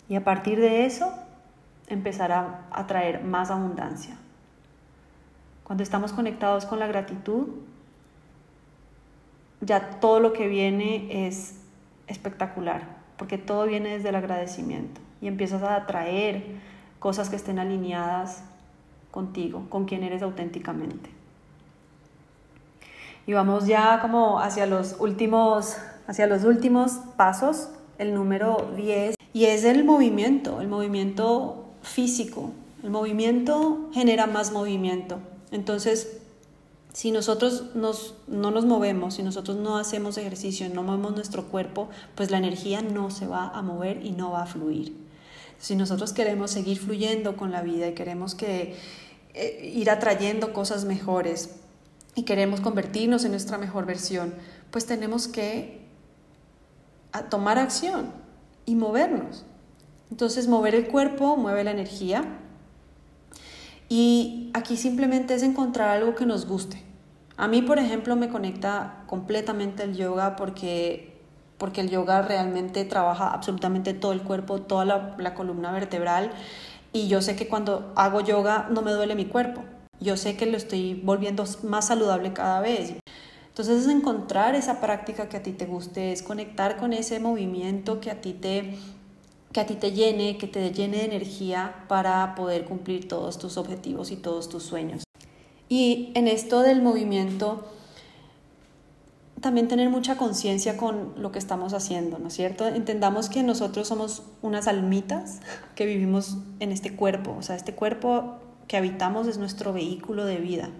Y 0.08 0.16
a 0.16 0.24
partir 0.24 0.60
de 0.60 0.86
eso, 0.86 1.12
empezar 1.88 2.32
a 2.32 2.86
traer 2.86 3.22
más 3.22 3.50
abundancia. 3.50 4.16
Cuando 5.64 5.82
estamos 5.82 6.12
conectados 6.12 6.66
con 6.66 6.78
la 6.78 6.86
gratitud, 6.86 7.48
ya 9.62 9.98
todo 10.00 10.20
lo 10.20 10.32
que 10.34 10.46
viene 10.46 11.26
es 11.26 11.63
espectacular, 12.06 12.82
porque 13.16 13.38
todo 13.38 13.66
viene 13.66 13.90
desde 13.90 14.10
el 14.10 14.16
agradecimiento 14.16 15.00
y 15.20 15.28
empiezas 15.28 15.62
a 15.62 15.76
atraer 15.76 16.44
cosas 16.98 17.30
que 17.30 17.36
estén 17.36 17.58
alineadas 17.58 18.42
contigo, 19.10 19.66
con 19.68 19.84
quien 19.84 20.02
eres 20.02 20.22
auténticamente. 20.22 21.10
Y 23.26 23.32
vamos 23.32 23.66
ya 23.66 24.00
como 24.00 24.40
hacia 24.40 24.66
los 24.66 24.96
últimos, 24.98 25.76
hacia 26.06 26.26
los 26.26 26.44
últimos 26.44 26.92
pasos, 27.16 27.70
el 27.98 28.14
número 28.14 28.72
10, 28.76 29.16
y 29.32 29.46
es 29.46 29.64
el 29.64 29.84
movimiento, 29.84 30.60
el 30.60 30.68
movimiento 30.68 31.64
físico. 31.82 32.52
El 32.82 32.90
movimiento 32.90 33.88
genera 33.92 34.26
más 34.26 34.52
movimiento. 34.52 35.18
Entonces, 35.50 36.20
si 36.94 37.10
nosotros 37.10 37.64
no 37.74 38.50
nos 38.50 38.64
movemos, 38.64 39.14
si 39.14 39.24
nosotros 39.24 39.56
no 39.56 39.78
hacemos 39.78 40.16
ejercicio, 40.16 40.68
no 40.68 40.84
movemos 40.84 41.12
nuestro 41.16 41.48
cuerpo, 41.48 41.88
pues 42.14 42.30
la 42.30 42.38
energía 42.38 42.82
no 42.82 43.10
se 43.10 43.26
va 43.26 43.48
a 43.48 43.62
mover 43.62 44.06
y 44.06 44.12
no 44.12 44.30
va 44.30 44.44
a 44.44 44.46
fluir. 44.46 44.96
Si 45.58 45.74
nosotros 45.74 46.12
queremos 46.12 46.52
seguir 46.52 46.78
fluyendo 46.78 47.36
con 47.36 47.50
la 47.50 47.62
vida 47.62 47.88
y 47.88 47.94
queremos 47.94 48.36
que, 48.36 48.76
eh, 49.34 49.72
ir 49.74 49.90
atrayendo 49.90 50.52
cosas 50.52 50.84
mejores 50.84 51.56
y 52.14 52.22
queremos 52.22 52.60
convertirnos 52.60 53.24
en 53.24 53.32
nuestra 53.32 53.58
mejor 53.58 53.86
versión, 53.86 54.32
pues 54.70 54.86
tenemos 54.86 55.26
que 55.26 55.80
tomar 57.28 57.58
acción 57.58 58.12
y 58.66 58.76
movernos. 58.76 59.44
Entonces, 60.12 60.46
mover 60.46 60.76
el 60.76 60.86
cuerpo 60.86 61.36
mueve 61.36 61.64
la 61.64 61.72
energía, 61.72 62.38
y 63.88 64.50
aquí 64.54 64.76
simplemente 64.76 65.34
es 65.34 65.42
encontrar 65.42 65.90
algo 65.90 66.14
que 66.14 66.26
nos 66.26 66.46
guste. 66.46 66.82
A 67.36 67.48
mí, 67.48 67.62
por 67.62 67.78
ejemplo, 67.78 68.16
me 68.16 68.28
conecta 68.28 69.04
completamente 69.06 69.82
el 69.82 69.96
yoga 69.96 70.36
porque, 70.36 71.20
porque 71.58 71.80
el 71.80 71.90
yoga 71.90 72.22
realmente 72.22 72.84
trabaja 72.84 73.30
absolutamente 73.30 73.92
todo 73.92 74.12
el 74.12 74.22
cuerpo, 74.22 74.60
toda 74.60 74.84
la, 74.84 75.16
la 75.18 75.34
columna 75.34 75.72
vertebral. 75.72 76.30
Y 76.92 77.08
yo 77.08 77.20
sé 77.22 77.34
que 77.34 77.48
cuando 77.48 77.92
hago 77.96 78.20
yoga 78.20 78.68
no 78.70 78.82
me 78.82 78.92
duele 78.92 79.16
mi 79.16 79.26
cuerpo. 79.26 79.64
Yo 80.00 80.16
sé 80.16 80.36
que 80.36 80.46
lo 80.46 80.56
estoy 80.56 80.94
volviendo 80.94 81.44
más 81.64 81.88
saludable 81.88 82.32
cada 82.32 82.60
vez. 82.60 82.94
Entonces 83.48 83.82
es 83.82 83.88
encontrar 83.88 84.54
esa 84.54 84.80
práctica 84.80 85.28
que 85.28 85.36
a 85.36 85.42
ti 85.42 85.52
te 85.52 85.66
guste, 85.66 86.12
es 86.12 86.22
conectar 86.22 86.76
con 86.76 86.92
ese 86.92 87.20
movimiento 87.20 88.00
que 88.00 88.10
a 88.10 88.20
ti 88.20 88.32
te, 88.32 88.76
que 89.54 89.60
a 89.60 89.66
ti 89.66 89.76
te 89.76 89.92
llene, 89.92 90.36
que 90.36 90.48
te 90.48 90.72
llene 90.72 90.98
de 90.98 91.04
energía 91.04 91.84
para 91.86 92.34
poder 92.34 92.64
cumplir 92.64 93.06
todos 93.06 93.38
tus 93.38 93.56
objetivos 93.56 94.10
y 94.10 94.16
todos 94.16 94.48
tus 94.48 94.64
sueños. 94.64 95.04
Y 95.68 96.10
en 96.14 96.26
esto 96.26 96.60
del 96.60 96.82
movimiento, 96.82 97.64
también 99.40 99.68
tener 99.68 99.90
mucha 99.90 100.16
conciencia 100.16 100.76
con 100.76 101.14
lo 101.16 101.30
que 101.30 101.38
estamos 101.38 101.72
haciendo, 101.72 102.18
¿no 102.18 102.28
es 102.28 102.34
cierto? 102.34 102.66
Entendamos 102.66 103.28
que 103.28 103.44
nosotros 103.44 103.86
somos 103.86 104.24
unas 104.42 104.66
almitas 104.66 105.40
que 105.76 105.86
vivimos 105.86 106.38
en 106.58 106.72
este 106.72 106.96
cuerpo, 106.96 107.36
o 107.38 107.42
sea, 107.42 107.54
este 107.54 107.76
cuerpo 107.76 108.38
que 108.66 108.76
habitamos 108.76 109.28
es 109.28 109.38
nuestro 109.38 109.72
vehículo 109.72 110.24
de 110.24 110.38
vida. 110.38 110.70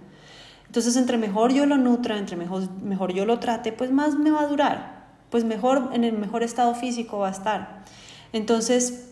Entonces, 0.67 0.97
entre 0.97 1.17
mejor 1.17 1.53
yo 1.53 1.65
lo 1.67 1.77
nutra, 1.77 2.19
entre 2.19 2.35
mejor, 2.35 2.69
mejor 2.83 3.13
yo 3.13 3.25
lo 3.25 3.39
trate, 3.39 3.71
pues 3.71 3.93
más 3.93 4.17
me 4.17 4.33
va 4.33 4.43
a 4.43 4.47
durar, 4.49 5.07
pues 5.31 5.45
mejor, 5.45 5.91
en 5.93 6.03
el 6.03 6.19
mejor 6.19 6.43
estado 6.43 6.75
físico 6.75 7.19
va 7.19 7.29
a 7.29 7.33
estar. 7.33 7.85
Entonces, 8.35 9.05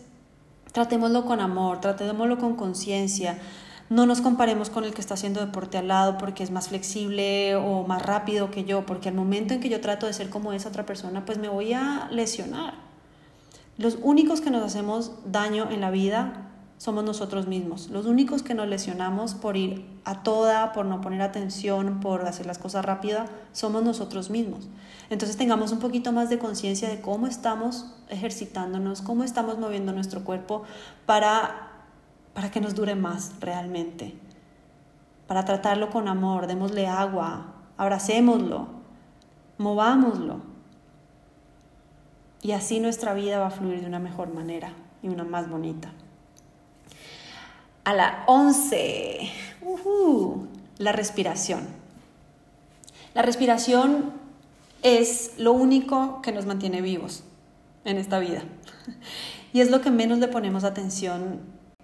tratémoslo 0.73 1.23
con 1.23 1.39
amor, 1.39 1.79
tratémoslo 1.79 2.37
con 2.37 2.57
conciencia. 2.57 3.39
No 3.89 4.05
nos 4.05 4.19
comparemos 4.19 4.69
con 4.69 4.83
el 4.83 4.93
que 4.93 4.99
está 4.99 5.13
haciendo 5.13 5.39
deporte 5.39 5.77
al 5.77 5.87
lado 5.87 6.17
porque 6.17 6.43
es 6.43 6.51
más 6.51 6.67
flexible 6.67 7.55
o 7.55 7.87
más 7.87 8.01
rápido 8.01 8.51
que 8.51 8.65
yo, 8.65 8.85
porque 8.85 9.07
al 9.07 9.15
momento 9.15 9.53
en 9.53 9.61
que 9.61 9.69
yo 9.69 9.79
trato 9.79 10.07
de 10.07 10.13
ser 10.13 10.29
como 10.29 10.51
esa 10.51 10.67
otra 10.67 10.85
persona, 10.85 11.23
pues 11.25 11.37
me 11.37 11.47
voy 11.47 11.71
a 11.71 12.09
lesionar. 12.11 12.73
Los 13.77 13.97
únicos 14.01 14.41
que 14.41 14.51
nos 14.51 14.61
hacemos 14.61 15.13
daño 15.25 15.71
en 15.71 15.79
la 15.79 15.89
vida 15.89 16.42
somos 16.83 17.05
nosotros 17.05 17.47
mismos. 17.47 17.87
Los 17.91 18.05
únicos 18.07 18.43
que 18.43 18.53
nos 18.53 18.67
lesionamos 18.67 19.35
por 19.35 19.55
ir 19.55 19.85
a 20.03 20.21
toda, 20.21 20.73
por 20.73 20.85
no 20.85 20.99
poner 20.99 21.21
atención, 21.21 22.01
por 22.01 22.27
hacer 22.27 22.45
las 22.45 22.57
cosas 22.57 22.83
rápidas, 22.83 23.29
somos 23.53 23.83
nosotros 23.83 24.29
mismos. 24.29 24.67
Entonces 25.09 25.37
tengamos 25.37 25.71
un 25.71 25.79
poquito 25.79 26.11
más 26.11 26.29
de 26.29 26.39
conciencia 26.39 26.89
de 26.89 26.99
cómo 26.99 27.27
estamos 27.27 27.95
ejercitándonos, 28.09 29.01
cómo 29.01 29.23
estamos 29.23 29.57
moviendo 29.59 29.93
nuestro 29.93 30.25
cuerpo 30.25 30.63
para, 31.05 31.85
para 32.33 32.51
que 32.51 32.59
nos 32.59 32.75
dure 32.75 32.95
más 32.95 33.31
realmente. 33.39 34.13
Para 35.25 35.45
tratarlo 35.45 35.89
con 35.89 36.09
amor, 36.09 36.47
démosle 36.47 36.87
agua, 36.87 37.53
abracémoslo, 37.77 38.67
movámoslo. 39.57 40.41
Y 42.41 42.51
así 42.51 42.81
nuestra 42.81 43.13
vida 43.13 43.39
va 43.39 43.47
a 43.47 43.51
fluir 43.51 43.79
de 43.79 43.87
una 43.87 43.99
mejor 43.99 44.33
manera 44.33 44.73
y 45.01 45.07
una 45.07 45.23
más 45.23 45.49
bonita. 45.49 45.93
A 47.83 47.93
la 47.93 48.23
11. 48.27 49.29
la 50.77 50.91
respiración. 50.93 51.67
La 53.13 53.21
respiración 53.21 54.13
es 54.83 55.33
lo 55.37 55.51
único 55.51 56.21
que 56.21 56.31
nos 56.31 56.45
mantiene 56.45 56.81
vivos 56.81 57.23
en 57.83 57.97
esta 57.97 58.19
vida. 58.19 58.43
Y 59.51 59.61
es 59.61 59.69
lo 59.69 59.81
que 59.81 59.91
menos 59.91 60.17
le 60.17 60.27
ponemos 60.29 60.63
atención. 60.63 61.41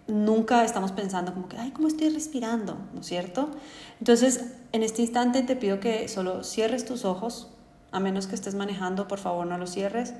Nunca 0.07 0.63
estamos 0.63 0.91
pensando 0.91 1.33
como 1.33 1.47
que, 1.47 1.57
ay, 1.57 1.71
¿cómo 1.71 1.87
estoy 1.87 2.09
respirando? 2.09 2.77
¿No 2.93 3.01
es 3.01 3.05
cierto? 3.05 3.51
Entonces, 3.99 4.45
en 4.71 4.81
este 4.81 5.03
instante 5.03 5.43
te 5.43 5.55
pido 5.55 5.79
que 5.79 6.07
solo 6.07 6.43
cierres 6.43 6.85
tus 6.85 7.05
ojos, 7.05 7.49
a 7.91 7.99
menos 7.99 8.25
que 8.25 8.35
estés 8.35 8.55
manejando, 8.55 9.07
por 9.07 9.19
favor 9.19 9.45
no 9.45 9.57
los 9.57 9.69
cierres. 9.69 10.13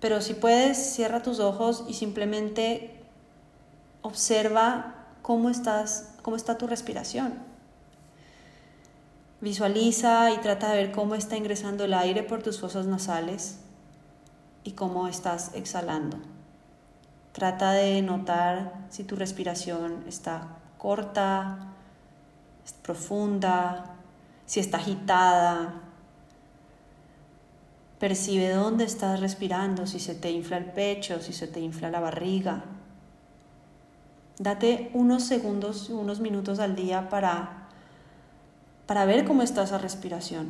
Pero 0.00 0.22
si 0.22 0.32
puedes, 0.32 0.78
cierra 0.78 1.22
tus 1.22 1.40
ojos 1.40 1.84
y 1.88 1.94
simplemente 1.94 3.02
observa 4.00 4.97
cómo 5.28 5.50
estás, 5.50 6.14
cómo 6.22 6.36
está 6.36 6.56
tu 6.56 6.66
respiración. 6.66 7.34
Visualiza 9.42 10.30
y 10.32 10.38
trata 10.38 10.70
de 10.70 10.76
ver 10.78 10.90
cómo 10.90 11.14
está 11.14 11.36
ingresando 11.36 11.84
el 11.84 11.92
aire 11.92 12.22
por 12.22 12.42
tus 12.42 12.58
fosas 12.58 12.86
nasales 12.86 13.58
y 14.64 14.72
cómo 14.72 15.06
estás 15.06 15.50
exhalando. 15.54 16.16
Trata 17.32 17.72
de 17.72 18.00
notar 18.00 18.86
si 18.88 19.04
tu 19.04 19.16
respiración 19.16 20.02
está 20.08 20.48
corta, 20.78 21.74
es 22.64 22.72
profunda, 22.72 23.84
si 24.46 24.60
está 24.60 24.78
agitada. 24.78 25.74
Percibe 27.98 28.48
dónde 28.48 28.84
estás 28.84 29.20
respirando, 29.20 29.86
si 29.86 30.00
se 30.00 30.14
te 30.14 30.30
infla 30.30 30.56
el 30.56 30.72
pecho, 30.72 31.20
si 31.20 31.34
se 31.34 31.46
te 31.46 31.60
infla 31.60 31.90
la 31.90 32.00
barriga. 32.00 32.64
Date 34.38 34.90
unos 34.94 35.24
segundos, 35.24 35.90
unos 35.90 36.20
minutos 36.20 36.60
al 36.60 36.76
día 36.76 37.08
para, 37.08 37.68
para 38.86 39.04
ver 39.04 39.24
cómo 39.24 39.42
está 39.42 39.64
esa 39.64 39.78
respiración. 39.78 40.48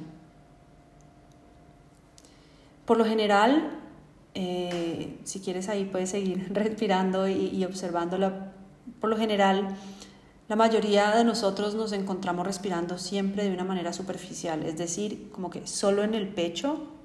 Por 2.84 2.98
lo 2.98 3.04
general, 3.04 3.70
eh, 4.34 5.18
si 5.24 5.40
quieres 5.40 5.68
ahí 5.68 5.84
puedes 5.84 6.10
seguir 6.10 6.48
respirando 6.52 7.28
y, 7.28 7.48
y 7.48 7.64
observándola. 7.64 8.52
Por 9.00 9.08
lo 9.08 9.16
general, 9.16 9.76
la 10.48 10.56
mayoría 10.56 11.14
de 11.14 11.24
nosotros 11.24 11.74
nos 11.74 11.92
encontramos 11.92 12.46
respirando 12.46 12.98
siempre 12.98 13.44
de 13.44 13.52
una 13.52 13.64
manera 13.64 13.92
superficial, 13.92 14.62
es 14.64 14.76
decir, 14.76 15.30
como 15.30 15.50
que 15.50 15.66
solo 15.66 16.02
en 16.02 16.14
el 16.14 16.28
pecho 16.28 16.97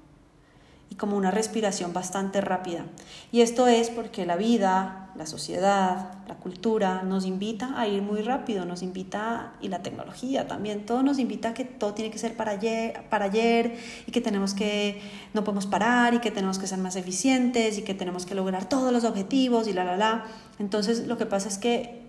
y 0.90 0.96
como 0.96 1.16
una 1.16 1.30
respiración 1.30 1.92
bastante 1.92 2.40
rápida. 2.40 2.84
Y 3.32 3.40
esto 3.40 3.66
es 3.66 3.90
porque 3.90 4.26
la 4.26 4.36
vida, 4.36 5.10
la 5.16 5.26
sociedad, 5.26 6.12
la 6.28 6.34
cultura 6.36 7.02
nos 7.02 7.24
invita 7.24 7.78
a 7.78 7.88
ir 7.88 8.02
muy 8.02 8.22
rápido, 8.22 8.64
nos 8.64 8.82
invita, 8.82 9.54
y 9.60 9.68
la 9.68 9.82
tecnología 9.82 10.46
también, 10.46 10.86
todo 10.86 11.02
nos 11.02 11.18
invita 11.18 11.50
a 11.50 11.54
que 11.54 11.64
todo 11.64 11.94
tiene 11.94 12.10
que 12.10 12.18
ser 12.18 12.36
para 12.36 12.52
ayer, 12.52 13.02
para 13.10 13.26
ayer 13.26 13.76
y 14.06 14.12
que 14.12 14.20
tenemos 14.20 14.54
que, 14.54 15.00
no 15.32 15.42
podemos 15.42 15.66
parar 15.66 16.14
y 16.14 16.20
que 16.20 16.30
tenemos 16.30 16.58
que 16.58 16.66
ser 16.66 16.78
más 16.78 16.96
eficientes 16.96 17.78
y 17.78 17.82
que 17.82 17.94
tenemos 17.94 18.26
que 18.26 18.34
lograr 18.34 18.68
todos 18.68 18.92
los 18.92 19.04
objetivos 19.04 19.66
y 19.68 19.72
la, 19.72 19.84
la, 19.84 19.96
la. 19.96 20.24
Entonces 20.58 21.06
lo 21.06 21.16
que 21.16 21.26
pasa 21.26 21.48
es 21.48 21.58
que 21.58 22.02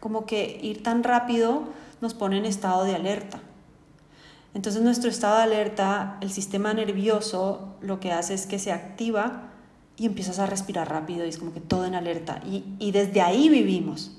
como 0.00 0.26
que 0.26 0.60
ir 0.62 0.82
tan 0.82 1.02
rápido 1.02 1.64
nos 2.00 2.14
pone 2.14 2.38
en 2.38 2.44
estado 2.44 2.84
de 2.84 2.94
alerta. 2.94 3.40
Entonces 4.54 4.82
nuestro 4.82 5.10
estado 5.10 5.36
de 5.36 5.42
alerta, 5.42 6.18
el 6.20 6.30
sistema 6.30 6.74
nervioso 6.74 7.76
lo 7.80 8.00
que 8.00 8.12
hace 8.12 8.34
es 8.34 8.46
que 8.46 8.58
se 8.58 8.72
activa 8.72 9.50
y 9.96 10.06
empiezas 10.06 10.38
a 10.38 10.46
respirar 10.46 10.90
rápido 10.90 11.26
y 11.26 11.28
es 11.28 11.38
como 11.38 11.52
que 11.52 11.60
todo 11.60 11.84
en 11.84 11.94
alerta 11.94 12.40
y, 12.46 12.64
y 12.78 12.92
desde 12.92 13.20
ahí 13.20 13.48
vivimos. 13.48 14.12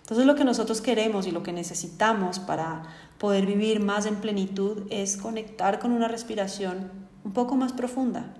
Entonces 0.00 0.26
lo 0.26 0.34
que 0.34 0.44
nosotros 0.44 0.80
queremos 0.80 1.26
y 1.26 1.30
lo 1.30 1.42
que 1.42 1.52
necesitamos 1.52 2.40
para 2.40 2.82
poder 3.18 3.46
vivir 3.46 3.80
más 3.80 4.06
en 4.06 4.16
plenitud 4.16 4.82
es 4.90 5.16
conectar 5.16 5.78
con 5.78 5.92
una 5.92 6.08
respiración 6.08 6.90
un 7.24 7.32
poco 7.32 7.54
más 7.54 7.72
profunda. 7.72 8.34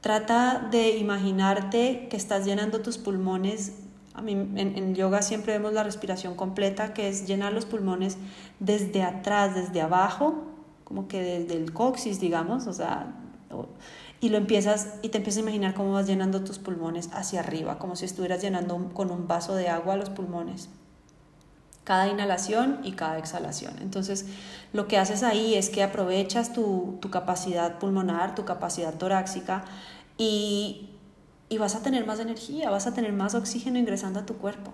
Trata 0.00 0.68
de 0.70 0.98
imaginarte 0.98 2.08
que 2.10 2.16
estás 2.16 2.44
llenando 2.44 2.80
tus 2.80 2.98
pulmones. 2.98 3.72
A 4.14 4.22
mí, 4.22 4.32
en, 4.32 4.56
en, 4.56 4.94
yoga 4.94 5.22
siempre 5.22 5.54
vemos 5.54 5.72
la 5.72 5.82
respiración 5.82 6.36
completa, 6.36 6.94
que 6.94 7.08
es 7.08 7.26
llenar 7.26 7.52
los 7.52 7.66
pulmones 7.66 8.16
desde 8.60 9.02
atrás, 9.02 9.56
desde 9.56 9.80
abajo, 9.80 10.44
como 10.84 11.08
que 11.08 11.20
desde 11.20 11.54
el 11.56 11.72
coxis, 11.72 12.20
digamos, 12.20 12.68
o 12.68 12.72
sea, 12.72 13.12
y 14.20 14.28
lo 14.28 14.38
empiezas 14.38 14.94
y 15.02 15.08
te 15.08 15.18
empiezas 15.18 15.38
a 15.38 15.42
imaginar 15.42 15.74
cómo 15.74 15.92
vas 15.92 16.06
llenando 16.06 16.42
tus 16.44 16.58
pulmones 16.58 17.10
hacia 17.12 17.40
arriba, 17.40 17.78
como 17.78 17.96
si 17.96 18.04
estuvieras 18.04 18.40
llenando 18.40 18.90
con 18.94 19.10
un 19.10 19.26
vaso 19.26 19.54
de 19.54 19.68
agua 19.68 19.96
los 19.96 20.10
pulmones. 20.10 20.68
Cada 21.82 22.08
inhalación 22.08 22.80
y 22.84 22.92
cada 22.92 23.18
exhalación. 23.18 23.74
Entonces, 23.82 24.26
lo 24.72 24.88
que 24.88 24.96
haces 24.96 25.22
ahí 25.22 25.54
es 25.54 25.68
que 25.68 25.82
aprovechas 25.82 26.52
tu, 26.54 26.96
tu 27.02 27.10
capacidad 27.10 27.78
pulmonar, 27.78 28.34
tu 28.34 28.46
capacidad 28.46 28.94
torácica 28.94 29.64
y, 30.16 30.93
y 31.48 31.58
vas 31.58 31.74
a 31.74 31.82
tener 31.82 32.06
más 32.06 32.20
energía, 32.20 32.70
vas 32.70 32.86
a 32.86 32.94
tener 32.94 33.12
más 33.12 33.34
oxígeno 33.34 33.78
ingresando 33.78 34.20
a 34.20 34.26
tu 34.26 34.36
cuerpo 34.36 34.72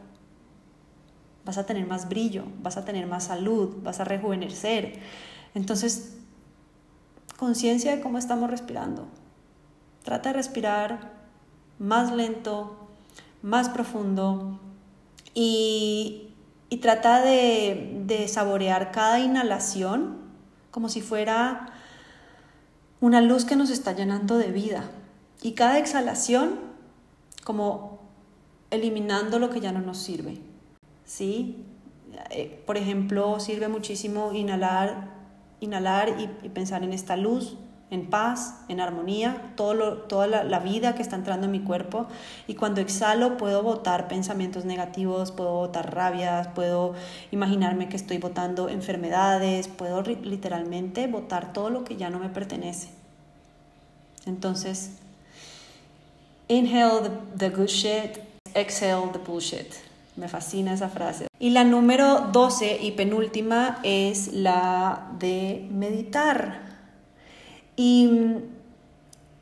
vas 1.44 1.58
a 1.58 1.66
tener 1.66 1.86
más 1.86 2.08
brillo, 2.08 2.44
vas 2.62 2.76
a 2.76 2.84
tener 2.84 3.06
más 3.06 3.24
salud, 3.24 3.76
vas 3.82 4.00
a 4.00 4.04
rejuvenecer. 4.04 5.00
Entonces, 5.54 6.16
conciencia 7.36 7.96
de 7.96 8.00
cómo 8.00 8.18
estamos 8.18 8.50
respirando. 8.50 9.08
Trata 10.04 10.30
de 10.30 10.36
respirar 10.36 11.12
más 11.78 12.12
lento, 12.12 12.88
más 13.42 13.68
profundo 13.68 14.60
y, 15.34 16.28
y 16.68 16.76
trata 16.78 17.20
de, 17.20 18.02
de 18.06 18.28
saborear 18.28 18.92
cada 18.92 19.18
inhalación 19.18 20.18
como 20.70 20.88
si 20.88 21.00
fuera 21.00 21.72
una 23.00 23.20
luz 23.20 23.44
que 23.44 23.56
nos 23.56 23.70
está 23.70 23.92
llenando 23.92 24.36
de 24.36 24.52
vida. 24.52 24.90
Y 25.42 25.52
cada 25.52 25.78
exhalación 25.78 26.58
como 27.44 28.00
eliminando 28.70 29.38
lo 29.38 29.50
que 29.50 29.60
ya 29.60 29.72
no 29.72 29.80
nos 29.80 29.98
sirve. 29.98 30.38
¿sí? 31.04 31.64
Eh, 32.30 32.62
por 32.66 32.76
ejemplo, 32.76 33.40
sirve 33.40 33.68
muchísimo 33.68 34.32
inhalar, 34.32 35.10
inhalar 35.60 36.14
y, 36.20 36.48
pensar 36.50 36.84
en 36.84 36.92
esta 36.92 37.16
luz, 37.16 37.56
en 37.90 38.08
paz, 38.08 38.60
en 38.68 38.80
armonía, 38.80 39.52
todo 39.56 39.94
toda 40.02 40.28
la, 40.28 40.58
vida 40.60 40.94
que 40.94 41.02
está 41.02 41.16
entrando 41.16 41.46
en 41.46 41.52
mi 41.52 41.60
cuerpo. 41.60 42.06
Y 42.46 42.54
cuando 42.54 42.80
exhalo 42.80 43.36
puedo 43.36 43.64
botar 43.64 44.06
pensamientos 44.06 44.64
negativos, 44.64 45.32
puedo 45.32 45.54
botar 45.54 45.92
rabias, 45.92 46.46
puedo 46.48 46.94
imaginarme 47.32 47.88
que 47.88 47.96
estoy 47.96 48.18
botando 48.18 48.68
enfermedades, 48.68 49.66
puedo 49.66 50.02
literalmente 50.02 51.08
botar 51.08 51.52
todo 51.52 51.70
lo 51.70 51.82
que 51.82 51.96
ya 51.96 52.10
no 52.10 52.20
me 52.20 52.28
pertenece. 52.28 52.90
Entonces, 54.26 55.00
inhale 56.50 57.08
the 57.38 57.48
good 57.48 57.68
shit, 57.68 58.18
exhale 58.54 59.08
the 59.12 59.18
bullshit. 59.18 59.72
Me 60.16 60.28
fascina 60.28 60.74
esa 60.74 60.88
frase. 60.88 61.28
Y 61.38 61.50
la 61.50 61.64
número 61.64 62.28
12 62.32 62.82
y 62.82 62.90
penúltima 62.92 63.78
es 63.84 64.32
la 64.32 65.08
de 65.18 65.66
meditar. 65.70 66.68
Y, 67.76 68.10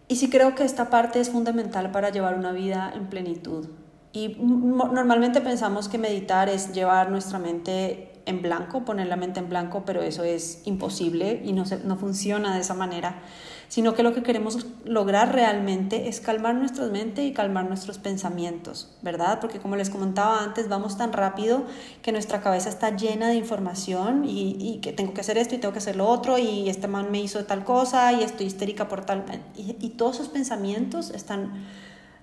y 0.07 0.17
sí 0.17 0.29
creo 0.29 0.55
que 0.55 0.65
esta 0.65 0.91
parte 0.91 1.19
es 1.21 1.31
fundamental 1.31 1.91
para 1.91 2.11
llevar 2.11 2.37
una 2.37 2.53
vida 2.53 2.93
en 2.95 3.07
plenitud. 3.07 3.67
Y 4.13 4.37
normalmente 4.39 5.41
pensamos 5.41 5.89
que 5.89 5.99
meditar 5.99 6.49
es 6.49 6.73
llevar 6.73 7.11
nuestra 7.11 7.39
mente 7.39 8.13
en 8.27 8.43
blanco, 8.43 8.85
poner 8.85 9.07
la 9.07 9.17
mente 9.17 9.41
en 9.41 9.49
blanco, 9.49 9.85
pero 9.87 10.03
eso 10.03 10.23
es 10.23 10.63
imposible 10.67 11.41
y 11.45 11.53
no, 11.53 11.65
no 11.85 11.97
funciona 11.97 12.55
de 12.55 12.61
esa 12.61 12.75
manera 12.75 13.23
sino 13.69 13.95
que 13.95 14.03
lo 14.03 14.15
que 14.15 14.23
queremos 14.23 14.67
lograr 14.85 15.35
realmente 15.35 16.09
es 16.09 16.21
calmar 16.21 16.55
nuestra 16.55 16.87
mente 16.87 17.25
y 17.25 17.33
calmar 17.33 17.67
nuestros 17.67 17.99
pensamientos, 17.99 18.91
¿verdad? 19.03 19.41
Porque 19.41 19.59
como 19.59 19.77
les 19.77 19.91
comentaba 19.91 20.43
antes, 20.43 20.69
vamos 20.69 20.97
tan 20.97 21.13
rápido 21.13 21.65
que 22.03 22.11
nuestra 22.11 22.41
cabeza 22.41 22.71
está 22.71 22.97
llena 22.97 23.29
de 23.29 23.35
información 23.35 24.25
y, 24.27 24.79
que 24.83 24.93
tengo 24.93 25.13
que 25.13 25.21
hacer 25.21 25.39
esto 25.39 25.55
y 25.55 25.59
tengo 25.59 25.73
que 25.73 25.79
hacer 25.79 25.97
lo 25.97 26.07
otro 26.07 26.39
y 26.39 26.69
este 26.69 26.89
man 26.89 27.11
me 27.11 27.21
hizo 27.21 27.45
tal 27.45 27.65
cosa 27.65 28.13
y 28.13 28.23
estoy 28.23 28.47
histérica 28.47 28.89
por 28.89 29.05
tal... 29.05 29.25
Y, 29.57 29.77
y 29.81 29.91
todos 29.91 30.17
esos 30.17 30.29
pensamientos 30.29 31.11
están 31.11 31.67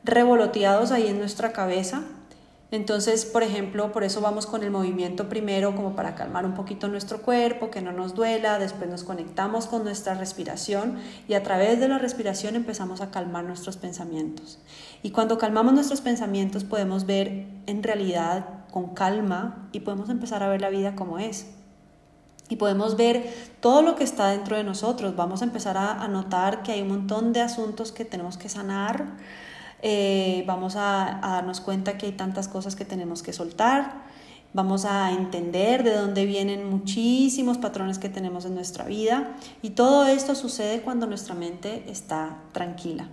revoloteados 0.04 0.92
ahí 0.92 1.08
en 1.08 1.20
nuestra 1.20 1.52
cabeza 1.52 2.04
entonces, 2.76 3.26
por 3.26 3.44
ejemplo, 3.44 3.92
por 3.92 4.04
eso 4.04 4.22
vamos 4.22 4.46
con 4.46 4.64
el 4.64 4.72
movimiento 4.72 5.30
primero 5.30 5.76
como 5.76 5.96
para 5.96 6.16
calmar 6.16 6.46
un 6.46 6.54
poquito 6.54 6.88
nuestro 6.88 7.22
cuerpo, 7.22 7.72
que 7.72 7.82
no 7.82 7.92
nos 7.92 8.14
duela, 8.14 8.60
después 8.60 8.90
nos 8.90 9.04
conectamos 9.04 9.68
con 9.68 9.84
nuestra 9.84 10.14
respiración 10.14 11.00
y 11.28 11.34
a 11.34 11.44
través 11.44 11.80
de 11.80 11.88
la 11.88 11.98
respiración 11.98 12.56
empezamos 12.56 13.02
a 13.02 13.12
calmar 13.12 13.46
nuestros 13.46 13.78
pensamientos. 13.78 14.60
Y 15.02 15.12
cuando 15.12 15.38
calmamos 15.38 15.74
nuestros 15.74 16.02
pensamientos 16.02 16.64
podemos 16.64 17.06
ver 17.06 17.48
en 17.66 17.84
realidad 17.84 18.46
con 18.72 18.94
calma 18.94 19.70
y 19.72 19.80
podemos 19.80 20.10
empezar 20.10 20.44
a 20.44 20.50
ver 20.50 20.60
la 20.60 20.70
vida 20.70 20.96
como 20.96 21.18
es. 21.18 21.48
Y 22.50 22.58
podemos 22.58 22.98
ver 22.98 23.34
todo 23.60 23.82
lo 23.82 23.96
que 23.96 24.04
está 24.04 24.28
dentro 24.28 24.58
de 24.58 24.64
nosotros. 24.64 25.16
Vamos 25.16 25.42
a 25.42 25.46
empezar 25.46 25.78
a, 25.78 26.08
notar 26.08 26.62
que 26.62 26.74
hay 26.74 26.82
un 26.82 26.90
montón 26.90 27.34
de 27.34 27.42
asuntos 27.42 27.92
que 27.92 28.06
tenemos 28.06 28.38
que 28.38 28.50
sanar, 28.50 29.06
eh, 29.88 30.44
vamos 30.48 30.76
a, 30.78 31.20
darnos 31.22 31.62
cuenta 31.62 31.96
que 31.96 32.08
hay 32.08 32.14
tantas 32.14 32.48
cosas 32.48 32.76
que 32.76 32.86
tenemos 32.86 33.22
que 33.22 33.34
soltar 33.34 34.04
vamos 34.52 34.86
a 34.86 35.12
entender 35.12 35.84
de 35.84 35.96
dónde 35.96 36.26
vienen 36.26 36.68
muchísimos 36.68 37.60
patrones 37.60 38.00
que 38.00 38.10
tenemos 38.10 38.46
en 38.46 38.56
nuestra 38.56 38.86
vida 38.86 39.36
y 39.62 39.72
todo 39.72 40.08
esto 40.08 40.34
sucede 40.34 40.82
cuando 40.82 41.06
nuestra 41.06 41.36
mente 41.36 41.84
está 41.88 42.38
tranquila. 42.52 43.08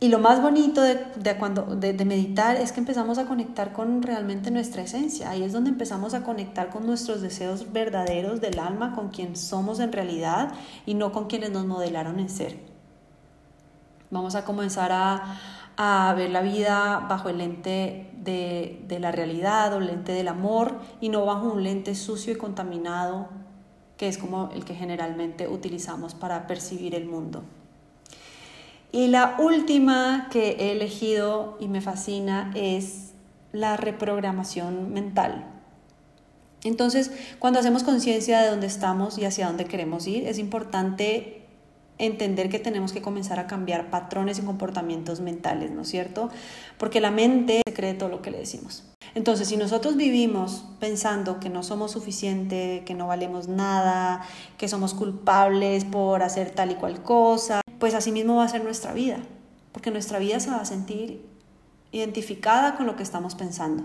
Y 0.00 0.08
lo 0.08 0.18
más 0.18 0.40
bonito 0.40 0.80
de, 0.80 1.36
cuando, 1.38 1.74
de, 1.76 1.92
meditar 2.06 2.56
es 2.56 2.72
que 2.72 2.80
empezamos 2.80 3.18
a 3.18 3.26
conectar 3.26 3.72
con 3.72 4.02
realmente 4.02 4.50
nuestra 4.50 4.82
esencia. 4.82 5.30
Ahí 5.30 5.42
es 5.42 5.52
donde 5.52 5.70
empezamos 5.70 6.14
a 6.14 6.22
conectar 6.22 6.70
con 6.70 6.86
nuestros 6.86 7.20
deseos 7.20 7.72
verdaderos 7.72 8.40
del 8.40 8.58
alma, 8.58 8.94
con 8.94 9.08
quien 9.08 9.36
somos 9.36 9.80
en 9.80 9.92
realidad 9.92 10.52
y 10.86 10.94
no 10.94 11.12
con 11.12 11.26
quienes 11.26 11.50
nos 11.50 11.66
modelaron 11.66 12.20
en 12.20 12.28
ser. 12.28 12.75
Vamos 14.10 14.34
a 14.34 14.44
comenzar 14.44 14.92
a, 14.92 15.38
a 15.76 16.14
ver 16.14 16.30
la 16.30 16.42
vida 16.42 17.06
bajo 17.08 17.28
el 17.28 17.38
lente 17.38 18.10
de, 18.16 18.82
de 18.86 18.98
la 18.98 19.12
realidad 19.12 19.72
o 19.74 19.78
el 19.78 19.86
lente 19.86 20.12
del 20.12 20.28
amor 20.28 20.80
y 21.00 21.08
no 21.08 21.24
bajo 21.24 21.52
un 21.52 21.62
lente 21.62 21.94
sucio 21.94 22.32
y 22.32 22.36
contaminado 22.36 23.28
que 23.96 24.08
es 24.08 24.18
como 24.18 24.50
el 24.54 24.64
que 24.64 24.74
generalmente 24.74 25.48
utilizamos 25.48 26.14
para 26.14 26.46
percibir 26.46 26.94
el 26.94 27.06
mundo. 27.06 27.44
Y 28.92 29.08
la 29.08 29.36
última 29.38 30.28
que 30.30 30.50
he 30.58 30.72
elegido 30.72 31.56
y 31.60 31.68
me 31.68 31.80
fascina 31.80 32.52
es 32.54 33.12
la 33.52 33.76
reprogramación 33.76 34.92
mental. 34.92 35.46
Entonces, 36.64 37.10
cuando 37.38 37.58
hacemos 37.58 37.84
conciencia 37.84 38.40
de 38.40 38.50
dónde 38.50 38.66
estamos 38.66 39.18
y 39.18 39.24
hacia 39.24 39.46
dónde 39.46 39.66
queremos 39.66 40.06
ir, 40.06 40.26
es 40.26 40.38
importante 40.38 41.45
entender 41.98 42.48
que 42.48 42.58
tenemos 42.58 42.92
que 42.92 43.02
comenzar 43.02 43.38
a 43.38 43.46
cambiar 43.46 43.90
patrones 43.90 44.38
y 44.38 44.42
comportamientos 44.42 45.20
mentales, 45.20 45.70
¿no 45.70 45.82
es 45.82 45.88
cierto? 45.88 46.30
Porque 46.78 47.00
la 47.00 47.10
mente 47.10 47.62
se 47.66 47.74
cree 47.74 47.94
todo 47.94 48.08
lo 48.08 48.22
que 48.22 48.30
le 48.30 48.38
decimos. 48.38 48.84
Entonces, 49.14 49.48
si 49.48 49.56
nosotros 49.56 49.96
vivimos 49.96 50.64
pensando 50.78 51.40
que 51.40 51.48
no 51.48 51.62
somos 51.62 51.92
suficiente, 51.92 52.82
que 52.84 52.94
no 52.94 53.06
valemos 53.06 53.48
nada, 53.48 54.22
que 54.58 54.68
somos 54.68 54.92
culpables 54.92 55.84
por 55.84 56.22
hacer 56.22 56.50
tal 56.50 56.72
y 56.72 56.74
cual 56.74 57.02
cosa, 57.02 57.62
pues 57.78 57.94
así 57.94 58.12
mismo 58.12 58.36
va 58.36 58.44
a 58.44 58.48
ser 58.48 58.62
nuestra 58.62 58.92
vida, 58.92 59.18
porque 59.72 59.90
nuestra 59.90 60.18
vida 60.18 60.38
se 60.40 60.50
va 60.50 60.58
a 60.58 60.64
sentir 60.66 61.24
identificada 61.92 62.76
con 62.76 62.86
lo 62.86 62.96
que 62.96 63.02
estamos 63.02 63.34
pensando. 63.34 63.84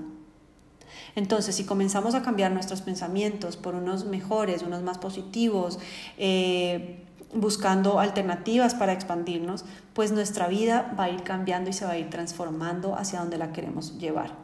Entonces, 1.15 1.55
si 1.55 1.65
comenzamos 1.65 2.15
a 2.15 2.21
cambiar 2.21 2.51
nuestros 2.51 2.81
pensamientos 2.81 3.57
por 3.57 3.75
unos 3.75 4.05
mejores, 4.05 4.63
unos 4.63 4.81
más 4.81 4.97
positivos, 4.97 5.79
eh, 6.17 7.03
buscando 7.33 7.99
alternativas 7.99 8.75
para 8.75 8.93
expandirnos, 8.93 9.65
pues 9.93 10.11
nuestra 10.11 10.47
vida 10.47 10.93
va 10.99 11.05
a 11.05 11.09
ir 11.09 11.23
cambiando 11.23 11.69
y 11.69 11.73
se 11.73 11.85
va 11.85 11.91
a 11.91 11.97
ir 11.97 12.09
transformando 12.09 12.95
hacia 12.95 13.19
donde 13.19 13.37
la 13.37 13.51
queremos 13.53 13.97
llevar. 13.97 14.35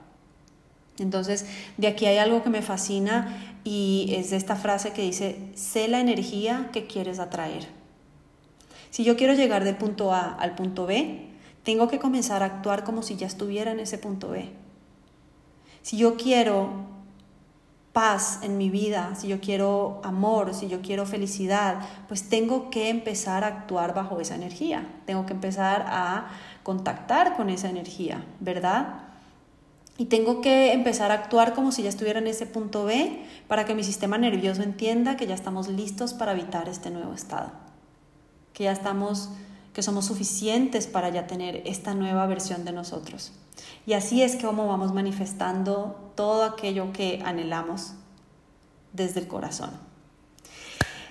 Entonces, 1.00 1.46
de 1.78 1.88
aquí 1.88 2.06
hay 2.06 2.18
algo 2.18 2.44
que 2.44 2.50
me 2.50 2.62
fascina 2.62 3.58
y 3.64 4.14
es 4.16 4.32
esta 4.32 4.56
frase 4.56 4.94
que 4.94 5.04
dice, 5.04 5.52
sé 5.56 5.88
la 5.88 6.00
energía 6.00 6.70
que 6.74 6.88
quieres 6.88 7.20
atraer. 7.20 7.68
Si 8.90 9.04
yo 9.04 9.16
quiero 9.16 9.34
llegar 9.34 9.64
del 9.64 9.76
punto 9.76 10.14
A 10.14 10.34
al 10.34 10.56
punto 10.56 10.86
B, 10.86 11.28
tengo 11.64 11.88
que 11.88 12.00
comenzar 12.00 12.42
a 12.42 12.48
actuar 12.48 12.84
como 12.84 13.04
si 13.04 13.16
ya 13.16 13.28
estuviera 13.28 13.72
en 13.72 13.80
ese 13.80 13.98
punto 13.98 14.30
B. 14.30 14.50
Si 15.82 15.98
yo 15.98 16.16
quiero 16.16 16.97
paz 17.98 18.42
en 18.44 18.60
mi 18.60 18.70
vida, 18.70 19.16
si 19.16 19.28
yo 19.28 19.42
quiero 19.42 20.02
amor, 20.04 20.54
si 20.54 20.68
yo 20.68 20.84
quiero 20.84 21.08
felicidad, 21.08 21.80
pues 22.08 22.30
tengo 22.30 22.70
que 22.70 22.90
empezar 22.90 23.44
a 23.44 23.48
actuar 23.48 23.96
bajo 23.96 24.20
esa 24.20 24.36
energía. 24.36 24.88
Tengo 25.08 25.26
que 25.26 25.34
empezar 25.34 25.84
a 25.90 26.28
contactar 26.62 27.36
con 27.36 27.50
esa 27.50 27.72
energía, 27.72 28.24
¿verdad? 28.40 29.00
Y 29.98 30.06
tengo 30.06 30.42
que 30.42 30.74
empezar 30.74 31.10
a 31.10 31.16
actuar 31.16 31.56
como 31.56 31.72
si 31.72 31.82
ya 31.82 31.90
estuviera 31.90 32.20
en 32.20 32.28
ese 32.28 32.46
punto 32.46 32.86
B 32.86 33.26
para 33.48 33.66
que 33.66 33.74
mi 33.74 33.84
sistema 33.84 34.20
nervioso 34.20 34.62
entienda 34.62 35.18
que 35.18 35.26
ya 35.26 35.34
estamos 35.34 35.68
listos 35.68 36.14
para 36.14 36.34
habitar 36.34 36.70
este 36.70 36.92
nuevo 36.92 37.14
estado. 37.14 37.50
Que 38.54 38.66
ya 38.66 38.74
estamos, 38.74 39.30
que 39.74 39.82
somos 39.82 40.06
suficientes 40.06 40.86
para 40.86 41.10
ya 41.10 41.26
tener 41.26 41.64
esta 41.66 41.96
nueva 41.96 42.28
versión 42.28 42.64
de 42.64 42.74
nosotros. 42.74 43.32
Y 43.88 43.94
así 43.94 44.22
es 44.22 44.36
como 44.36 44.68
vamos 44.68 44.94
manifestando 44.94 46.07
todo 46.18 46.44
aquello 46.44 46.92
que 46.92 47.22
anhelamos 47.24 47.94
desde 48.92 49.22
el 49.22 49.28
corazón. 49.30 49.72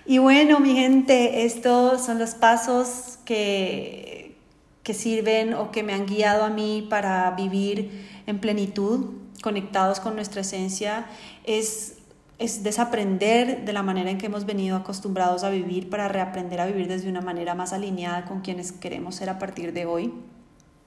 Y 0.05 0.19
bueno, 0.19 0.61
mi 0.61 0.75
gente, 0.75 1.47
estos 1.47 2.05
son 2.05 2.19
los 2.19 2.35
pasos 2.35 3.19
que, 3.25 4.37
que 4.83 4.93
sirven 4.93 5.55
o 5.55 5.73
que 5.73 5.83
me 5.83 5.95
han 5.95 6.07
guiado 6.07 6.45
a 6.45 6.51
mí 6.51 6.87
para 6.89 7.31
vivir 7.31 8.07
en 8.27 8.39
plenitud, 8.39 9.15
conectados 9.43 9.99
con 9.99 10.15
nuestra 10.15 10.43
esencia, 10.43 11.07
es, 11.45 11.99
es 12.39 12.63
desaprender 12.63 13.65
de 13.65 13.73
la 13.73 13.83
manera 13.83 14.11
en 14.11 14.19
que 14.19 14.27
hemos 14.27 14.45
venido 14.45 14.77
acostumbrados 14.77 15.43
a 15.43 15.51
vivir 15.51 15.89
para 15.89 16.09
reaprender 16.09 16.61
a 16.61 16.67
vivir 16.67 16.89
desde 16.89 17.09
una 17.09 17.21
manera 17.21 17.55
más 17.55 17.73
alineada 17.73 18.27
con 18.27 18.43
quienes 18.43 18.73
queremos 18.73 19.17
ser 19.17 19.31
a 19.31 19.39
partir 19.39 19.73
de 19.73 19.87
hoy. 19.87 20.13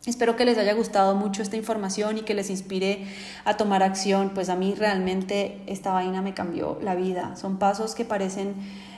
Espero 0.09 0.35
que 0.35 0.45
les 0.45 0.57
haya 0.57 0.73
gustado 0.73 1.15
mucho 1.15 1.41
esta 1.41 1.55
información 1.55 2.17
y 2.17 2.21
que 2.21 2.33
les 2.33 2.49
inspire 2.49 3.05
a 3.45 3.57
tomar 3.57 3.83
acción, 3.83 4.31
pues 4.33 4.49
a 4.49 4.55
mí 4.55 4.73
realmente 4.75 5.61
esta 5.67 5.93
vaina 5.93 6.21
me 6.21 6.33
cambió 6.33 6.79
la 6.81 6.95
vida. 6.95 7.35
Son 7.35 7.59
pasos 7.59 7.95
que 7.95 8.05
parecen 8.05 8.55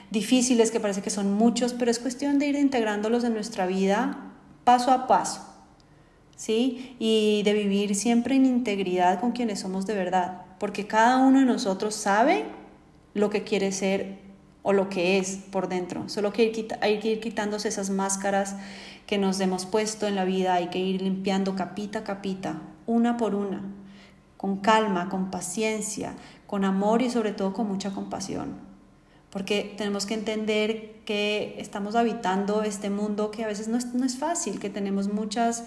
difíciles, 0.09 0.72
que 0.72 0.80
parece 0.80 1.01
que 1.01 1.09
son 1.09 1.34
muchos, 1.34 1.74
pero 1.74 1.91
es 1.91 1.99
cuestión 1.99 2.39
de 2.39 2.47
ir 2.47 2.55
integrándolos 2.55 3.24
en 3.24 3.34
nuestra 3.34 3.68
vida 3.68 4.32
paso 4.64 4.91
a 4.91 5.07
paso. 5.07 5.45
¿sí? 6.41 6.95
Y 6.97 7.43
de 7.43 7.53
vivir 7.53 7.93
siempre 7.93 8.36
en 8.36 8.47
integridad 8.47 9.20
con 9.20 9.32
quienes 9.32 9.59
somos 9.59 9.86
de 9.86 9.93
verdad, 9.93 10.41
porque 10.59 10.88
cada 10.88 11.18
uno 11.18 11.39
de 11.39 11.45
nosotros 11.45 11.93
sabe 11.93 12.45
lo 13.14 13.30
que 13.30 13.43
quiere 13.43 13.72
ser 13.72 14.21
o 14.64 14.74
lo 14.74 14.89
que 14.89 15.18
es 15.18 15.38
por 15.51 15.68
dentro. 15.68 16.07
Solo 16.09 16.34
que 16.34 16.70
hay 16.82 16.99
que 16.99 17.12
ir 17.12 17.20
quitándose 17.20 17.70
esas 17.70 17.89
máscaras 17.89 18.55
que 19.07 19.18
nos 19.18 19.39
hemos 19.39 19.66
puesto 19.66 20.07
en 20.07 20.16
la 20.16 20.26
vida, 20.26 20.53
hay 20.53 20.68
que 20.68 20.80
ir 20.80 21.01
limpiando 21.01 21.55
capita 21.55 21.99
a 21.99 22.03
capita, 22.03 22.62
una 22.86 23.18
por 23.18 23.36
una, 23.36 23.62
con 24.38 24.57
calma, 24.57 25.09
con 25.09 25.32
paciencia, 25.32 26.16
con 26.47 26.66
amor 26.66 27.01
y 27.01 27.09
sobre 27.09 27.32
todo 27.32 27.53
con 27.53 27.68
mucha 27.68 27.91
compasión. 27.91 28.55
Porque 29.30 29.74
tenemos 29.78 30.05
que 30.05 30.14
entender 30.14 31.01
que 31.05 31.55
estamos 31.57 31.95
habitando 31.95 32.64
este 32.64 32.89
mundo 32.89 33.32
que 33.32 33.43
a 33.43 33.47
veces 33.47 33.68
no 33.68 33.78
es, 33.78 33.93
no 33.93 34.05
es 34.05 34.18
fácil, 34.18 34.59
que 34.59 34.70
tenemos 34.70 35.12
muchas 35.12 35.66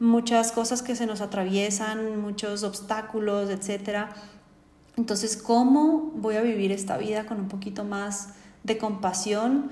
muchas 0.00 0.50
cosas 0.50 0.82
que 0.82 0.96
se 0.96 1.06
nos 1.06 1.20
atraviesan, 1.20 2.20
muchos 2.20 2.64
obstáculos, 2.64 3.50
etc. 3.50 4.06
Entonces, 5.00 5.38
¿cómo 5.38 6.12
voy 6.14 6.36
a 6.36 6.42
vivir 6.42 6.72
esta 6.72 6.98
vida 6.98 7.24
con 7.24 7.40
un 7.40 7.48
poquito 7.48 7.84
más 7.84 8.34
de 8.64 8.76
compasión? 8.76 9.70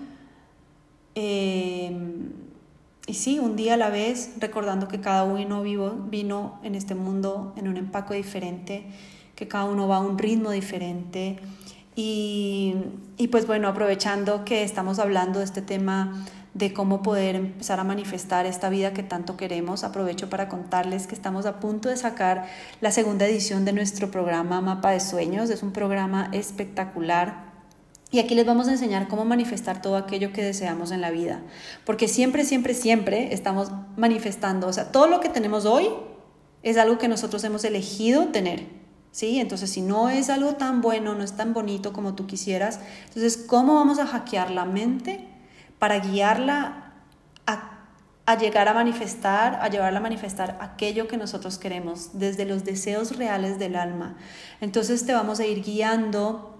Em, 1.14 2.31
y 3.07 3.12
sí, 3.12 3.39
un 3.39 3.55
día 3.55 3.74
a 3.74 3.76
la 3.76 3.91
vez, 3.91 4.31
recordando 4.39 4.89
que 4.89 5.03
cada 5.03 5.24
uno 5.24 5.61
vivo, 5.61 5.91
vino 6.09 6.59
en 6.62 6.74
este 6.74 6.95
mundo 6.95 7.53
en 7.59 7.68
un 7.68 7.76
empaque 7.76 8.14
diferente, 8.14 8.87
que 9.35 9.47
cada 9.47 9.66
uno 9.66 9.87
va 9.87 9.97
a 9.97 10.01
un 10.01 10.16
ritmo 10.16 10.51
diferente. 10.51 11.39
Y, 11.95 12.74
y 13.18 13.29
pues 13.29 13.47
bueno, 13.47 13.68
aprovechando 13.68 14.47
que 14.47 14.62
estamos 14.62 14.99
hablando 14.99 15.41
de 15.41 15.45
este 15.45 15.61
tema 15.61 16.24
de 16.55 16.72
cómo 16.72 17.03
poder 17.03 17.36
empezar 17.36 17.78
a 17.80 17.84
manifestar 17.84 18.46
esta 18.46 18.68
vida 18.68 18.92
que 18.92 19.03
tanto 19.03 19.36
queremos. 19.36 19.84
Aprovecho 19.84 20.30
para 20.30 20.49
contarles 20.49 21.07
que 21.07 21.14
estamos 21.14 21.46
a 21.46 21.61
punto 21.61 21.88
de 21.88 21.96
sacar 21.96 22.46
la 22.80 22.90
segunda 22.90 23.26
edición 23.26 23.64
de 23.64 23.72
nuestro 23.72 24.11
programa 24.11 24.61
Mapa 24.61 24.90
de 24.90 25.01
Sueños. 25.01 25.51
Es 25.51 25.62
un 25.62 25.72
programa 25.72 26.28
espectacular. 26.32 27.49
Y 28.11 28.20
aquí 28.20 28.34
les 28.34 28.46
vamos 28.46 28.68
a 28.68 28.72
enseñar 28.72 29.09
cómo 29.09 29.24
manifestar 29.26 29.82
todo 29.82 29.96
aquello 29.96 30.32
que 30.32 30.42
deseamos 30.42 30.90
en 30.92 31.03
la 31.03 31.11
vida. 31.11 31.42
Porque 31.84 32.09
siempre, 32.09 32.44
siempre, 32.44 32.72
siempre 32.72 33.34
estamos 33.34 33.70
manifestando. 33.96 34.66
O 34.66 34.72
sea, 34.72 34.90
todo 34.90 35.07
lo 35.09 35.20
que 35.20 35.28
tenemos 35.28 35.66
hoy 35.66 35.90
es 36.62 36.78
algo 36.78 36.99
que 36.99 37.09
nosotros 37.09 37.44
hemos 37.44 37.64
elegido 37.64 38.28
tener. 38.28 38.78
¿Sí? 39.11 39.40
Entonces, 39.40 39.70
si 39.70 39.80
no 39.80 40.09
es 40.11 40.30
algo 40.30 40.55
tan 40.55 40.80
bueno, 40.80 41.14
no 41.14 41.24
es 41.24 41.32
tan 41.32 41.53
bonito 41.53 41.92
como 41.92 42.14
tú 42.14 42.26
quisieras, 42.26 42.78
entonces, 43.07 43.36
¿cómo 43.36 43.74
vamos 43.74 43.99
a 43.99 44.07
hackear 44.07 44.51
la 44.51 44.64
mente 44.64 45.28
para 45.79 45.99
guiarla 45.99 46.85
a, 48.26 48.35
llegar 48.37 48.68
a 48.68 48.74
manifestar, 48.74 49.59
a 49.62 49.68
llevarla 49.68 50.01
a 50.01 50.03
manifestar 50.03 50.59
aquello 50.61 51.09
que 51.09 51.16
nosotros 51.16 51.57
queremos, 51.57 52.11
desde 52.12 52.45
los 52.45 52.62
deseos 52.62 53.16
reales 53.16 53.59
del 53.59 53.74
alma. 53.74 54.16
Entonces 54.61 55.07
te 55.07 55.14
vamos 55.14 55.41
a 55.41 55.47
ir 55.47 55.62
guiando 55.62 56.55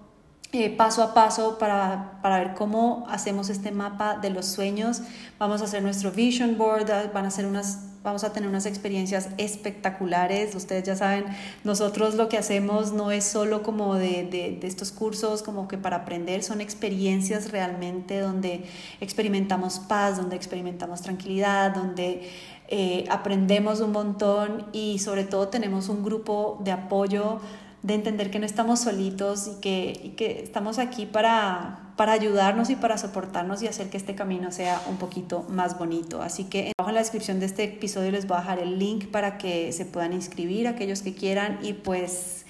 eh, 0.51 0.75
paso 0.75 1.03
a 1.03 1.13
paso 1.13 1.59
para, 1.59 2.19
para, 2.23 2.39
ver 2.39 2.55
cómo 2.55 3.05
hacemos 3.07 3.49
este 3.49 3.71
mapa 3.71 4.17
de 4.17 4.31
los 4.31 4.47
sueños. 4.47 5.03
Vamos 5.37 5.61
a 5.61 5.65
hacer 5.65 5.83
nuestro 5.83 6.11
vision 6.11 6.57
board, 6.57 6.87
van 7.13 7.27
a 7.27 7.29
ser 7.29 7.45
unas 7.45 7.88
vamos 8.03 8.23
a 8.23 8.31
tener 8.31 8.49
unas 8.49 8.65
experiencias 8.65 9.29
espectaculares. 9.37 10.55
Ustedes 10.55 10.83
ya 10.83 10.95
saben, 10.95 11.25
nosotros 11.63 12.15
lo 12.15 12.29
que 12.29 12.37
hacemos 12.37 12.93
no 12.93 13.11
es 13.11 13.25
solo 13.25 13.61
como 13.63 13.95
de, 13.95 14.23
de, 14.23 14.67
estos 14.67 14.91
cursos, 14.91 15.43
como 15.43 15.67
que 15.67 15.77
para 15.77 15.97
aprender, 15.97 16.43
son 16.43 16.61
experiencias 16.61 17.51
realmente 17.51 18.19
donde 18.19 18.65
experimentamos 19.01 19.79
paz, 19.79 20.17
donde 20.17 20.35
experimentamos 20.35 21.01
tranquilidad, 21.01 21.73
donde 21.73 22.29
eh, 22.67 23.05
aprendemos 23.09 23.81
un 23.81 23.91
montón 23.91 24.67
y 24.71 24.99
sobre 24.99 25.23
todo 25.23 25.47
tenemos 25.49 25.89
un 25.89 26.03
grupo 26.03 26.59
de 26.63 26.71
apoyo 26.71 27.39
de 27.81 27.93
entender 27.93 28.29
que 28.29 28.39
no 28.39 28.45
estamos 28.45 28.81
solitos 28.81 29.47
y 29.47 29.61
que, 29.61 29.99
y 30.03 30.09
que 30.09 30.43
estamos 30.43 30.79
aquí 30.79 31.05
para, 31.05 31.88
para 31.99 32.13
ayudarnos 32.13 32.69
y 32.69 32.77
para 32.77 32.97
soportarnos 32.97 33.61
y 33.61 33.67
hacer 33.67 33.89
que 33.89 33.97
este 33.97 34.15
camino 34.15 34.53
sea 34.53 34.81
un 34.87 34.95
poquito 34.95 35.45
más 35.49 35.77
bonito. 35.77 36.21
Así 36.21 36.45
que 36.45 36.71
abajo 36.77 36.91
en 36.91 36.95
la 36.95 37.01
descripción 37.01 37.41
de 37.41 37.45
este 37.45 37.65
episodio 37.65 38.09
les 38.09 38.25
voy 38.25 38.37
a 38.37 38.39
dejar 38.39 38.59
el 38.59 38.79
link 38.79 39.07
para 39.07 39.37
que 39.37 39.73
se 39.73 39.83
puedan 39.83 40.13
inscribir 40.13 40.69
aquellos 40.69 41.01
que 41.01 41.13
quieran 41.13 41.59
y 41.61 41.73
pues 41.73 42.45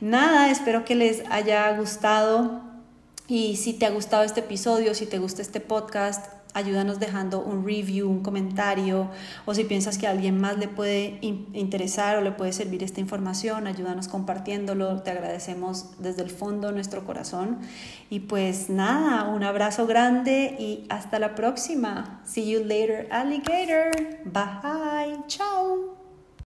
nada, 0.00 0.52
espero 0.52 0.84
que 0.84 0.94
les 0.94 1.24
haya 1.32 1.76
gustado 1.76 2.60
y 3.26 3.56
si 3.56 3.72
te 3.72 3.86
ha 3.86 3.90
gustado 3.90 4.22
este 4.22 4.38
episodio, 4.38 4.94
si 4.94 5.06
te 5.06 5.18
gusta 5.18 5.42
este 5.42 5.58
podcast, 5.58 6.26
ayúdanos 6.54 7.00
dejando 7.00 7.40
un 7.40 7.64
review, 7.64 8.08
un 8.08 8.22
comentario, 8.22 9.10
o 9.46 9.54
si 9.54 9.64
piensas 9.64 9.98
que 9.98 10.06
a 10.06 10.10
alguien 10.10 10.40
más 10.40 10.58
le 10.58 10.68
puede 10.68 11.18
interesar 11.22 12.18
o 12.18 12.20
le 12.20 12.32
puede 12.32 12.52
servir 12.52 12.82
esta 12.82 13.00
información, 13.00 13.66
ayúdanos 13.66 14.08
compartiéndolo, 14.08 15.02
te 15.02 15.10
agradecemos 15.10 15.90
desde 15.98 16.22
el 16.22 16.30
fondo 16.30 16.68
de 16.68 16.74
nuestro 16.74 17.04
corazón. 17.04 17.58
Y 18.10 18.20
pues 18.20 18.68
nada, 18.68 19.28
un 19.28 19.42
abrazo 19.44 19.86
grande 19.86 20.56
y 20.58 20.86
hasta 20.88 21.18
la 21.18 21.34
próxima. 21.34 22.20
See 22.24 22.50
you 22.50 22.64
later, 22.64 23.08
alligator. 23.10 23.90
Bye, 24.24 25.18
chao. 25.26 26.01